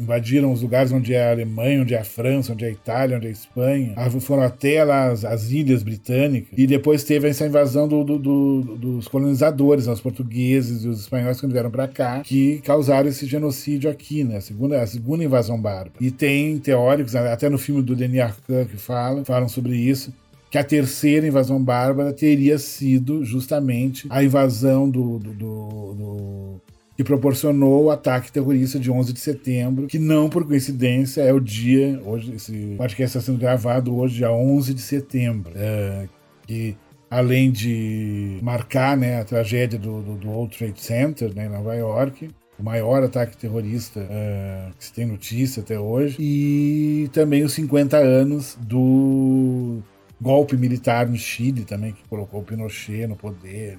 invadiram 0.00 0.52
os 0.52 0.62
lugares 0.62 0.90
onde 0.90 1.14
é 1.14 1.28
a 1.28 1.30
Alemanha, 1.30 1.82
onde 1.82 1.94
é 1.94 1.98
a 1.98 2.04
França, 2.04 2.52
onde 2.52 2.64
é 2.64 2.68
a 2.68 2.70
Itália, 2.72 3.16
onde 3.16 3.26
é 3.26 3.28
a 3.28 3.32
Espanha, 3.32 3.94
foram 4.20 4.42
até 4.42 4.82
lá 4.82 5.10
as, 5.10 5.24
as 5.24 5.50
ilhas 5.50 5.82
britânicas, 5.82 6.52
e 6.56 6.66
depois 6.66 7.04
teve 7.04 7.28
essa 7.28 7.46
invasão 7.46 7.86
dos 7.88 9.06
colonizadores, 9.08 9.86
os 9.86 10.00
portugueses 10.00 10.84
e 10.84 10.88
os 10.88 11.00
espanhóis 11.00 11.40
que 11.40 11.46
vieram 11.46 11.70
para 11.70 11.86
cá, 11.86 12.20
que 12.20 12.60
causaram 12.64 13.08
esse 13.08 13.26
genocídio 13.26 13.90
aqui, 13.90 14.24
né? 14.24 14.38
a 14.38 14.40
segunda, 14.40 14.82
a 14.82 14.86
segunda 14.86 15.22
invasão 15.22 15.60
bárbara. 15.60 15.92
E 16.00 16.10
tem 16.10 16.58
teóricos, 16.58 17.14
até 17.14 17.48
no 17.48 17.58
filme 17.58 17.82
do 17.82 17.94
Denis 17.94 18.20
Arcand 18.20 18.66
que 18.66 18.76
falam, 18.76 19.24
falam 19.24 19.48
sobre 19.52 19.76
isso, 19.76 20.12
que 20.50 20.58
a 20.58 20.64
terceira 20.64 21.26
invasão 21.26 21.62
bárbara 21.62 22.12
teria 22.12 22.58
sido 22.58 23.24
justamente 23.24 24.06
a 24.10 24.22
invasão 24.22 24.88
do, 24.88 25.18
do, 25.18 25.32
do, 25.32 25.94
do 25.94 26.60
que 26.96 27.02
proporcionou 27.02 27.84
o 27.84 27.90
ataque 27.90 28.30
terrorista 28.30 28.78
de 28.78 28.90
11 28.90 29.12
de 29.12 29.20
setembro, 29.20 29.86
que 29.86 29.98
não 29.98 30.28
por 30.28 30.46
coincidência 30.46 31.22
é 31.22 31.32
o 31.32 31.40
dia, 31.40 32.00
hoje 32.04 32.34
esse 32.34 32.74
podcast 32.76 33.16
está 33.16 33.32
sendo 33.32 33.38
gravado 33.38 33.96
hoje, 33.96 34.16
dia 34.16 34.30
11 34.30 34.74
de 34.74 34.82
setembro, 34.82 35.52
é, 35.56 36.06
que 36.46 36.76
além 37.10 37.50
de 37.50 38.38
marcar 38.42 38.96
né, 38.96 39.20
a 39.20 39.24
tragédia 39.24 39.78
do, 39.78 40.02
do, 40.02 40.16
do 40.16 40.28
World 40.28 40.56
Trade 40.56 40.80
Center 40.80 41.34
né, 41.34 41.46
em 41.46 41.50
Nova 41.50 41.74
York, 41.74 42.28
o 42.62 42.64
maior 42.64 43.02
ataque 43.02 43.36
terrorista 43.36 43.98
uh, 44.00 44.72
que 44.78 44.84
se 44.84 44.92
tem 44.92 45.04
notícia 45.04 45.62
até 45.62 45.78
hoje, 45.78 46.16
e 46.20 47.10
também 47.12 47.42
os 47.42 47.52
50 47.54 47.96
anos 47.96 48.56
do 48.60 49.82
golpe 50.20 50.56
militar 50.56 51.08
no 51.08 51.16
Chile 51.16 51.64
também, 51.64 51.92
que 51.92 52.04
colocou 52.08 52.40
o 52.40 52.44
Pinochet 52.44 53.08
no 53.08 53.16
poder, 53.16 53.76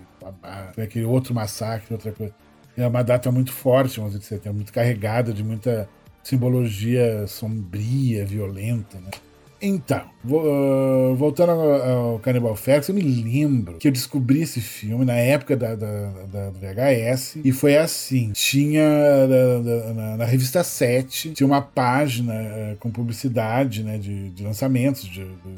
foi 0.74 0.84
aquele 0.84 1.06
outro 1.06 1.34
massacre, 1.34 1.94
outra 1.94 2.12
coisa. 2.12 2.36
É 2.76 2.86
uma 2.86 3.04
data 3.04 3.32
muito 3.32 3.54
forte, 3.54 4.02
11 4.02 4.20
de 4.20 4.26
setembro, 4.26 4.56
muito 4.56 4.74
carregada 4.74 5.32
de 5.32 5.44
muita 5.44 5.88
simbologia 6.22 7.26
sombria, 7.28 8.26
violenta, 8.26 9.00
né? 9.00 9.12
Então, 9.66 10.02
uh, 10.26 11.16
voltando 11.16 11.52
ao, 11.54 12.20
Cannibal 12.20 12.54
Ferox, 12.54 12.90
eu 12.90 12.96
me 12.96 13.02
lembro 13.02 13.78
que 13.78 13.88
eu 13.88 13.94
descobri 13.94 14.42
esse 14.42 14.60
filme 14.60 15.06
na 15.06 15.16
época 15.16 15.56
da, 15.56 15.74
da, 15.74 16.10
da 16.30 16.50
VHS 16.50 17.38
e 17.46 17.54
foi 17.54 17.78
assim: 17.78 18.34
tinha 18.34 18.84
na, 19.96 20.18
na, 20.18 20.26
revista 20.26 20.66
7, 20.66 21.32
tinha 21.32 21.48
uma 21.48 21.62
página 21.62 22.34
uh, 22.34 22.78
com 22.78 22.92
publicidade 22.92 23.84
né, 23.84 23.98
de, 23.98 24.32
de 24.32 24.44
lançamentos 24.44 25.04
de, 25.04 25.24
de, 25.24 25.56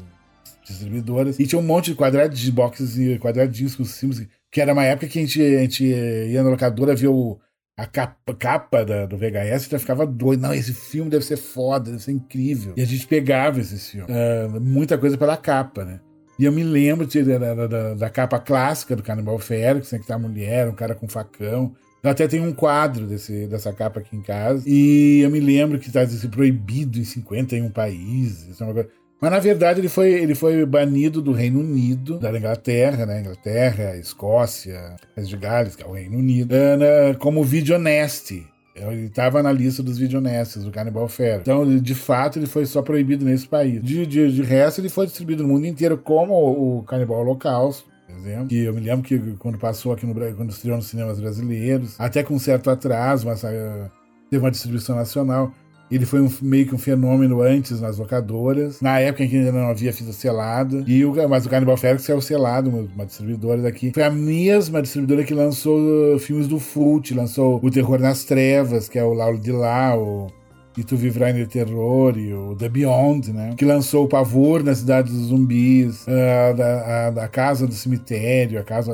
distribuidoras 0.64 1.40
e 1.40 1.44
tinha 1.44 1.58
um 1.58 1.64
monte 1.64 1.90
de 1.90 1.96
quadradinhos, 1.96 2.40
de 2.40 2.52
boxes 2.52 2.96
e 2.96 3.18
quadradinhos 3.18 3.74
com 3.74 3.82
os 3.82 4.22
que 4.52 4.60
era 4.60 4.72
uma 4.72 4.84
época 4.84 5.08
que 5.08 5.18
a 5.18 5.22
gente, 5.22 5.42
a 5.42 5.60
gente 5.62 5.84
ia 5.84 6.44
na 6.44 6.50
locadora 6.50 6.94
ver 6.94 7.08
o 7.08 7.40
a 7.76 7.84
capa, 7.84 8.34
capa 8.34 8.84
da, 8.84 9.04
do 9.04 9.18
VHS 9.18 9.68
já 9.68 9.78
ficava 9.78 10.06
doido. 10.06 10.40
Não, 10.40 10.54
esse 10.54 10.72
filme 10.72 11.10
deve 11.10 11.24
ser 11.24 11.36
foda, 11.36 11.90
deve 11.90 12.02
ser 12.02 12.12
incrível. 12.12 12.72
E 12.76 12.82
a 12.82 12.86
gente 12.86 13.06
pegava 13.06 13.60
esses 13.60 13.90
filmes. 13.90 14.10
Uh, 14.10 14.60
muita 14.60 14.96
coisa 14.96 15.18
pela 15.18 15.36
capa, 15.36 15.84
né? 15.84 16.00
E 16.38 16.44
eu 16.44 16.52
me 16.52 16.62
lembro 16.62 17.06
de, 17.06 17.22
da, 17.22 17.66
da, 17.66 17.94
da, 17.94 18.10
capa 18.10 18.38
clássica 18.38 18.94
do 18.94 19.02
Ferox, 19.38 19.92
né, 19.92 19.98
que 19.98 20.06
tá 20.06 20.16
a 20.16 20.18
mulher, 20.18 20.68
um 20.68 20.74
cara 20.74 20.94
com 20.94 21.08
facão. 21.08 21.74
Eu 22.02 22.10
até 22.10 22.28
tenho 22.28 22.44
um 22.44 22.52
quadro 22.52 23.06
desse, 23.06 23.46
dessa 23.46 23.72
capa 23.72 24.00
aqui 24.00 24.16
em 24.16 24.22
casa. 24.22 24.62
E 24.66 25.20
eu 25.22 25.30
me 25.30 25.40
lembro 25.40 25.78
que 25.78 25.88
está 25.88 26.02
assim, 26.02 26.28
proibido 26.28 26.98
em 26.98 27.04
51 27.04 27.70
países. 27.70 28.48
Isso 28.48 28.62
é 28.62 28.66
uma 28.66 28.74
coisa 28.74 28.88
mas 29.20 29.30
na 29.30 29.38
verdade 29.38 29.80
ele 29.80 29.88
foi, 29.88 30.12
ele 30.12 30.34
foi 30.34 30.64
banido 30.66 31.22
do 31.22 31.32
Reino 31.32 31.60
Unido, 31.60 32.18
da 32.18 32.36
Inglaterra, 32.36 33.06
né? 33.06 33.20
Inglaterra, 33.20 33.96
Escócia, 33.96 34.96
País 35.14 35.28
de 35.28 35.36
Gales, 35.36 35.74
que 35.74 35.82
é 35.82 35.86
o 35.86 35.92
Reino 35.92 36.18
Unido, 36.18 36.54
eh, 36.54 37.14
como 37.18 37.42
videoneste. 37.42 38.46
Ele 38.74 39.06
estava 39.06 39.42
na 39.42 39.50
lista 39.50 39.82
dos 39.82 39.96
videonestes 39.96 40.62
do 40.62 40.70
Cannibal 40.70 41.08
Ferox. 41.08 41.40
Então, 41.40 41.78
de 41.78 41.94
fato, 41.94 42.38
ele 42.38 42.46
foi 42.46 42.66
só 42.66 42.82
proibido 42.82 43.24
nesse 43.24 43.48
país. 43.48 43.82
De, 43.82 44.04
de, 44.04 44.30
de 44.30 44.42
resto, 44.42 44.82
ele 44.82 44.90
foi 44.90 45.06
distribuído 45.06 45.42
no 45.42 45.48
mundo 45.48 45.66
inteiro, 45.66 45.96
como 45.96 46.34
o, 46.34 46.78
o 46.78 46.82
Cannibal 46.82 47.20
Holocausto, 47.20 47.86
por 48.06 48.14
exemplo. 48.16 48.48
Que 48.48 48.64
eu 48.64 48.74
me 48.74 48.80
lembro 48.80 49.02
que 49.02 49.18
quando 49.38 49.56
passou 49.56 49.94
aqui 49.94 50.04
no 50.04 50.12
Brasil, 50.12 50.36
quando 50.36 50.50
estreou 50.50 50.76
nos 50.76 50.88
cinemas 50.88 51.18
brasileiros, 51.18 51.98
até 51.98 52.22
com 52.22 52.38
certo 52.38 52.68
atraso, 52.68 53.26
mas 53.26 53.42
uh, 53.44 53.90
teve 54.30 54.44
uma 54.44 54.50
distribuição 54.50 54.94
nacional. 54.94 55.52
Ele 55.90 56.04
foi 56.04 56.20
um, 56.20 56.30
meio 56.42 56.66
que 56.66 56.74
um 56.74 56.78
fenômeno 56.78 57.40
antes 57.40 57.80
nas 57.80 57.98
locadoras. 57.98 58.80
Na 58.80 58.98
época 58.98 59.24
em 59.24 59.28
que 59.28 59.36
ainda 59.36 59.52
não 59.52 59.68
havia 59.68 59.92
fita 59.92 60.12
selada. 60.12 60.84
E 60.86 61.04
o, 61.04 61.28
mas 61.28 61.46
o 61.46 61.48
Cannibal 61.48 61.76
Ferox 61.76 62.08
é 62.08 62.14
o 62.14 62.20
selado, 62.20 62.70
uma, 62.70 62.88
uma 62.94 63.06
distribuidora 63.06 63.62
daqui. 63.62 63.92
Foi 63.94 64.02
a 64.02 64.10
mesma 64.10 64.82
distribuidora 64.82 65.24
que 65.24 65.34
lançou 65.34 65.78
uh, 65.78 66.18
filmes 66.18 66.48
do 66.48 66.58
Fult, 66.58 67.14
lançou 67.14 67.60
O 67.62 67.70
Terror 67.70 67.98
nas 67.98 68.24
Trevas, 68.24 68.88
que 68.88 68.98
é 68.98 69.04
o 69.04 69.12
Laulo 69.12 69.38
de 69.38 69.52
Lá, 69.52 69.96
o 69.96 70.28
e 70.76 70.84
Tu 70.84 70.96
Vivrai 70.96 71.32
no 71.32 71.46
Terror 71.46 72.18
e 72.18 72.34
o 72.34 72.54
The 72.54 72.68
Beyond, 72.68 73.32
né? 73.32 73.54
Que 73.56 73.64
lançou 73.64 74.04
o 74.04 74.08
Pavor 74.08 74.62
na 74.62 74.74
Cidade 74.74 75.10
dos 75.10 75.28
Zumbis, 75.28 76.06
a, 76.06 76.62
a, 76.62 77.22
a, 77.22 77.24
a 77.24 77.28
Casa 77.28 77.66
do 77.66 77.72
Cemitério, 77.72 78.60
a 78.60 78.62
Casa... 78.62 78.92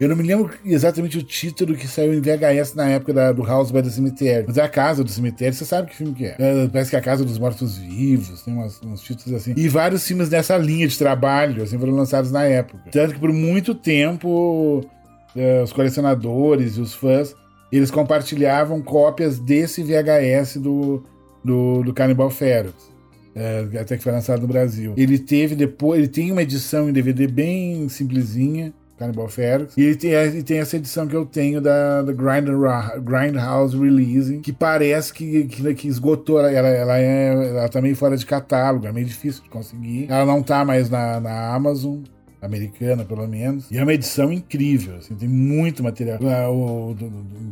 Eu 0.00 0.08
não 0.08 0.16
me 0.16 0.24
lembro 0.24 0.50
exatamente 0.64 1.18
o 1.18 1.22
título 1.22 1.76
que 1.76 1.86
saiu 1.86 2.12
em 2.12 2.20
VHS 2.20 2.74
na 2.74 2.88
época 2.88 3.12
da, 3.12 3.32
do 3.32 3.44
House 3.44 3.70
by 3.70 3.82
the 3.82 3.90
Cemitério. 3.90 4.46
Mas 4.48 4.58
é 4.58 4.62
a 4.62 4.68
Casa 4.68 5.04
do 5.04 5.10
Cemitério, 5.10 5.54
você 5.54 5.64
sabe 5.64 5.90
que 5.90 5.96
filme 5.96 6.14
que 6.14 6.26
é. 6.26 6.36
é 6.38 6.68
parece 6.68 6.90
que 6.90 6.96
é 6.96 6.98
a 6.98 7.02
Casa 7.02 7.24
dos 7.24 7.38
Mortos-Vivos, 7.38 8.42
tem 8.42 8.52
umas, 8.52 8.82
uns 8.82 9.00
títulos 9.00 9.40
assim. 9.40 9.54
E 9.56 9.68
vários 9.68 10.06
filmes 10.06 10.28
dessa 10.28 10.56
linha 10.56 10.88
de 10.88 10.98
trabalho, 10.98 11.62
assim, 11.62 11.78
foram 11.78 11.94
lançados 11.94 12.32
na 12.32 12.44
época. 12.44 12.90
Tanto 12.90 13.14
que 13.14 13.20
por 13.20 13.32
muito 13.32 13.74
tempo... 13.74 14.84
Uh, 15.32 15.62
os 15.62 15.72
colecionadores 15.72 16.76
e 16.76 16.80
os 16.80 16.92
fãs 16.92 17.36
eles 17.70 17.88
compartilhavam 17.88 18.82
cópias 18.82 19.38
desse 19.38 19.82
VHS 19.82 20.56
do, 20.56 21.04
do, 21.44 21.82
do 21.82 21.92
Cannibal 21.92 22.30
Ferox. 22.30 22.90
É, 23.34 23.66
até 23.80 23.96
que 23.96 24.02
foi 24.02 24.12
lançado 24.12 24.42
no 24.42 24.48
Brasil. 24.48 24.92
Ele 24.96 25.18
teve 25.18 25.54
depois, 25.54 25.98
ele 25.98 26.08
tem 26.08 26.32
uma 26.32 26.42
edição 26.42 26.88
em 26.88 26.92
DVD 26.92 27.28
bem 27.28 27.88
simplesinha, 27.88 28.72
Cannibal 28.98 29.28
Ferox, 29.28 29.76
e 29.78 29.82
ele 29.82 29.96
tem, 29.96 30.10
ele 30.10 30.42
tem 30.42 30.58
essa 30.58 30.76
edição 30.76 31.06
que 31.06 31.14
eu 31.14 31.24
tenho 31.24 31.60
da, 31.60 32.02
da 32.02 32.12
Grindhouse 32.12 33.78
Releasing, 33.78 34.40
que 34.40 34.52
parece 34.52 35.14
que, 35.14 35.44
que, 35.44 35.74
que 35.74 35.88
esgotou, 35.88 36.40
ela, 36.40 36.68
ela, 36.68 36.98
é, 36.98 37.32
ela 37.50 37.68
tá 37.68 37.80
meio 37.80 37.96
fora 37.96 38.16
de 38.16 38.26
catálogo, 38.26 38.86
é 38.86 38.92
meio 38.92 39.06
difícil 39.06 39.42
de 39.44 39.48
conseguir. 39.48 40.06
Ela 40.10 40.26
não 40.26 40.42
tá 40.42 40.64
mais 40.64 40.90
na, 40.90 41.18
na 41.20 41.54
Amazon, 41.54 42.00
americana 42.42 43.04
pelo 43.04 43.26
menos. 43.26 43.70
E 43.70 43.78
é 43.78 43.82
uma 43.82 43.94
edição 43.94 44.32
incrível, 44.32 44.96
assim, 44.96 45.14
tem 45.14 45.28
muito 45.28 45.82
material. 45.82 46.18
Ah, 46.22 46.48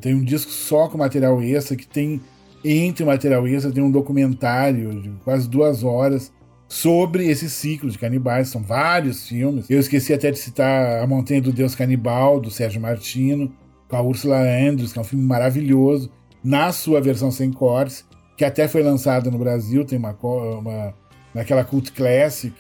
tem 0.01 0.14
um 0.14 0.24
disco 0.24 0.51
só 0.51 0.89
com 0.89 0.99
material 0.99 1.41
extra 1.43 1.76
que 1.76 1.86
tem 1.86 2.20
entre 2.65 3.05
o 3.05 3.07
material 3.07 3.47
extra 3.47 3.71
tem 3.73 3.83
um 3.83 3.91
documentário 3.91 5.01
de 5.01 5.11
quase 5.25 5.49
duas 5.49 5.85
horas 5.85 6.33
sobre 6.69 7.27
esse 7.29 7.49
ciclo 7.49 7.91
de 7.91 7.99
canibais. 7.99 8.49
São 8.49 8.63
vários 8.63 9.27
filmes. 9.27 9.69
Eu 9.71 9.81
esqueci 9.81 10.13
até 10.13 10.31
de 10.31 10.39
citar 10.39 11.03
A 11.03 11.07
Montanha 11.07 11.41
do 11.41 11.53
Deus 11.53 11.75
Canibal, 11.75 12.41
do 12.41 12.51
Sérgio 12.51 12.81
Martino, 12.81 13.53
com 13.89 13.97
a 13.97 14.03
Ursula 14.03 14.39
Andrews, 14.39 14.93
que 14.93 14.99
é 14.99 15.03
um 15.03 15.05
filme 15.05 15.25
maravilhoso, 15.25 16.11
na 16.45 16.71
sua 16.73 17.01
versão 17.01 17.31
sem 17.31 17.51
cortes, 17.51 18.05
que 18.37 18.45
até 18.45 18.69
foi 18.69 18.83
lançado 18.83 19.31
no 19.31 19.39
Brasil, 19.39 19.85
tem 19.85 19.99
uma, 19.99 20.17
uma 20.23 20.95
naquela 21.35 21.65
Cult 21.65 21.91
Classic, 21.93 22.55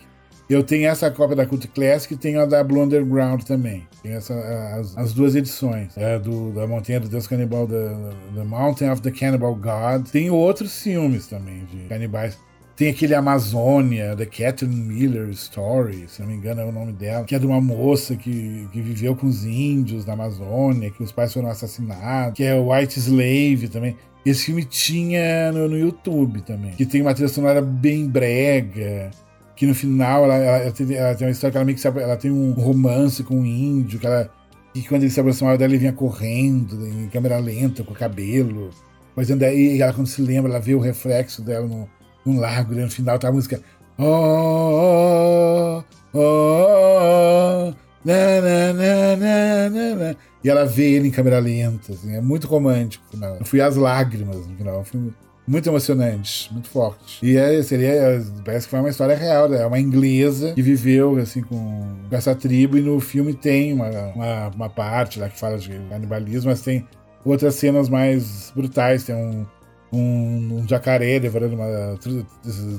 eu 0.48 0.62
tenho 0.62 0.88
essa 0.88 1.10
cópia 1.10 1.36
da 1.36 1.46
Cult 1.46 1.68
Classic 1.68 2.12
e 2.12 2.16
tenho 2.16 2.40
a 2.40 2.46
da 2.46 2.64
Blue 2.64 2.82
Underground 2.82 3.42
também. 3.42 3.86
Tem 4.02 4.12
essa, 4.12 4.34
as, 4.78 4.96
as 4.96 5.12
duas 5.12 5.34
edições. 5.36 5.96
É, 5.96 6.18
do, 6.18 6.52
da 6.52 6.66
Montanha 6.66 7.00
do 7.00 7.08
Deus 7.08 7.26
Canibal, 7.26 7.66
da, 7.66 7.90
The 8.34 8.44
Mountain 8.44 8.90
of 8.90 9.02
the 9.02 9.10
Cannibal 9.10 9.54
God. 9.54 10.08
Tem 10.10 10.30
outros 10.30 10.82
filmes 10.82 11.26
também 11.26 11.66
de 11.66 11.88
canibais. 11.88 12.38
Tem 12.74 12.88
aquele 12.88 13.14
Amazônia, 13.14 14.14
The 14.16 14.24
Catherine 14.24 14.80
Miller 14.80 15.28
Story, 15.30 16.06
se 16.08 16.22
não 16.22 16.28
me 16.28 16.34
engano 16.34 16.60
é 16.60 16.64
o 16.64 16.70
nome 16.70 16.92
dela, 16.92 17.24
que 17.24 17.34
é 17.34 17.38
de 17.38 17.44
uma 17.44 17.60
moça 17.60 18.14
que, 18.14 18.68
que 18.72 18.80
viveu 18.80 19.16
com 19.16 19.26
os 19.26 19.44
índios 19.44 20.06
na 20.06 20.12
Amazônia, 20.12 20.88
que 20.88 21.02
os 21.02 21.10
pais 21.10 21.34
foram 21.34 21.48
assassinados, 21.48 22.36
que 22.36 22.44
é 22.44 22.54
White 22.54 23.00
Slave 23.00 23.68
também. 23.68 23.96
Esse 24.24 24.46
filme 24.46 24.64
tinha 24.64 25.50
no, 25.50 25.68
no 25.68 25.76
YouTube 25.76 26.40
também, 26.42 26.70
que 26.70 26.86
tem 26.86 27.02
uma 27.02 27.12
trilha 27.12 27.28
sonora 27.28 27.60
bem 27.60 28.06
brega 28.06 29.10
que 29.58 29.66
no 29.66 29.74
final 29.74 30.22
ela, 30.22 30.36
ela, 30.36 30.56
ela, 30.58 30.72
tem, 30.72 30.94
ela, 30.94 31.14
tem, 31.16 31.26
uma 31.26 31.32
história 31.32 31.50
que 31.50 31.58
ela 31.58 31.64
meio 31.64 31.74
que 31.74 31.82
sabe, 31.82 32.00
ela 32.00 32.16
tem 32.16 32.30
um 32.30 32.52
romance 32.52 33.24
com 33.24 33.40
um 33.40 33.44
índio, 33.44 33.98
que 33.98 34.06
ela. 34.06 34.30
E 34.72 34.82
quando 34.82 35.02
ele 35.02 35.10
se 35.10 35.18
aproximava 35.18 35.58
dela, 35.58 35.72
ele 35.72 35.80
vinha 35.80 35.92
correndo, 35.92 36.86
em 36.86 37.08
câmera 37.08 37.38
lenta, 37.38 37.82
com 37.82 37.92
o 37.92 37.96
cabelo, 37.96 38.70
Mas 39.16 39.26
daí 39.28 39.80
ela, 39.80 39.92
quando 39.92 40.06
se 40.06 40.22
lembra, 40.22 40.52
ela 40.52 40.60
vê 40.60 40.76
o 40.76 40.78
reflexo 40.78 41.42
dela 41.42 41.66
no, 41.66 41.88
no 42.24 42.38
lago, 42.38 42.72
né? 42.72 42.84
no 42.84 42.90
final 42.90 43.18
tá 43.18 43.28
a 43.28 43.32
música. 43.32 43.60
Oh, 43.98 45.82
oh, 46.12 46.18
oh, 46.20 47.74
na, 48.04 48.40
na, 48.40 48.72
na, 48.72 49.70
na, 49.70 49.94
na. 49.96 50.16
E 50.44 50.48
ela 50.48 50.64
vê 50.66 50.92
ele 50.92 51.08
em 51.08 51.10
câmera 51.10 51.40
lenta, 51.40 51.94
assim, 51.94 52.14
é 52.14 52.20
muito 52.20 52.46
romântico. 52.46 53.04
Eu 53.40 53.44
fui 53.44 53.60
às 53.60 53.74
lágrimas 53.74 54.46
no 54.46 54.56
final. 54.56 54.84
É 54.94 55.27
muito 55.48 55.68
emocionante, 55.68 56.52
muito 56.52 56.68
forte. 56.68 57.24
E 57.24 57.36
é, 57.36 57.62
seria, 57.62 58.22
parece 58.44 58.66
que 58.66 58.70
foi 58.70 58.80
uma 58.80 58.90
história 58.90 59.16
real, 59.16 59.48
né? 59.48 59.62
é 59.62 59.66
uma 59.66 59.80
inglesa 59.80 60.52
que 60.52 60.60
viveu 60.60 61.16
assim 61.16 61.42
com, 61.42 61.96
essa 62.10 62.34
tribo 62.34 62.76
e 62.76 62.82
no 62.82 63.00
filme 63.00 63.32
tem 63.32 63.72
uma, 63.72 63.88
uma, 63.88 64.48
uma, 64.48 64.68
parte 64.68 65.18
lá 65.18 65.28
que 65.28 65.38
fala 65.38 65.56
de 65.58 65.70
canibalismo, 65.88 66.50
mas 66.50 66.60
tem 66.60 66.86
outras 67.24 67.54
cenas 67.54 67.88
mais 67.88 68.52
brutais, 68.54 69.04
tem 69.04 69.14
um, 69.14 69.46
um, 69.90 70.58
um 70.58 70.68
jacaré 70.68 71.18
levando 71.18 71.54
uma, 71.54 71.98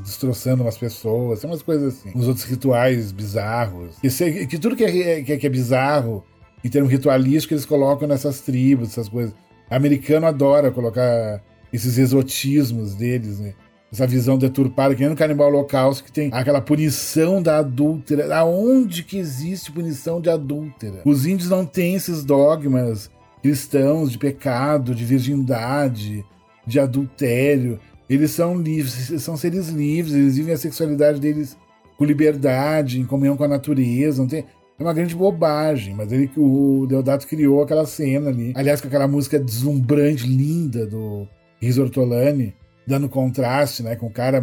destroçando 0.03 0.61
umas 0.61 0.77
pessoas, 0.77 1.39
tem 1.39 1.49
umas 1.49 1.63
coisas 1.63 1.95
assim, 1.95 2.11
uns 2.15 2.27
outros 2.27 2.45
rituais 2.45 3.11
bizarros. 3.11 3.97
Que, 3.99 4.45
que 4.45 4.59
tudo 4.59 4.75
que 4.75 4.83
é, 4.83 5.23
que 5.23 5.33
é, 5.33 5.37
que 5.37 5.45
é 5.47 5.49
bizarro 5.49 6.23
em 6.63 6.69
termos 6.69 6.91
ritualísticos 6.91 7.51
eles 7.51 7.65
colocam 7.65 8.07
nessas 8.07 8.41
tribos, 8.41 8.89
essas 8.89 9.09
coisas. 9.09 9.33
O 9.71 9.73
americano 9.75 10.27
adora 10.27 10.71
colocar 10.71 11.41
esses 11.71 11.97
exotismos 11.97 12.95
deles, 12.95 13.39
né? 13.39 13.53
Essa 13.91 14.05
visão 14.05 14.37
deturpada, 14.37 14.93
que 14.93 15.01
nem 15.01 15.09
no 15.09 15.15
Canibal 15.15 15.47
Holocausto, 15.47 16.03
que 16.03 16.11
tem 16.11 16.29
aquela 16.31 16.61
punição 16.61 17.41
da 17.41 17.57
adúltera. 17.57 18.35
Aonde 18.35 19.03
que 19.03 19.17
existe 19.17 19.71
punição 19.71 20.21
de 20.21 20.29
adúltera? 20.29 21.01
Os 21.03 21.25
índios 21.25 21.49
não 21.49 21.65
têm 21.65 21.95
esses 21.95 22.23
dogmas 22.23 23.09
cristãos 23.41 24.11
de 24.11 24.19
pecado, 24.19 24.93
de 24.93 25.03
virgindade, 25.03 26.23
de 26.67 26.79
adultério. 26.79 27.79
Eles 28.07 28.31
são 28.31 28.55
livres, 28.55 29.21
são 29.23 29.35
seres 29.35 29.69
livres, 29.69 30.13
eles 30.13 30.37
vivem 30.37 30.53
a 30.53 30.57
sexualidade 30.57 31.19
deles 31.19 31.57
com 31.97 32.05
liberdade, 32.05 32.99
em 32.99 33.05
comunhão 33.05 33.35
com 33.35 33.43
a 33.43 33.47
natureza. 33.47 34.21
Não 34.21 34.29
tem, 34.29 34.45
é 34.77 34.83
uma 34.83 34.93
grande 34.93 35.15
bobagem, 35.15 35.95
mas 35.95 36.11
ele, 36.11 36.29
o 36.37 36.85
Deodato 36.87 37.27
criou 37.27 37.61
aquela 37.61 37.85
cena 37.85 38.29
ali. 38.29 38.53
Aliás, 38.55 38.79
com 38.81 38.87
aquela 38.87 39.07
música 39.07 39.39
deslumbrante, 39.39 40.27
linda 40.27 40.85
do 40.85 41.27
Risortolani, 41.59 42.55
dando 42.87 43.09
contraste, 43.09 43.83
né, 43.83 43.95
com 43.95 44.07
o 44.07 44.11
cara 44.11 44.41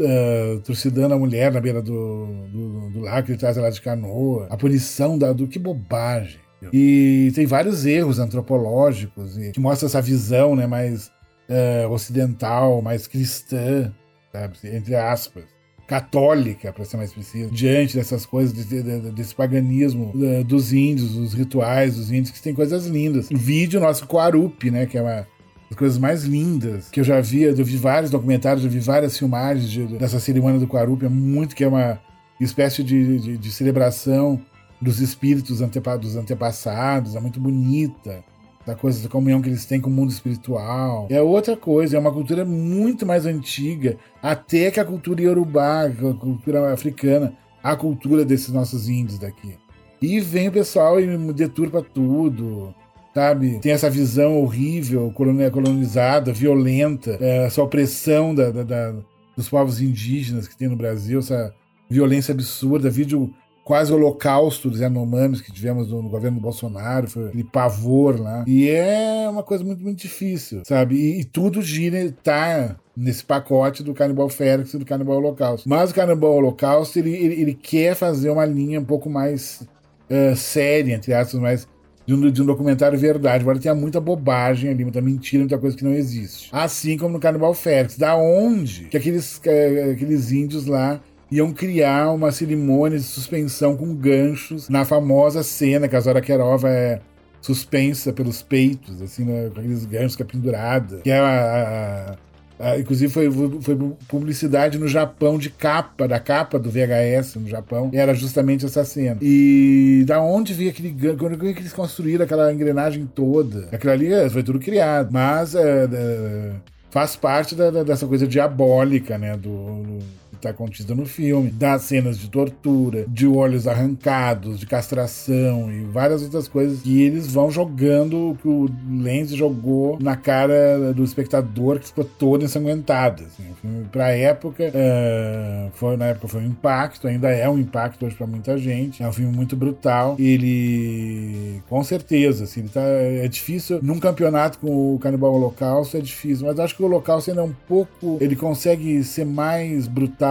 uh, 0.00 0.60
trucidando 0.60 1.14
a 1.14 1.18
mulher 1.18 1.52
na 1.52 1.60
beira 1.60 1.80
do, 1.80 2.26
do, 2.52 2.90
do 2.90 3.00
lago 3.00 3.26
que 3.26 3.32
ele 3.32 3.38
traz 3.38 3.56
ela 3.56 3.70
de 3.70 3.80
canoa. 3.80 4.46
A 4.50 4.56
punição 4.56 5.18
da, 5.18 5.32
do 5.32 5.46
que 5.46 5.58
bobagem. 5.58 6.40
E 6.72 7.32
tem 7.34 7.46
vários 7.46 7.86
erros 7.86 8.18
antropológicos 8.18 9.36
que 9.52 9.58
mostram 9.60 9.86
essa 9.86 10.02
visão 10.02 10.54
né, 10.54 10.66
mais 10.66 11.10
uh, 11.48 11.90
ocidental, 11.90 12.82
mais 12.82 13.06
cristã, 13.06 13.92
sabe? 14.30 14.58
entre 14.64 14.94
aspas, 14.94 15.44
católica, 15.86 16.72
para 16.72 16.84
ser 16.84 16.98
mais 16.98 17.12
preciso, 17.12 17.50
diante 17.50 17.96
dessas 17.96 18.26
coisas, 18.26 18.52
de, 18.52 18.82
de, 18.82 19.10
desse 19.10 19.34
paganismo 19.34 20.12
uh, 20.14 20.44
dos 20.44 20.72
índios, 20.72 21.16
os 21.16 21.32
rituais 21.32 21.96
dos 21.96 22.12
índios, 22.12 22.30
que 22.30 22.42
tem 22.42 22.54
coisas 22.54 22.86
lindas. 22.86 23.30
O 23.30 23.36
vídeo 23.36 23.80
nosso 23.80 24.06
Quarupi, 24.06 24.70
né, 24.70 24.86
que 24.86 24.98
é 24.98 25.02
uma 25.02 25.26
das 25.70 25.78
coisas 25.78 25.98
mais 25.98 26.24
lindas 26.24 26.90
que 26.90 27.00
eu 27.00 27.04
já 27.04 27.20
vi. 27.20 27.42
Eu 27.42 27.54
vi 27.64 27.76
vários 27.76 28.10
documentários, 28.10 28.64
eu 28.64 28.70
vi 28.70 28.80
várias 28.80 29.16
filmagens 29.16 29.70
de, 29.70 29.86
dessa 29.86 30.18
cerimônia 30.18 30.58
do 30.58 30.66
Quarupi. 30.66 31.06
É 31.06 31.08
muito 31.08 31.54
que 31.54 31.62
é 31.62 31.68
uma 31.68 32.00
espécie 32.40 32.82
de, 32.82 33.18
de, 33.18 33.38
de 33.38 33.52
celebração 33.52 34.40
dos 34.82 35.00
espíritos 35.00 35.60
antepa 35.60 35.96
dos 35.96 36.16
antepassados. 36.16 37.14
É 37.14 37.20
muito 37.20 37.40
bonita. 37.40 38.24
Da 38.66 38.74
coisa 38.74 39.02
da 39.02 39.08
comunhão 39.08 39.40
que 39.40 39.48
eles 39.48 39.64
têm 39.64 39.80
com 39.80 39.88
o 39.88 39.92
mundo 39.92 40.10
espiritual. 40.10 41.06
É 41.08 41.22
outra 41.22 41.56
coisa, 41.56 41.96
é 41.96 42.00
uma 42.00 42.12
cultura 42.12 42.44
muito 42.44 43.06
mais 43.06 43.24
antiga, 43.24 43.96
até 44.22 44.70
que 44.70 44.78
a 44.78 44.84
cultura 44.84 45.22
iorubá, 45.22 45.86
a 45.86 46.14
cultura 46.14 46.70
africana, 46.70 47.32
a 47.62 47.74
cultura 47.74 48.22
desses 48.22 48.50
nossos 48.50 48.86
índios 48.86 49.18
daqui. 49.18 49.56
E 50.00 50.20
vem 50.20 50.48
o 50.48 50.52
pessoal 50.52 51.00
e 51.00 51.32
deturpa 51.32 51.82
tudo 51.82 52.74
sabe? 53.14 53.58
Tem 53.60 53.72
essa 53.72 53.90
visão 53.90 54.40
horrível, 54.40 55.12
colonizada, 55.12 56.32
violenta, 56.32 57.16
é, 57.20 57.46
essa 57.46 57.62
opressão 57.62 58.34
da, 58.34 58.50
da, 58.50 58.62
da, 58.62 58.94
dos 59.36 59.48
povos 59.48 59.80
indígenas 59.80 60.46
que 60.46 60.56
tem 60.56 60.68
no 60.68 60.76
Brasil, 60.76 61.18
essa 61.18 61.52
violência 61.88 62.32
absurda, 62.32 62.88
vídeo 62.88 63.32
quase 63.64 63.92
holocausto 63.92 64.68
dos 64.68 64.80
Yanomamis 64.80 65.40
que 65.40 65.52
tivemos 65.52 65.88
no, 65.88 66.02
no, 66.02 66.08
governo 66.08 66.40
Bolsonaro, 66.40 67.08
foi 67.08 67.28
aquele 67.28 67.44
pavor 67.44 68.20
lá. 68.20 68.44
E 68.46 68.68
é 68.68 69.28
uma 69.28 69.42
coisa 69.44 69.62
muito, 69.62 69.82
muito 69.82 70.00
difícil, 70.00 70.62
sabe? 70.64 70.96
E, 70.96 71.20
e 71.20 71.24
tudo 71.24 71.62
gira, 71.62 72.12
tá 72.22 72.76
nesse 72.96 73.24
pacote 73.24 73.82
do 73.82 73.94
Canibal 73.94 74.28
Félix 74.28 74.74
e 74.74 74.78
do 74.78 74.84
Canibal 74.84 75.18
Holocausto. 75.18 75.68
Mas 75.68 75.90
o 75.90 75.94
Canibal 75.94 76.32
Holocausto, 76.32 76.98
ele, 76.98 77.14
ele, 77.14 77.40
ele 77.40 77.54
quer 77.54 77.94
fazer 77.94 78.30
uma 78.30 78.44
linha 78.44 78.80
um 78.80 78.84
pouco 78.84 79.08
mais 79.08 79.62
uh, 80.10 80.34
séria, 80.34 80.94
entre 80.94 81.14
aspas, 81.14 81.40
mais 81.40 81.68
de 82.10 82.14
um, 82.14 82.30
de 82.30 82.42
um 82.42 82.46
documentário 82.46 82.98
verdade. 82.98 83.42
Agora 83.42 83.58
tem 83.58 83.72
muita 83.74 84.00
bobagem 84.00 84.70
ali, 84.70 84.82
muita 84.82 85.00
mentira, 85.00 85.40
muita 85.40 85.58
coisa 85.58 85.76
que 85.76 85.84
não 85.84 85.94
existe. 85.94 86.48
Assim 86.52 86.98
como 86.98 87.14
no 87.14 87.20
Canibal 87.20 87.54
Félix. 87.54 87.96
Da 87.96 88.16
onde 88.16 88.86
que 88.86 88.96
aqueles, 88.96 89.40
é, 89.44 89.92
aqueles 89.92 90.32
índios 90.32 90.66
lá 90.66 91.00
iam 91.30 91.52
criar 91.52 92.10
uma 92.10 92.32
cerimônia 92.32 92.98
de 92.98 93.04
suspensão 93.04 93.76
com 93.76 93.94
ganchos 93.94 94.68
na 94.68 94.84
famosa 94.84 95.44
cena 95.44 95.86
que 95.86 95.94
a 95.94 96.00
Zora 96.00 96.20
Querova 96.20 96.68
é 96.68 97.00
suspensa 97.40 98.12
pelos 98.12 98.42
peitos, 98.42 99.00
assim, 99.00 99.24
né, 99.24 99.48
com 99.54 99.60
aqueles 99.60 99.86
ganchos 99.86 100.16
que 100.16 100.22
é 100.22 100.26
pendurada, 100.26 100.98
que 100.98 101.10
é 101.10 101.18
a, 101.18 102.10
a 102.10 102.16
Uh, 102.60 102.78
inclusive 102.78 103.10
foi, 103.10 103.30
foi 103.62 103.74
publicidade 104.06 104.78
no 104.78 104.86
Japão 104.86 105.38
de 105.38 105.48
capa, 105.48 106.06
da 106.06 106.20
capa 106.20 106.58
do 106.58 106.70
VHS 106.70 107.36
no 107.36 107.48
Japão. 107.48 107.90
Era 107.94 108.12
justamente 108.12 108.66
essa 108.66 108.84
cena. 108.84 109.16
E 109.22 110.04
da 110.06 110.20
onde 110.20 110.52
veio 110.52 110.68
aquele 110.68 110.94
Quando 111.16 111.38
que 111.38 111.46
eles 111.46 111.72
construíram 111.72 112.26
aquela 112.26 112.52
engrenagem 112.52 113.06
toda? 113.06 113.68
Aquilo 113.72 113.92
ali 113.94 114.12
é, 114.12 114.28
foi 114.28 114.42
tudo 114.42 114.58
criado. 114.58 115.10
Mas 115.10 115.54
é, 115.54 115.88
é, 115.90 116.50
faz 116.90 117.16
parte 117.16 117.54
da, 117.54 117.70
da, 117.70 117.82
dessa 117.82 118.06
coisa 118.06 118.26
diabólica, 118.26 119.16
né? 119.16 119.38
do, 119.38 119.82
do 119.82 120.19
está 120.40 120.52
contida 120.52 120.94
no 120.94 121.06
filme, 121.06 121.50
das 121.50 121.82
cenas 121.82 122.18
de 122.18 122.28
tortura, 122.28 123.04
de 123.08 123.26
olhos 123.26 123.66
arrancados, 123.66 124.58
de 124.58 124.66
castração 124.66 125.70
e 125.70 125.84
várias 125.84 126.22
outras 126.22 126.48
coisas 126.48 126.80
que 126.80 127.02
eles 127.02 127.32
vão 127.32 127.50
jogando, 127.50 128.36
que 128.40 128.48
o 128.48 128.68
Lenz 128.90 129.30
jogou 129.30 129.98
na 130.00 130.16
cara 130.16 130.92
do 130.92 131.04
espectador 131.04 131.78
que 131.78 131.86
ficou 131.86 132.04
todo 132.04 132.44
ensanguentado. 132.44 133.24
Assim. 133.24 133.50
O 133.50 133.54
filme, 133.54 133.84
pra 133.90 134.10
época, 134.10 134.64
uh, 134.64 135.70
foi, 135.74 135.96
na 135.96 136.06
época 136.06 136.28
foi 136.28 136.40
um 136.42 136.46
impacto, 136.46 137.06
ainda 137.06 137.30
é 137.30 137.48
um 137.48 137.58
impacto 137.58 138.06
hoje 138.06 138.16
para 138.16 138.26
muita 138.26 138.56
gente. 138.58 139.02
É 139.02 139.08
um 139.08 139.12
filme 139.12 139.34
muito 139.34 139.56
brutal. 139.56 140.16
Ele, 140.18 141.62
com 141.68 141.82
certeza, 141.82 142.44
assim, 142.44 142.60
ele 142.60 142.68
tá, 142.68 142.80
é 142.80 143.28
difícil 143.28 143.80
num 143.82 143.98
campeonato 143.98 144.58
com 144.58 144.94
o 144.94 144.98
Canibal 144.98 145.34
Holocausto, 145.34 145.96
é 145.96 146.00
difícil, 146.00 146.46
mas 146.46 146.58
acho 146.58 146.76
que 146.76 146.82
o 146.82 146.86
Holocausto 146.86 147.30
ainda 147.30 147.42
é 147.42 147.44
um 147.44 147.54
pouco, 147.68 148.18
ele 148.20 148.36
consegue 148.36 149.02
ser 149.04 149.24
mais 149.24 149.86
brutal 149.86 150.29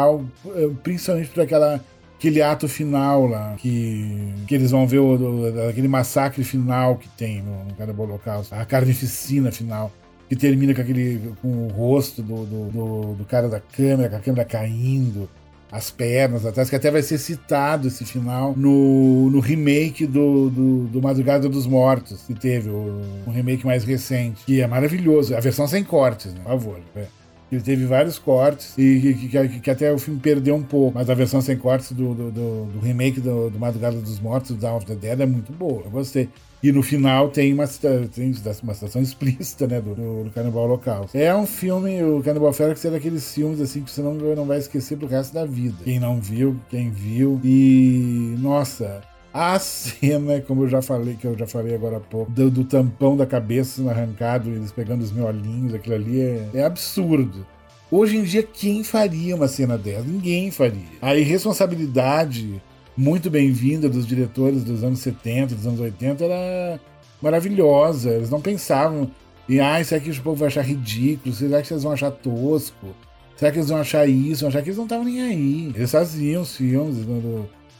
eh, 0.56 0.70
principalmente 0.84 1.30
para 1.30 1.44
aquela 1.44 1.84
aquele 2.20 2.42
ato 2.42 2.68
final 2.68 3.26
lá, 3.28 3.56
que, 3.58 4.34
que 4.46 4.54
eles 4.54 4.72
vão 4.72 4.86
ver 4.86 5.00
o, 5.00 5.16
o, 5.16 5.70
aquele 5.70 5.88
massacre 5.88 6.44
final 6.44 6.98
que 6.98 7.08
tem 7.08 7.42
no, 7.42 7.64
no 7.64 7.74
Carnaval 7.76 8.08
Holocausto, 8.08 8.54
a 8.54 8.66
carnificina 8.66 9.54
final, 9.54 9.90
que 10.28 10.36
termina 10.36 10.76
com 10.76 10.82
aquele 10.82 11.34
com 11.42 11.48
o 11.48 11.70
rosto 11.70 12.22
do, 12.22 12.46
do, 12.46 12.66
do, 12.70 13.16
do 13.16 13.26
cara 13.26 13.48
da 13.48 13.62
câmera, 13.62 14.10
com 14.10 14.16
a 14.18 14.20
câmera 14.20 14.44
caindo, 14.44 15.30
as 15.72 15.92
pernas 15.92 16.46
atrás, 16.46 16.70
que 16.70 16.76
até 16.76 16.92
vai 16.92 17.02
ser 17.02 17.18
citado 17.18 17.88
esse 17.88 18.04
final 18.04 18.54
no, 18.58 19.30
no 19.30 19.40
remake 19.40 20.06
do, 20.06 20.50
do, 20.50 20.88
do 20.88 21.02
Madrugada 21.02 21.48
dos 21.48 21.66
Mortos, 21.66 22.24
que 22.24 22.34
teve, 22.34 22.70
o, 22.70 23.02
um 23.28 23.32
remake 23.32 23.66
mais 23.66 23.86
recente, 23.86 24.44
que 24.46 24.62
é 24.62 24.68
maravilhoso, 24.68 25.36
a 25.36 25.40
versão 25.40 25.68
sem 25.68 25.84
cortes, 25.84 26.34
né? 26.34 26.42
Por 26.44 26.50
favor. 26.50 26.80
É. 26.96 27.06
Ele 27.52 27.62
teve 27.62 27.86
vários 27.86 28.20
cortes 28.20 28.78
e 28.78 29.00
que, 29.00 29.28
que, 29.28 29.60
que, 29.60 29.72
até 29.72 29.92
o 29.92 29.98
filme 29.98 30.20
perdeu 30.20 30.56
um 30.56 30.64
pouco. 30.64 30.98
Mas 30.98 31.10
a 31.10 31.14
versão 31.14 31.42
sem 31.42 31.58
cortes 31.58 31.92
do, 31.92 32.14
do, 32.14 32.32
do, 32.32 32.66
do 32.66 32.80
remake 32.80 33.20
do, 33.20 33.50
do, 33.50 33.60
Madrugada 33.60 33.98
dos 34.00 34.20
Mortos, 34.20 34.52
do 34.52 34.58
Dawn 34.58 34.78
of 34.78 34.86
the 34.86 34.96
Dead, 34.96 35.20
é 35.20 35.26
muito 35.26 35.52
boa. 35.52 35.82
Eu 35.84 35.90
gostei. 35.90 36.30
E 36.62 36.72
no 36.72 36.84
final 36.84 37.30
tem 37.30 37.54
uma, 37.54 37.66
tem 37.68 38.34
uma 38.64 38.74
situação 38.74 39.02
explícita, 39.02 39.66
né, 39.66 39.82
do, 39.82 39.96
do, 39.96 40.30
do 40.30 40.58
Holocausto. 40.58 41.18
É 41.18 41.34
um 41.36 41.48
filme, 41.48 42.04
o 42.04 42.22
Canibal 42.22 42.54
Ferox 42.54 42.84
é 42.86 42.92
daqueles 42.92 43.34
filmes, 43.34 43.62
assim, 43.62 43.82
que 43.82 43.90
você 43.90 44.02
não, 44.02 44.14
não 44.14 44.46
vai 44.46 44.60
esquecer 44.60 44.98
pro 44.98 45.08
resto 45.08 45.34
da 45.34 45.46
vida. 45.46 45.78
Quem 45.84 46.00
não 46.00 46.20
viu, 46.20 46.60
quem 46.70 46.92
viu. 46.92 47.40
E, 47.44 48.36
nossa, 48.40 49.02
a 49.34 49.58
cena, 49.60 50.42
como 50.42 50.64
eu 50.64 50.70
já 50.70 50.82
falei, 50.82 51.16
que 51.16 51.26
eu 51.26 51.38
já 51.38 51.46
falei 51.46 51.76
agora 51.76 51.98
há 51.98 52.00
pouco, 52.00 52.32
do, 52.32 52.50
do 52.50 52.64
tampão 52.64 53.16
da 53.16 53.26
cabeça 53.26 53.88
arrancado, 53.90 54.50
eles 54.50 54.72
pegando 54.72 55.04
os 55.04 55.12
miolinhos, 55.12 55.74
aquilo 55.74 55.96
ali 55.96 56.22
é, 56.22 56.50
é 56.54 56.64
absurdo. 56.64 57.46
Hoje 57.92 58.18
em 58.18 58.24
dia, 58.24 58.44
quem 58.44 58.84
faria 58.84 59.36
uma 59.36 59.48
cena 59.48 59.78
dessa? 59.78 60.04
Ninguém 60.04 60.52
faria. 60.52 60.86
A 61.02 61.16
irresponsabilidade 61.16 62.62
muito 62.96 63.30
bem-vinda 63.30 63.90
dos 63.90 64.06
diretores 64.06 64.64
dos 64.64 64.84
anos 64.84 65.00
70, 65.00 65.56
dos 65.56 65.66
anos 65.66 65.80
80 65.80 66.24
era 66.24 66.80
maravilhosa. 67.22 68.12
Eles 68.12 68.30
não 68.30 68.42
pensavam. 68.42 69.10
E 69.48 69.60
ai, 69.60 69.84
será 69.84 70.02
que 70.02 70.12
o 70.12 70.22
povo 70.22 70.36
vai 70.36 70.50
achar 70.50 70.62
ridículo? 70.62 71.34
Será 71.34 71.62
que 71.62 71.68
vocês 71.68 71.82
vão 71.82 71.94
achar 71.94 72.12
tosco? 72.12 72.88
Será 73.36 73.52
que 73.52 73.58
eles 73.58 73.70
vão 73.70 73.80
achar 73.80 74.08
isso? 74.08 74.42
Vão 74.42 74.50
achar 74.50 74.62
que 74.62 74.68
eles 74.68 74.78
não 74.78 74.84
estavam 74.84 75.06
nem 75.06 75.22
aí. 75.22 75.72
Eles 75.74 75.90
faziam 75.90 76.42
os 76.42 76.56
filmes, 76.56 76.98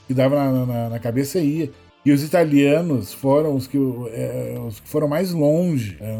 que 0.10 0.14
dava 0.16 0.36
na, 0.36 0.66
na, 0.66 0.90
na 0.90 1.00
cabeça 1.00 1.38
e 1.38 1.60
ia. 1.60 1.72
E 2.04 2.12
os 2.12 2.24
italianos 2.24 3.14
foram 3.14 3.56
os 3.56 3.68
que, 3.68 3.78
é, 3.78 4.58
os 4.68 4.80
que 4.80 4.90
foram 4.90 5.08
mais 5.08 5.32
longe 5.32 5.98
é, 6.02 6.18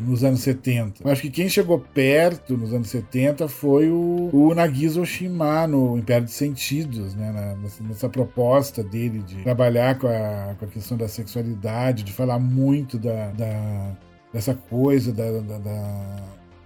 nos 0.00 0.24
anos 0.24 0.40
70. 0.40 1.02
Eu 1.04 1.10
acho 1.10 1.20
que 1.20 1.28
quem 1.28 1.46
chegou 1.46 1.78
perto 1.78 2.56
nos 2.56 2.72
anos 2.72 2.88
70 2.88 3.46
foi 3.46 3.90
o, 3.90 4.30
o 4.32 5.00
Oshima 5.02 5.66
no 5.66 5.98
Império 5.98 6.24
dos 6.24 6.34
Sentidos, 6.34 7.14
né, 7.14 7.30
na, 7.30 7.54
nessa, 7.56 7.84
nessa, 7.84 8.08
proposta 8.08 8.82
dele 8.82 9.18
de 9.18 9.42
trabalhar 9.42 9.98
com 9.98 10.06
a, 10.06 10.54
com 10.58 10.64
a 10.64 10.68
questão 10.68 10.96
da 10.96 11.08
sexualidade, 11.08 12.04
de 12.04 12.12
falar 12.12 12.38
muito 12.38 12.98
da, 12.98 13.26
da 13.32 13.96
dessa 14.32 14.54
coisa 14.54 15.12
da, 15.12 15.30
da, 15.40 15.58
da 15.58 16.16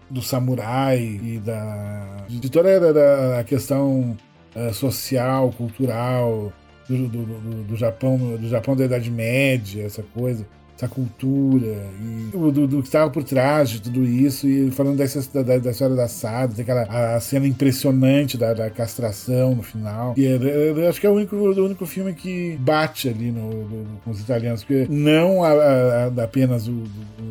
do 0.09 0.23
samurai 0.23 1.01
e 1.01 1.39
da 1.39 2.25
de 2.29 2.49
toda 2.49 3.39
a, 3.39 3.45
questão 3.45 4.17
uh, 4.55 4.73
social, 4.73 5.53
cultural 5.53 6.53
do, 6.89 7.09
do, 7.09 7.23
do, 7.25 7.65
do, 7.65 7.77
Japão, 7.77 8.17
do 8.17 8.49
Japão 8.49 8.75
da 8.75 8.85
Idade 8.85 9.11
Média, 9.11 9.85
essa 9.85 10.03
coisa, 10.15 10.47
essa 10.77 10.89
cultura, 10.89 11.77
e 12.01 12.31
do, 12.31 12.67
do 12.67 12.81
que 12.81 12.89
estava 12.89 13.11
por 13.11 13.25
trás 13.25 13.69
de 13.69 13.83
tudo 13.83 14.05
isso, 14.05 14.49
e 14.49 14.71
falando 14.71 14.97
dessa, 14.97 15.43
da, 15.43 15.59
da 15.59 15.71
história 15.71 15.95
da 15.95 16.09
Sada, 16.09 16.55
tem 16.55 16.63
aquela 16.63 17.17
a 17.17 17.21
cena 17.21 17.47
impressionante 17.47 18.39
da, 18.39 18.55
da 18.55 18.71
castração 18.71 19.57
no 19.57 19.63
final. 19.63 20.15
E 20.17 20.25
eu 20.25 20.89
acho 20.89 21.01
que 21.01 21.07
é 21.07 21.11
o 21.11 21.15
único, 21.15 21.37
o 21.37 21.65
único 21.65 21.85
filme 21.85 22.15
que 22.15 22.57
bate 22.61 23.09
ali 23.09 23.31
no, 23.31 23.67
com 24.05 24.11
os 24.11 24.21
italianos, 24.21 24.65
porque 24.65 24.87
não 24.89 25.45
a, 25.45 25.51
a, 25.51 26.25
apenas 26.25 26.69
o, 26.69 26.85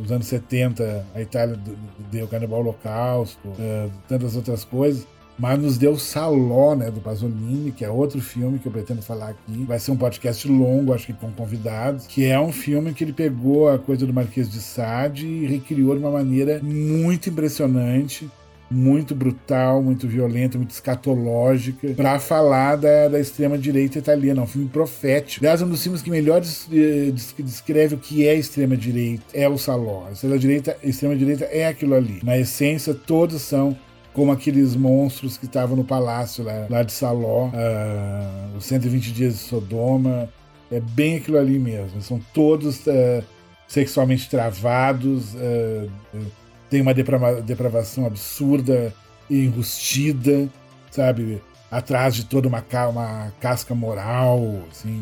os 0.03 0.11
anos 0.11 0.27
70, 0.27 1.05
a 1.15 1.21
Itália 1.21 1.57
deu 2.11 2.25
o 2.25 2.27
Canibal 2.27 2.59
Holocausto, 2.59 3.47
uh, 3.47 3.89
tantas 4.07 4.35
outras 4.35 4.63
coisas, 4.63 5.07
mas 5.37 5.59
nos 5.59 5.77
deu 5.77 5.97
Saló, 5.97 6.75
né, 6.75 6.89
do 6.89 6.99
Pasolini, 6.99 7.71
que 7.71 7.85
é 7.85 7.89
outro 7.89 8.19
filme 8.21 8.59
que 8.59 8.67
eu 8.67 8.71
pretendo 8.71 9.01
falar 9.01 9.29
aqui. 9.29 9.63
Vai 9.65 9.79
ser 9.79 9.91
um 9.91 9.97
podcast 9.97 10.47
longo, 10.47 10.93
acho 10.93 11.05
que 11.05 11.13
com 11.13 11.31
convidados, 11.31 12.07
que 12.07 12.25
é 12.25 12.39
um 12.39 12.51
filme 12.51 12.93
que 12.93 13.03
ele 13.03 13.13
pegou 13.13 13.69
a 13.69 13.77
coisa 13.77 14.05
do 14.05 14.13
Marquês 14.13 14.49
de 14.49 14.59
Sade 14.59 15.27
e 15.27 15.45
recriou 15.45 15.95
de 15.95 15.99
uma 15.99 16.11
maneira 16.11 16.59
muito 16.63 17.29
impressionante 17.29 18.29
muito 18.69 19.15
brutal, 19.15 19.81
muito 19.81 20.07
violenta, 20.07 20.57
muito 20.57 20.71
escatológica, 20.71 21.87
para 21.93 22.19
falar 22.19 22.75
da, 22.75 23.07
da 23.07 23.19
extrema-direita 23.19 23.97
italiana. 23.97 24.41
É 24.41 24.43
um 24.43 24.47
filme 24.47 24.67
profético. 24.67 25.45
Aliás, 25.45 25.61
um 25.61 25.69
dos 25.69 25.81
filmes 25.81 26.01
que 26.01 26.09
melhor 26.09 26.41
eh, 26.41 27.13
descreve 27.39 27.95
o 27.95 27.97
que 27.97 28.27
é 28.27 28.35
extrema-direita 28.35 29.23
é 29.33 29.47
o 29.47 29.57
Saló. 29.57 30.05
A 30.07 30.11
extrema-direita 30.11 30.77
extrema 30.83 31.15
-direita 31.15 31.47
é 31.49 31.67
aquilo 31.67 31.95
ali. 31.95 32.19
Na 32.23 32.37
essência, 32.37 32.93
todos 32.93 33.41
são 33.41 33.75
como 34.17 34.31
aqueles 34.31 34.75
monstros 34.75 35.37
que 35.37 35.45
estavam 35.45 35.75
no 35.77 35.83
palácio 35.83 36.43
lá, 36.43 36.65
lá 36.71 36.81
de 36.81 36.91
Saló, 36.91 37.49
uh, 37.49 38.57
os 38.57 38.65
120 38.65 39.11
dias 39.13 39.33
de 39.35 39.39
Sodoma. 39.41 40.27
É 40.71 40.79
bem 40.79 41.17
aquilo 41.17 41.37
ali 41.37 41.59
mesmo. 41.59 42.01
São 42.01 42.19
todos 42.33 42.79
uh, 42.87 43.23
sexualmente 43.67 44.27
travados, 44.27 45.35
uh, 45.35 45.91
tem 46.67 46.81
uma 46.81 46.95
deprava 46.95 47.43
depravação 47.43 48.07
absurda 48.07 48.91
e 49.29 49.45
enrustida, 49.45 50.49
sabe? 50.89 51.39
Atrás 51.69 52.15
de 52.15 52.25
toda 52.25 52.47
uma, 52.47 52.61
ca 52.61 52.89
uma 52.89 53.31
casca 53.39 53.75
moral, 53.75 54.63
assim, 54.71 54.99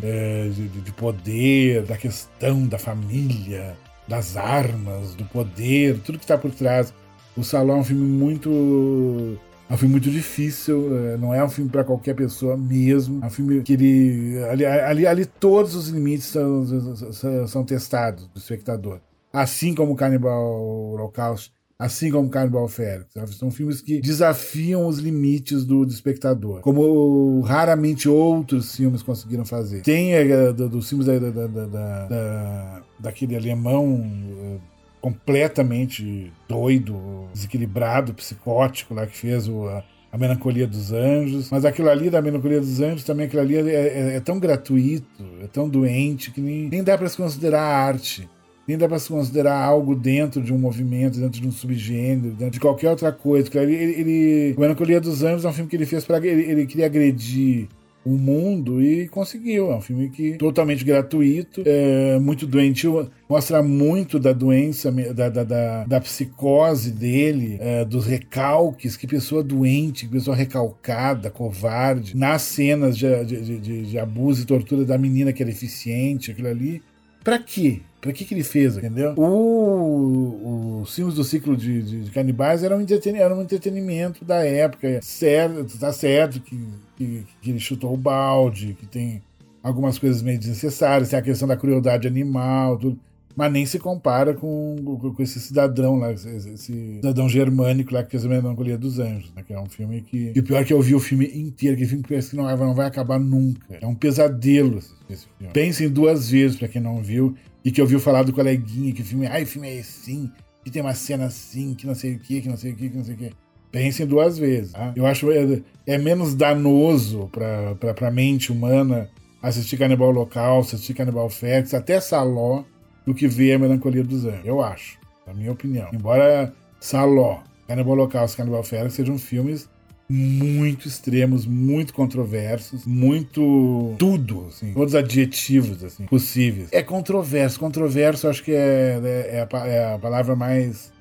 de, 0.51 0.67
de 0.67 0.91
poder, 0.91 1.83
da 1.83 1.95
questão 1.95 2.67
da 2.67 2.77
família, 2.77 3.77
das 4.09 4.35
armas, 4.35 5.15
do 5.15 5.23
poder, 5.23 6.01
tudo 6.01 6.17
que 6.17 6.25
está 6.25 6.37
por 6.37 6.51
trás 6.51 6.93
o 7.37 7.43
Salão 7.43 7.77
é 7.77 7.79
um 7.79 7.83
filme 7.83 8.05
muito 8.05 9.37
é 9.69 9.73
um 9.73 9.77
filme 9.77 9.93
muito 9.93 10.11
difícil, 10.11 10.95
é, 10.95 11.17
não 11.17 11.33
é 11.33 11.43
um 11.43 11.49
filme 11.49 11.69
para 11.69 11.83
qualquer 11.83 12.13
pessoa 12.13 12.55
mesmo. 12.55 13.19
É 13.23 13.27
um 13.27 13.29
filme 13.31 13.61
que 13.63 13.73
ele. 13.73 14.43
Ali, 14.49 14.65
ali, 14.65 15.07
ali 15.07 15.25
todos 15.25 15.73
os 15.73 15.89
limites 15.89 16.27
são, 16.27 16.65
são, 17.11 17.47
são 17.47 17.63
testados 17.63 18.27
do 18.27 18.37
espectador. 18.37 18.99
Assim 19.33 19.73
como 19.73 19.93
o 19.93 19.95
Cannibal 19.95 20.93
Holocaust, 20.93 21.51
assim 21.79 22.11
como 22.11 22.29
Cannibal 22.29 22.67
Ferox. 22.67 23.09
São 23.37 23.49
filmes 23.49 23.81
que 23.81 23.99
desafiam 23.99 24.87
os 24.87 24.99
limites 24.99 25.65
do, 25.65 25.83
do, 25.83 25.91
espectador, 25.91 26.61
como 26.61 27.41
raramente 27.41 28.07
outros 28.07 28.75
filmes 28.75 29.01
conseguiram 29.01 29.45
fazer. 29.45 29.81
Tem 29.81 30.13
é, 30.13 30.53
dos 30.53 30.69
do 30.69 30.81
filmes 30.81 31.07
da, 31.07 31.17
da, 31.17 31.47
da, 31.47 32.07
da, 32.07 32.81
daquele 32.99 33.35
alemão 33.35 34.61
completamente 35.05 36.33
doido, 36.49 37.29
desequilibrado, 37.31 38.11
psicótico 38.11 38.95
lá 38.95 39.05
que 39.05 39.15
fez 39.15 39.47
o, 39.47 39.67
a, 39.67 39.83
a 40.11 40.17
Melancolia 40.17 40.65
dos 40.65 40.91
Anjos. 40.91 41.51
Mas 41.51 41.63
aquilo 41.63 41.91
ali 41.91 42.09
da 42.09 42.23
Melancolia 42.23 42.59
dos 42.59 42.81
Anjos 42.81 43.03
também, 43.03 43.27
aquilo 43.27 43.43
ali 43.43 43.55
é, 43.55 43.61
é, 43.61 44.15
é 44.15 44.19
tão 44.19 44.39
gratuito, 44.39 45.23
é 45.43 45.45
tão 45.45 45.69
doente 45.69 46.31
que 46.31 46.41
nem, 46.41 46.67
nem 46.69 46.83
dá 46.83 46.97
para 46.97 47.07
se 47.07 47.17
considerar 47.17 47.61
arte. 47.61 48.27
Nem 48.67 48.79
dá 48.79 48.89
para 48.89 48.97
se 48.97 49.07
considerar 49.07 49.63
algo 49.63 49.95
dentro 49.95 50.41
de 50.41 50.51
um 50.51 50.57
movimento, 50.57 51.19
dentro 51.19 51.39
de 51.39 51.47
um 51.47 51.51
subgênero, 51.51 52.33
dentro 52.33 52.53
de 52.53 52.59
qualquer 52.59 52.89
outra 52.89 53.11
coisa. 53.11 53.47
Ele, 53.59 53.75
ele, 53.75 53.93
ele, 54.01 54.55
Melancolia 54.57 54.99
dos 54.99 55.21
Anjos 55.21 55.45
é 55.45 55.49
um 55.49 55.53
filme 55.53 55.69
que 55.69 55.75
ele 55.75 55.85
fez 55.85 56.03
para 56.03 56.17
ele, 56.17 56.49
ele 56.49 56.65
queria 56.65 56.87
agredir 56.87 57.67
o 58.05 58.11
mundo 58.11 58.81
e 58.81 59.07
conseguiu. 59.07 59.71
É 59.71 59.75
um 59.77 59.81
filme 59.81 60.09
que 60.09 60.37
totalmente 60.37 60.85
gratuito, 60.85 61.63
é 61.65 62.19
muito 62.19 62.45
doentio, 62.45 63.09
mostra 63.27 63.63
muito 63.63 64.19
da 64.19 64.31
doença, 64.31 64.91
da, 64.91 65.29
da, 65.29 65.43
da, 65.43 65.83
da 65.85 66.01
psicose 66.01 66.91
dele, 66.91 67.57
é, 67.59 67.83
dos 67.83 68.05
recalques, 68.05 68.95
que 68.95 69.07
pessoa 69.07 69.43
doente, 69.43 70.05
que 70.05 70.11
pessoa 70.11 70.35
recalcada, 70.35 71.31
covarde, 71.31 72.15
nas 72.15 72.43
cenas 72.43 72.97
de, 72.97 73.25
de, 73.25 73.59
de, 73.59 73.81
de 73.83 73.99
abuso 73.99 74.43
e 74.43 74.45
tortura 74.45 74.85
da 74.85 74.97
menina 74.97 75.33
que 75.33 75.41
era 75.41 75.49
eficiente, 75.49 76.31
aquilo 76.31 76.47
ali. 76.47 76.81
Pra 77.25 77.39
quê? 77.39 77.81
Pra 77.99 78.13
que, 78.13 78.23
que 78.23 78.35
ele 78.35 78.43
fez, 78.43 78.77
entendeu? 78.77 79.15
O, 79.17 80.81
os 80.83 80.93
filmes 80.93 81.15
do 81.15 81.23
ciclo 81.23 81.57
de, 81.57 81.81
de, 81.81 82.03
de 82.03 82.11
canibais 82.11 82.63
eram 82.63 82.77
um, 82.77 82.81
entretenimento, 82.81 83.33
um 83.33 83.41
entretenimento 83.41 84.23
da 84.23 84.45
época. 84.45 84.99
Certo, 85.01 85.75
tá 85.79 85.91
certo 85.91 86.39
que, 86.39 86.55
que, 86.95 87.25
que, 87.41 87.49
ele 87.49 87.59
chutou 87.59 87.91
o 87.91 87.97
balde, 87.97 88.77
que 88.79 88.85
tem 88.85 89.23
algumas 89.63 89.97
coisas 89.97 90.21
meio 90.21 90.37
desnecessárias, 90.37 91.09
tem 91.09 91.17
a 91.17 91.23
questão 91.23 91.47
da 91.47 91.57
crueldade 91.57 92.07
animal, 92.07 92.77
tudo. 92.77 92.99
Mas 93.35 93.51
nem 93.51 93.65
se 93.65 93.77
compara 93.79 94.33
com, 94.33 94.75
com 95.15 95.21
esse 95.21 95.39
cidadão 95.39 95.97
lá, 95.97 96.13
esse, 96.13 96.29
esse 96.29 96.95
cidadão 96.95 97.27
germânico 97.27 97.93
lá 97.93 98.01
que 98.03 98.11
fez 98.11 98.25
a 98.25 98.29
Melancolia 98.29 98.77
dos 98.77 98.97
Anjos, 98.97 99.33
né? 99.35 99.43
Que 99.43 99.53
é 99.53 99.59
um 99.59 99.65
filme 99.65 100.01
que. 100.01 100.31
E 100.33 100.39
o 100.39 100.43
pior 100.43 100.61
é 100.61 100.63
que 100.63 100.71
eu 100.71 100.81
vi 100.81 100.95
o 100.95 100.99
filme 100.99 101.29
inteiro, 101.35 101.75
que 101.75 101.85
filme 101.85 102.03
que 102.03 102.09
parece 102.09 102.29
que 102.29 102.35
não, 102.37 102.45
não 102.57 102.73
vai 102.73 102.87
acabar 102.87 103.19
nunca. 103.19 103.77
É 103.81 103.85
um 103.85 103.95
pesadelo 103.95 104.79
esse 105.09 105.27
filme. 105.37 105.53
Pensem 105.53 105.89
duas 105.89 106.29
vezes, 106.29 106.57
para 106.57 106.67
quem 106.67 106.81
não 106.81 107.03
viu 107.03 107.35
e 107.65 107.71
que 107.71 107.81
ouviu 107.81 107.99
falar 107.99 108.21
do 108.21 108.31
coleguinha 108.31 108.93
que 108.93 109.01
o 109.01 109.05
filme, 109.05 109.25
ai, 109.25 109.41
o 109.43 109.47
filme 109.47 109.67
é 109.75 109.79
assim, 109.79 110.31
que 110.63 110.69
tem 110.69 110.83
uma 110.83 110.93
cena 110.93 111.25
assim, 111.25 111.73
que 111.73 111.87
não 111.87 111.95
sei 111.95 112.13
o 112.13 112.19
que, 112.19 112.39
que 112.41 112.47
não 112.47 112.55
sei 112.55 112.71
o 112.71 112.75
que, 112.75 112.89
que 112.89 112.95
não 112.95 113.03
sei 113.03 113.15
o 113.15 113.17
que. 113.17 113.31
Pensem 113.71 114.05
duas 114.05 114.37
vezes. 114.37 114.71
Tá? 114.71 114.93
Eu 114.95 115.05
acho 115.05 115.31
é, 115.31 115.61
é 115.87 115.97
menos 115.97 116.35
danoso 116.35 117.29
para 117.31 118.07
a 118.07 118.11
mente 118.11 118.51
humana 118.51 119.09
assistir 119.41 119.77
Canibal 119.77 120.11
Local, 120.11 120.59
assistir 120.59 120.93
Canibal 120.93 121.29
Fex, 121.29 121.73
até 121.73 121.99
Saló, 121.99 122.63
do 123.05 123.13
que 123.13 123.27
ver 123.27 123.53
a 123.53 123.59
Melancolia 123.59 124.03
dos 124.03 124.25
Anjos. 124.25 124.45
Eu 124.45 124.61
acho, 124.61 124.97
na 125.25 125.33
minha 125.33 125.51
opinião. 125.51 125.89
Embora 125.93 126.53
Saló, 126.79 127.39
Canibal 127.67 127.95
Local 127.95 128.25
e 128.25 128.35
Canibal 128.35 128.63
Fex 128.63 128.93
sejam 128.93 129.17
filmes 129.17 129.69
muito 130.07 130.87
extremos, 130.87 131.45
muito 131.45 131.93
controversos, 131.93 132.85
muito 132.85 133.95
tudo, 133.97 134.47
assim, 134.49 134.71
todos 134.71 134.93
os 134.93 134.95
adjetivos 134.95 135.83
assim, 135.83 136.05
possíveis. 136.05 136.69
É 136.71 136.83
controverso, 136.83 137.59
controverso 137.59 138.27
acho 138.27 138.43
que 138.43 138.51
é, 138.51 139.01
é, 139.03 139.37
é, 139.37 139.47
a, 139.51 139.67
é 139.67 139.93
a, 139.95 139.97
palavra 139.97 140.35
mais 140.35 140.91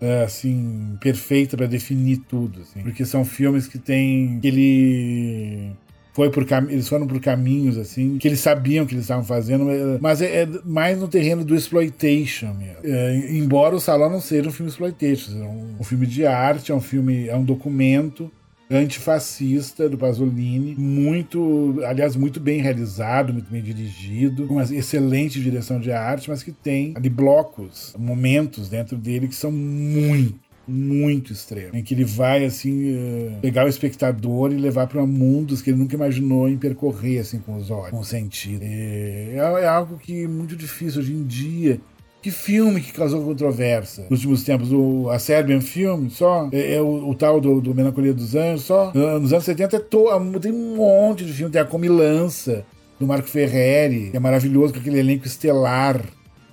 é, 0.00 0.22
assim 0.22 0.96
perfeita 0.98 1.58
para 1.58 1.66
definir 1.66 2.18
tudo, 2.26 2.62
assim, 2.62 2.80
porque 2.80 3.04
são 3.04 3.22
filmes 3.22 3.66
que 3.66 3.78
tem 3.78 4.38
aquele 4.38 5.72
foi 6.18 6.30
por 6.30 6.44
eles 6.68 6.88
foram 6.88 7.06
por 7.06 7.20
caminhos 7.20 7.78
assim 7.78 8.18
que 8.18 8.26
eles 8.26 8.40
sabiam 8.40 8.84
que 8.84 8.92
eles 8.92 9.04
estavam 9.04 9.22
fazendo, 9.22 9.64
mas 10.00 10.20
é, 10.20 10.42
é 10.42 10.48
mais 10.64 10.98
no 10.98 11.06
terreno 11.06 11.44
do 11.44 11.54
exploitation 11.54 12.52
mesmo. 12.54 12.78
É, 12.82 13.30
embora 13.30 13.76
o 13.76 13.80
Salão 13.80 14.10
não 14.10 14.20
seja 14.20 14.48
um 14.48 14.52
filme 14.52 14.68
exploitation, 14.68 15.30
é 15.40 15.46
um, 15.46 15.76
um, 15.78 15.84
filme 15.84 16.08
de 16.08 16.26
arte, 16.26 16.72
é 16.72 16.74
um 16.74 16.80
filme, 16.80 17.28
é 17.28 17.36
um 17.36 17.44
documento 17.44 18.28
antifascista 18.68 19.88
do 19.88 19.96
Pasolini, 19.96 20.74
muito, 20.76 21.80
aliás, 21.86 22.16
muito 22.16 22.40
bem 22.40 22.60
realizado, 22.60 23.32
muito 23.32 23.48
bem 23.48 23.62
dirigido, 23.62 24.48
com 24.48 24.54
uma 24.54 24.64
excelente 24.64 25.40
direção 25.40 25.78
de 25.78 25.92
arte, 25.92 26.28
mas 26.28 26.42
que 26.42 26.50
tem 26.50 26.94
ali 26.96 27.08
blocos, 27.08 27.94
momentos 27.96 28.68
dentro 28.68 28.96
dele 28.96 29.28
que 29.28 29.36
são 29.36 29.52
muito 29.52 30.47
muito 30.68 31.32
extremo, 31.32 31.74
em 31.74 31.82
que 31.82 31.94
ele 31.94 32.04
vai 32.04 32.44
assim 32.44 32.94
eh, 32.94 33.38
pegar 33.40 33.64
o 33.64 33.68
espectador 33.68 34.52
e 34.52 34.56
levar 34.56 34.86
para 34.86 35.04
mundos 35.06 35.62
que 35.62 35.70
ele 35.70 35.78
nunca 35.78 35.94
imaginou 35.94 36.48
em 36.48 36.56
percorrer 36.56 37.20
assim 37.20 37.38
com 37.38 37.56
os 37.56 37.70
olhos, 37.70 37.90
com 37.90 38.00
o 38.00 38.04
sentido. 38.04 38.62
É, 38.62 39.34
é 39.36 39.66
algo 39.66 39.98
que 39.98 40.24
é 40.24 40.28
muito 40.28 40.54
difícil 40.54 41.00
hoje 41.00 41.12
em 41.12 41.24
dia 41.24 41.80
Que 42.20 42.30
filme 42.30 42.80
que 42.80 42.92
causou 42.92 43.24
controvérsia 43.24 44.06
nos 44.10 44.20
últimos 44.20 44.42
tempos? 44.42 44.72
O, 44.72 45.08
a 45.10 45.18
Serbian 45.18 45.60
Film, 45.60 46.08
só? 46.08 46.48
É, 46.52 46.74
é 46.74 46.82
o, 46.82 47.08
o, 47.08 47.14
tal 47.14 47.40
do, 47.40 47.60
do 47.60 47.74
Melancolia 47.74 48.12
dos 48.12 48.34
Anjos, 48.34 48.64
só? 48.64 48.92
Nos 48.92 49.32
anos 49.32 49.44
70 49.44 49.76
é 49.76 49.78
to, 49.78 50.06
tem 50.40 50.52
um 50.52 50.76
monte 50.76 51.24
de 51.24 51.32
filme. 51.32 51.52
Tem 51.52 51.62
a 51.62 51.64
Comilança, 51.64 52.64
do 52.98 53.06
Marco 53.06 53.28
Ferreri, 53.28 54.10
que 54.10 54.16
é 54.16 54.20
maravilhoso, 54.20 54.72
com 54.72 54.80
aquele 54.80 54.98
elenco 54.98 55.26
estelar. 55.26 56.02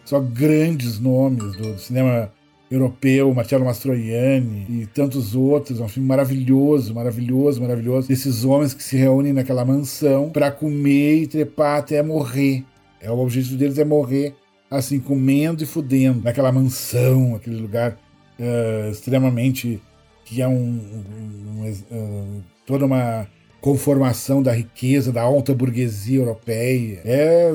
Só 0.03 0.19
grandes 0.19 0.99
nomes 0.99 1.55
do, 1.57 1.73
do 1.73 1.79
cinema 1.79 2.31
europeu, 2.69 3.33
Marcello 3.33 3.65
Mastroianni 3.65 4.65
e 4.69 4.85
tantos 4.87 5.35
outros. 5.35 5.79
É 5.79 5.83
um 5.83 5.87
filme 5.87 6.07
maravilhoso, 6.07 6.93
maravilhoso, 6.93 7.61
maravilhoso. 7.61 8.11
Esses 8.11 8.43
homens 8.43 8.73
que 8.73 8.83
se 8.83 8.97
reúnem 8.97 9.33
naquela 9.33 9.63
mansão 9.63 10.29
para 10.29 10.51
comer 10.51 11.23
e 11.23 11.27
trepar 11.27 11.79
até 11.79 12.01
morrer. 12.01 12.63
É, 13.01 13.11
o 13.11 13.19
objetivo 13.19 13.57
deles 13.57 13.77
é 13.77 13.85
morrer 13.85 14.33
assim, 14.69 14.99
comendo 14.99 15.63
e 15.63 15.65
fudendo, 15.65 16.21
naquela 16.23 16.51
mansão, 16.51 17.35
aquele 17.35 17.57
lugar 17.57 17.97
uh, 18.39 18.91
extremamente. 18.91 19.81
que 20.25 20.41
é 20.41 20.47
um, 20.47 20.53
um, 20.53 21.61
um 21.61 21.69
uh, 21.69 22.43
toda 22.65 22.85
uma 22.85 23.27
conformação 23.61 24.41
da 24.43 24.51
riqueza, 24.51 25.11
da 25.11 25.21
alta 25.21 25.53
burguesia 25.53 26.19
europeia. 26.19 27.01
É, 27.05 27.51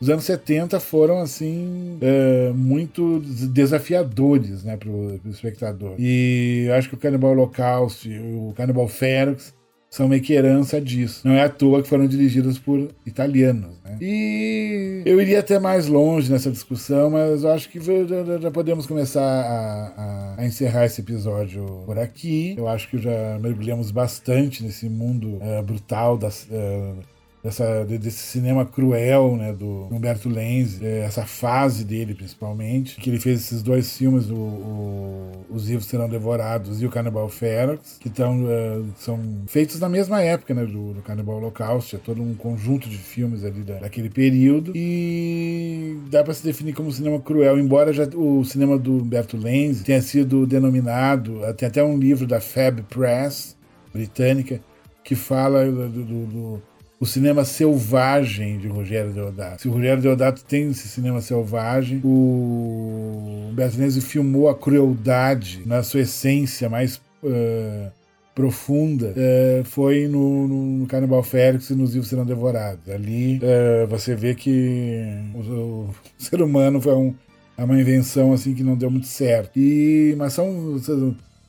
os 0.00 0.08
anos 0.08 0.24
70 0.24 0.78
foram, 0.80 1.18
assim, 1.18 1.98
uh, 2.00 2.54
muito 2.54 3.20
desafiadores 3.20 4.62
né, 4.62 4.76
para 4.76 4.88
o 4.88 5.20
espectador. 5.30 5.94
E 5.98 6.68
acho 6.76 6.88
que 6.88 6.94
o 6.94 6.98
Cannibal 6.98 7.32
Holocaust, 7.32 8.08
o 8.08 8.52
Cannibal 8.56 8.86
Ferox, 8.86 9.52
são 9.90 10.06
meio 10.06 10.22
que 10.22 10.34
herança 10.34 10.80
disso. 10.80 11.26
Não 11.26 11.34
é 11.34 11.42
à 11.42 11.48
toa 11.48 11.82
que 11.82 11.88
foram 11.88 12.06
dirigidos 12.06 12.58
por 12.58 12.88
italianos. 13.06 13.80
Né? 13.82 13.96
E 14.00 15.02
eu 15.04 15.20
iria 15.20 15.40
até 15.40 15.58
mais 15.58 15.86
longe 15.86 16.30
nessa 16.30 16.50
discussão, 16.50 17.10
mas 17.10 17.44
acho 17.44 17.70
que 17.70 17.80
já 17.80 18.50
podemos 18.50 18.86
começar 18.86 19.22
a, 19.22 20.34
a, 20.36 20.42
a, 20.42 20.46
encerrar 20.46 20.84
esse 20.84 21.00
episódio 21.00 21.64
por 21.86 21.98
aqui. 21.98 22.54
Eu 22.56 22.68
acho 22.68 22.88
que 22.88 22.98
já 22.98 23.38
mergulhamos 23.40 23.90
bastante 23.90 24.62
nesse 24.62 24.88
mundo 24.88 25.38
uh, 25.38 25.62
brutal 25.62 26.18
das. 26.18 26.44
Uh, 26.44 27.17
dessa, 27.42 27.84
desse 27.84 28.18
cinema 28.18 28.66
cruel, 28.66 29.36
né, 29.36 29.52
do 29.52 29.88
Humberto 29.90 30.28
Lenzi, 30.28 30.84
é, 30.84 31.00
essa 31.00 31.24
fase 31.24 31.84
dele 31.84 32.14
principalmente, 32.14 33.00
que 33.00 33.08
ele 33.08 33.20
fez 33.20 33.40
esses 33.40 33.62
dois 33.62 33.96
filmes, 33.96 34.28
o, 34.30 34.34
o 34.34 35.32
Os 35.50 35.68
Vivos 35.68 35.86
Serão 35.86 36.08
Devorados 36.08 36.82
e 36.82 36.86
o 36.86 36.90
Cannibal 36.90 37.28
Ferox, 37.28 37.96
que 38.00 38.10
tão, 38.10 38.44
uh, 38.44 38.86
são 38.96 39.20
feitos 39.46 39.78
na 39.78 39.88
mesma 39.88 40.20
época, 40.20 40.52
né, 40.52 40.64
do, 40.64 40.94
do 40.94 41.02
Cannibal 41.02 41.36
Holocaust, 41.36 41.94
é 41.94 41.98
todo 41.98 42.20
um 42.22 42.34
conjunto 42.34 42.88
de 42.88 42.98
filmes 42.98 43.44
ali 43.44 43.62
da, 43.62 43.78
daquele 43.78 44.10
período, 44.10 44.72
e 44.74 45.98
dá 46.10 46.24
para 46.24 46.34
se 46.34 46.44
definir 46.44 46.74
como 46.74 46.90
cinema 46.90 47.20
cruel, 47.20 47.58
embora 47.58 47.92
já 47.92 48.04
o 48.14 48.44
cinema 48.44 48.78
do 48.78 48.98
Humberto 48.98 49.36
Lenzi 49.36 49.84
tenha 49.84 50.02
sido 50.02 50.46
denominado, 50.46 51.40
tem 51.56 51.68
até 51.68 51.82
um 51.82 51.96
livro 51.96 52.26
da 52.26 52.40
Fab 52.40 52.82
Press, 52.82 53.56
britânica, 53.92 54.60
que 55.02 55.14
fala 55.14 55.64
do, 55.64 55.88
do, 55.88 56.26
do 56.26 56.62
o 57.00 57.06
cinema 57.06 57.44
selvagem 57.44 58.58
de 58.58 58.66
Rogério 58.66 59.12
Deodato. 59.12 59.62
Se 59.62 59.68
o 59.68 59.72
Rogério 59.72 60.02
Deodato 60.02 60.44
tem 60.44 60.70
esse 60.70 60.88
cinema 60.88 61.20
selvagem, 61.20 62.00
o 62.04 63.50
Bertinese 63.52 64.00
filmou 64.00 64.48
a 64.48 64.54
crueldade 64.54 65.62
na 65.64 65.82
sua 65.82 66.00
essência 66.00 66.68
mais 66.68 66.96
uh, 67.22 67.90
profunda 68.34 69.14
uh, 69.16 69.64
foi 69.64 70.08
no, 70.08 70.48
no 70.78 70.86
Canibal 70.86 71.22
Félix 71.22 71.70
e 71.70 71.74
nos 71.74 71.92
Vivos 71.92 72.08
Serão 72.08 72.24
Devorados. 72.24 72.88
Ali 72.88 73.38
uh, 73.38 73.86
você 73.86 74.16
vê 74.16 74.34
que 74.34 75.04
o, 75.34 75.38
o, 75.38 75.94
ser 76.16 76.42
humano 76.42 76.80
foi 76.80 76.94
um, 76.94 77.14
é 77.56 77.62
uma 77.62 77.80
invenção 77.80 78.32
assim 78.32 78.54
que 78.54 78.62
não 78.64 78.76
deu 78.76 78.90
muito 78.90 79.06
certo. 79.06 79.56
E, 79.56 80.14
mas 80.18 80.32
são 80.32 80.76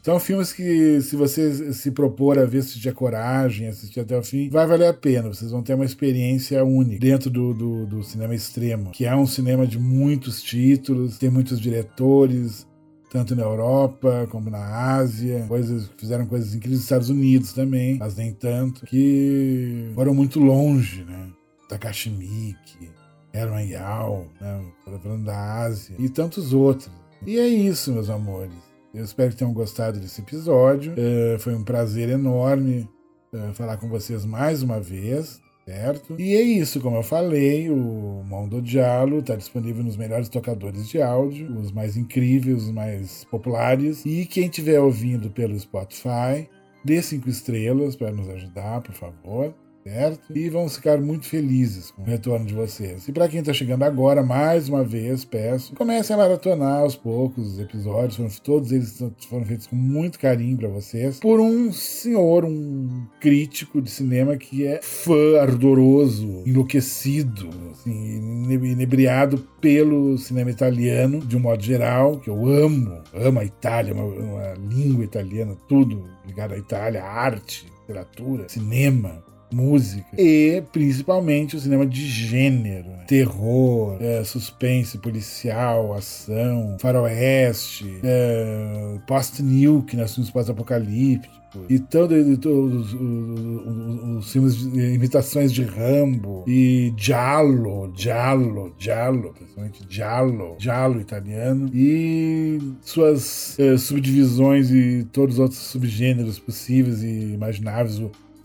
são 0.02 0.20
filmes 0.20 0.54
que, 0.54 1.02
se 1.02 1.16
você 1.16 1.74
se 1.74 1.92
propor 1.92 2.40
a 2.40 2.46
ver, 2.46 2.64
se 2.64 2.80
tiver 2.80 2.94
coragem, 2.94 3.68
assistir 3.68 4.00
até 4.00 4.18
o 4.18 4.24
fim, 4.24 4.50
vai 4.50 4.66
valer 4.66 4.88
a 4.88 4.94
pena. 4.94 5.28
Vocês 5.28 5.52
vão 5.52 5.62
ter 5.62 5.74
uma 5.74 5.86
experiência 5.86 6.64
única 6.64 7.00
dentro 7.00 7.30
do, 7.30 7.54
do, 7.54 7.86
do 7.86 8.04
cinema 8.04 8.34
extremo, 8.34 8.92
que 8.92 9.06
é 9.06 9.16
um 9.16 9.28
cinema 9.28 9.68
de 9.68 9.78
muitos 9.78 10.42
títulos, 10.42 11.18
tem 11.18 11.30
muitos 11.30 11.60
diretores, 11.60 12.66
tanto 13.12 13.36
na 13.36 13.44
Europa 13.44 14.28
como 14.32 14.50
na 14.50 14.96
Ásia, 14.96 15.46
coisas 15.48 15.90
fizeram 15.98 16.26
coisas 16.26 16.56
incríveis 16.56 16.80
nos 16.80 16.84
Estados 16.84 17.10
Unidos 17.10 17.52
também, 17.52 17.98
mas 17.98 18.16
nem 18.16 18.32
tanto, 18.32 18.86
que 18.86 19.92
foram 19.96 20.14
muito 20.14 20.40
longe, 20.40 21.04
né? 21.04 21.28
Takashi 21.68 22.10
Miike, 22.10 22.90
Herman 23.34 23.68
Yao, 23.68 24.28
né? 24.40 24.64
falando 24.86 25.26
da 25.26 25.62
Ásia 25.64 25.96
e 26.00 26.08
tantos 26.08 26.54
outros. 26.54 26.90
E 27.26 27.38
é 27.38 27.48
isso, 27.48 27.92
meus 27.92 28.10
amores. 28.10 28.69
Eu 28.94 29.04
espero 29.04 29.30
que 29.32 29.38
tenham 29.38 29.54
gostado 29.54 30.00
desse 30.00 30.22
episódio. 30.22 30.94
É, 30.98 31.38
foi 31.40 31.54
um 31.54 31.64
prazer 31.64 32.10
enorme 32.10 32.90
é, 33.34 33.54
falar 33.54 33.78
com 33.78 33.88
vocês 33.88 34.26
mais 34.26 34.64
uma 34.64 34.80
vez. 34.80 35.42
Certo? 35.66 36.16
E 36.18 36.36
é 36.36 36.42
isso, 36.42 36.82
como 36.82 36.98
eu 36.98 37.04
falei, 37.04 37.70
o 37.70 38.24
Mondo 38.26 38.60
Diallo 38.60 39.20
está 39.20 39.36
disponível 39.36 39.84
nos 39.84 39.96
melhores 39.96 40.28
tocadores 40.28 40.90
de 40.90 41.00
áudio, 41.00 41.56
os 41.60 41.72
mais 41.72 41.96
incríveis, 41.96 42.64
os 42.64 42.72
mais 42.72 43.24
populares. 43.26 44.04
E 44.04 44.26
quem 44.26 44.46
estiver 44.46 44.80
ouvindo 44.80 45.30
pelo 45.30 45.60
Spotify, 45.60 46.50
dê 46.84 47.00
cinco 47.04 47.30
estrelas 47.30 47.96
para 47.96 48.12
nos 48.12 48.28
ajudar, 48.30 48.82
por 48.82 48.96
favor 48.96 49.54
certo? 49.84 50.36
E 50.36 50.50
vamos 50.50 50.76
ficar 50.76 51.00
muito 51.00 51.26
felizes 51.26 51.92
com 51.92 52.02
o 52.02 52.06
retorno 52.06 52.46
de 52.46 52.54
vocês. 52.54 53.08
E 53.08 53.12
para 53.12 53.28
quem 53.28 53.40
está 53.40 53.54
chegando 53.54 53.84
agora, 53.84 54.24
mais 54.24 54.70
uma 54.70 54.84
vez, 54.84 55.24
peço, 55.26 55.74
comecem 55.76 56.16
a 56.16 56.20
maratonar 56.20 56.82
aos 56.82 56.96
poucos 56.96 57.54
os 57.54 57.60
episódios, 57.60 58.16
foram, 58.16 58.30
todos 58.44 58.72
eles 58.72 59.04
foram 59.30 59.46
feitos 59.46 59.68
com 59.68 59.76
muito 59.76 60.20
carinho 60.20 60.58
para 60.58 60.68
vocês, 60.68 61.20
por 61.20 61.40
um 61.40 61.72
senhor, 61.72 62.46
um 62.46 63.06
crítico 63.20 63.82
de 63.82 63.90
cinema 63.90 64.38
que 64.38 64.66
é 64.66 64.82
fã 64.82 65.40
ardoroso, 65.42 66.44
enlouquecido, 66.46 67.50
assim, 67.72 68.46
inebriado 68.48 69.38
pelo 69.62 70.18
cinema 70.18 70.50
italiano, 70.50 71.20
de 71.20 71.36
um 71.36 71.40
modo 71.40 71.64
geral, 71.64 72.20
que 72.20 72.30
eu 72.30 72.48
amo, 72.48 73.02
amo 73.14 73.40
a 73.40 73.46
Itália, 73.46 73.94
uma, 73.94 74.04
uma 74.04 74.54
língua 74.54 75.04
italiana, 75.04 75.56
tudo 75.68 76.06
ligado 76.26 76.54
à 76.54 76.58
Itália, 76.58 77.04
arte, 77.04 77.66
literatura, 77.82 78.48
cinema, 78.48 79.24
música 79.52 80.10
e 80.18 80.64
principalmente 80.72 81.56
o 81.56 81.60
cinema 81.60 81.86
de 81.86 82.06
gênero, 82.06 82.90
né? 82.90 83.04
terror, 83.08 83.98
é, 84.00 84.24
suspense 84.24 84.98
policial, 84.98 85.94
ação, 85.94 86.78
faroeste, 86.80 88.00
é, 88.04 88.98
post-nuke, 89.08 89.96
né? 89.96 90.08
filmes 90.08 90.32
pós-apocalípticos. 90.32 91.40
E 91.68 91.80
todos 91.80 92.16
os, 92.46 92.94
os, 92.94 94.18
os, 94.18 94.32
filmes 94.32 94.56
de 94.72 94.94
imitações 94.94 95.52
de 95.52 95.64
Rambo 95.64 96.44
e 96.48 96.94
Giallo, 96.96 97.92
Giallo, 97.98 98.76
Giallo, 98.78 99.34
principalmente 99.34 99.84
Giallo, 99.90 100.56
Giallo 100.60 101.02
italiano 101.02 101.68
e 101.74 102.60
suas 102.82 103.58
é, 103.60 103.76
subdivisões 103.78 104.70
e 104.70 105.08
todos 105.12 105.36
os 105.36 105.40
outros 105.40 105.60
subgêneros 105.60 106.38
possíveis 106.38 107.02
e 107.02 107.34
imagináveis 107.34 108.00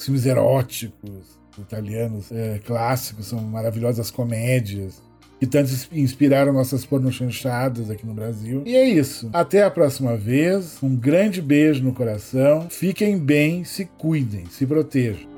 filmes 0.04 0.26
eróticos 0.26 1.34
italianos 1.58 2.32
é, 2.32 2.60
clássicos, 2.64 3.26
são 3.26 3.40
maravilhosas 3.40 4.10
comédias 4.10 5.00
que 5.38 5.46
tanto 5.46 5.70
inspiraram 5.92 6.52
nossas 6.52 6.86
pornochanchadas 6.86 7.90
aqui 7.90 8.06
no 8.06 8.14
Brasil. 8.14 8.62
E 8.64 8.76
é 8.76 8.88
isso. 8.88 9.28
Até 9.32 9.62
a 9.62 9.70
próxima 9.70 10.16
vez. 10.16 10.78
Um 10.82 10.96
grande 10.96 11.42
beijo 11.42 11.82
no 11.82 11.92
coração. 11.92 12.68
Fiquem 12.70 13.18
bem, 13.18 13.64
se 13.64 13.84
cuidem, 13.84 14.46
se 14.46 14.64
protejam. 14.64 15.33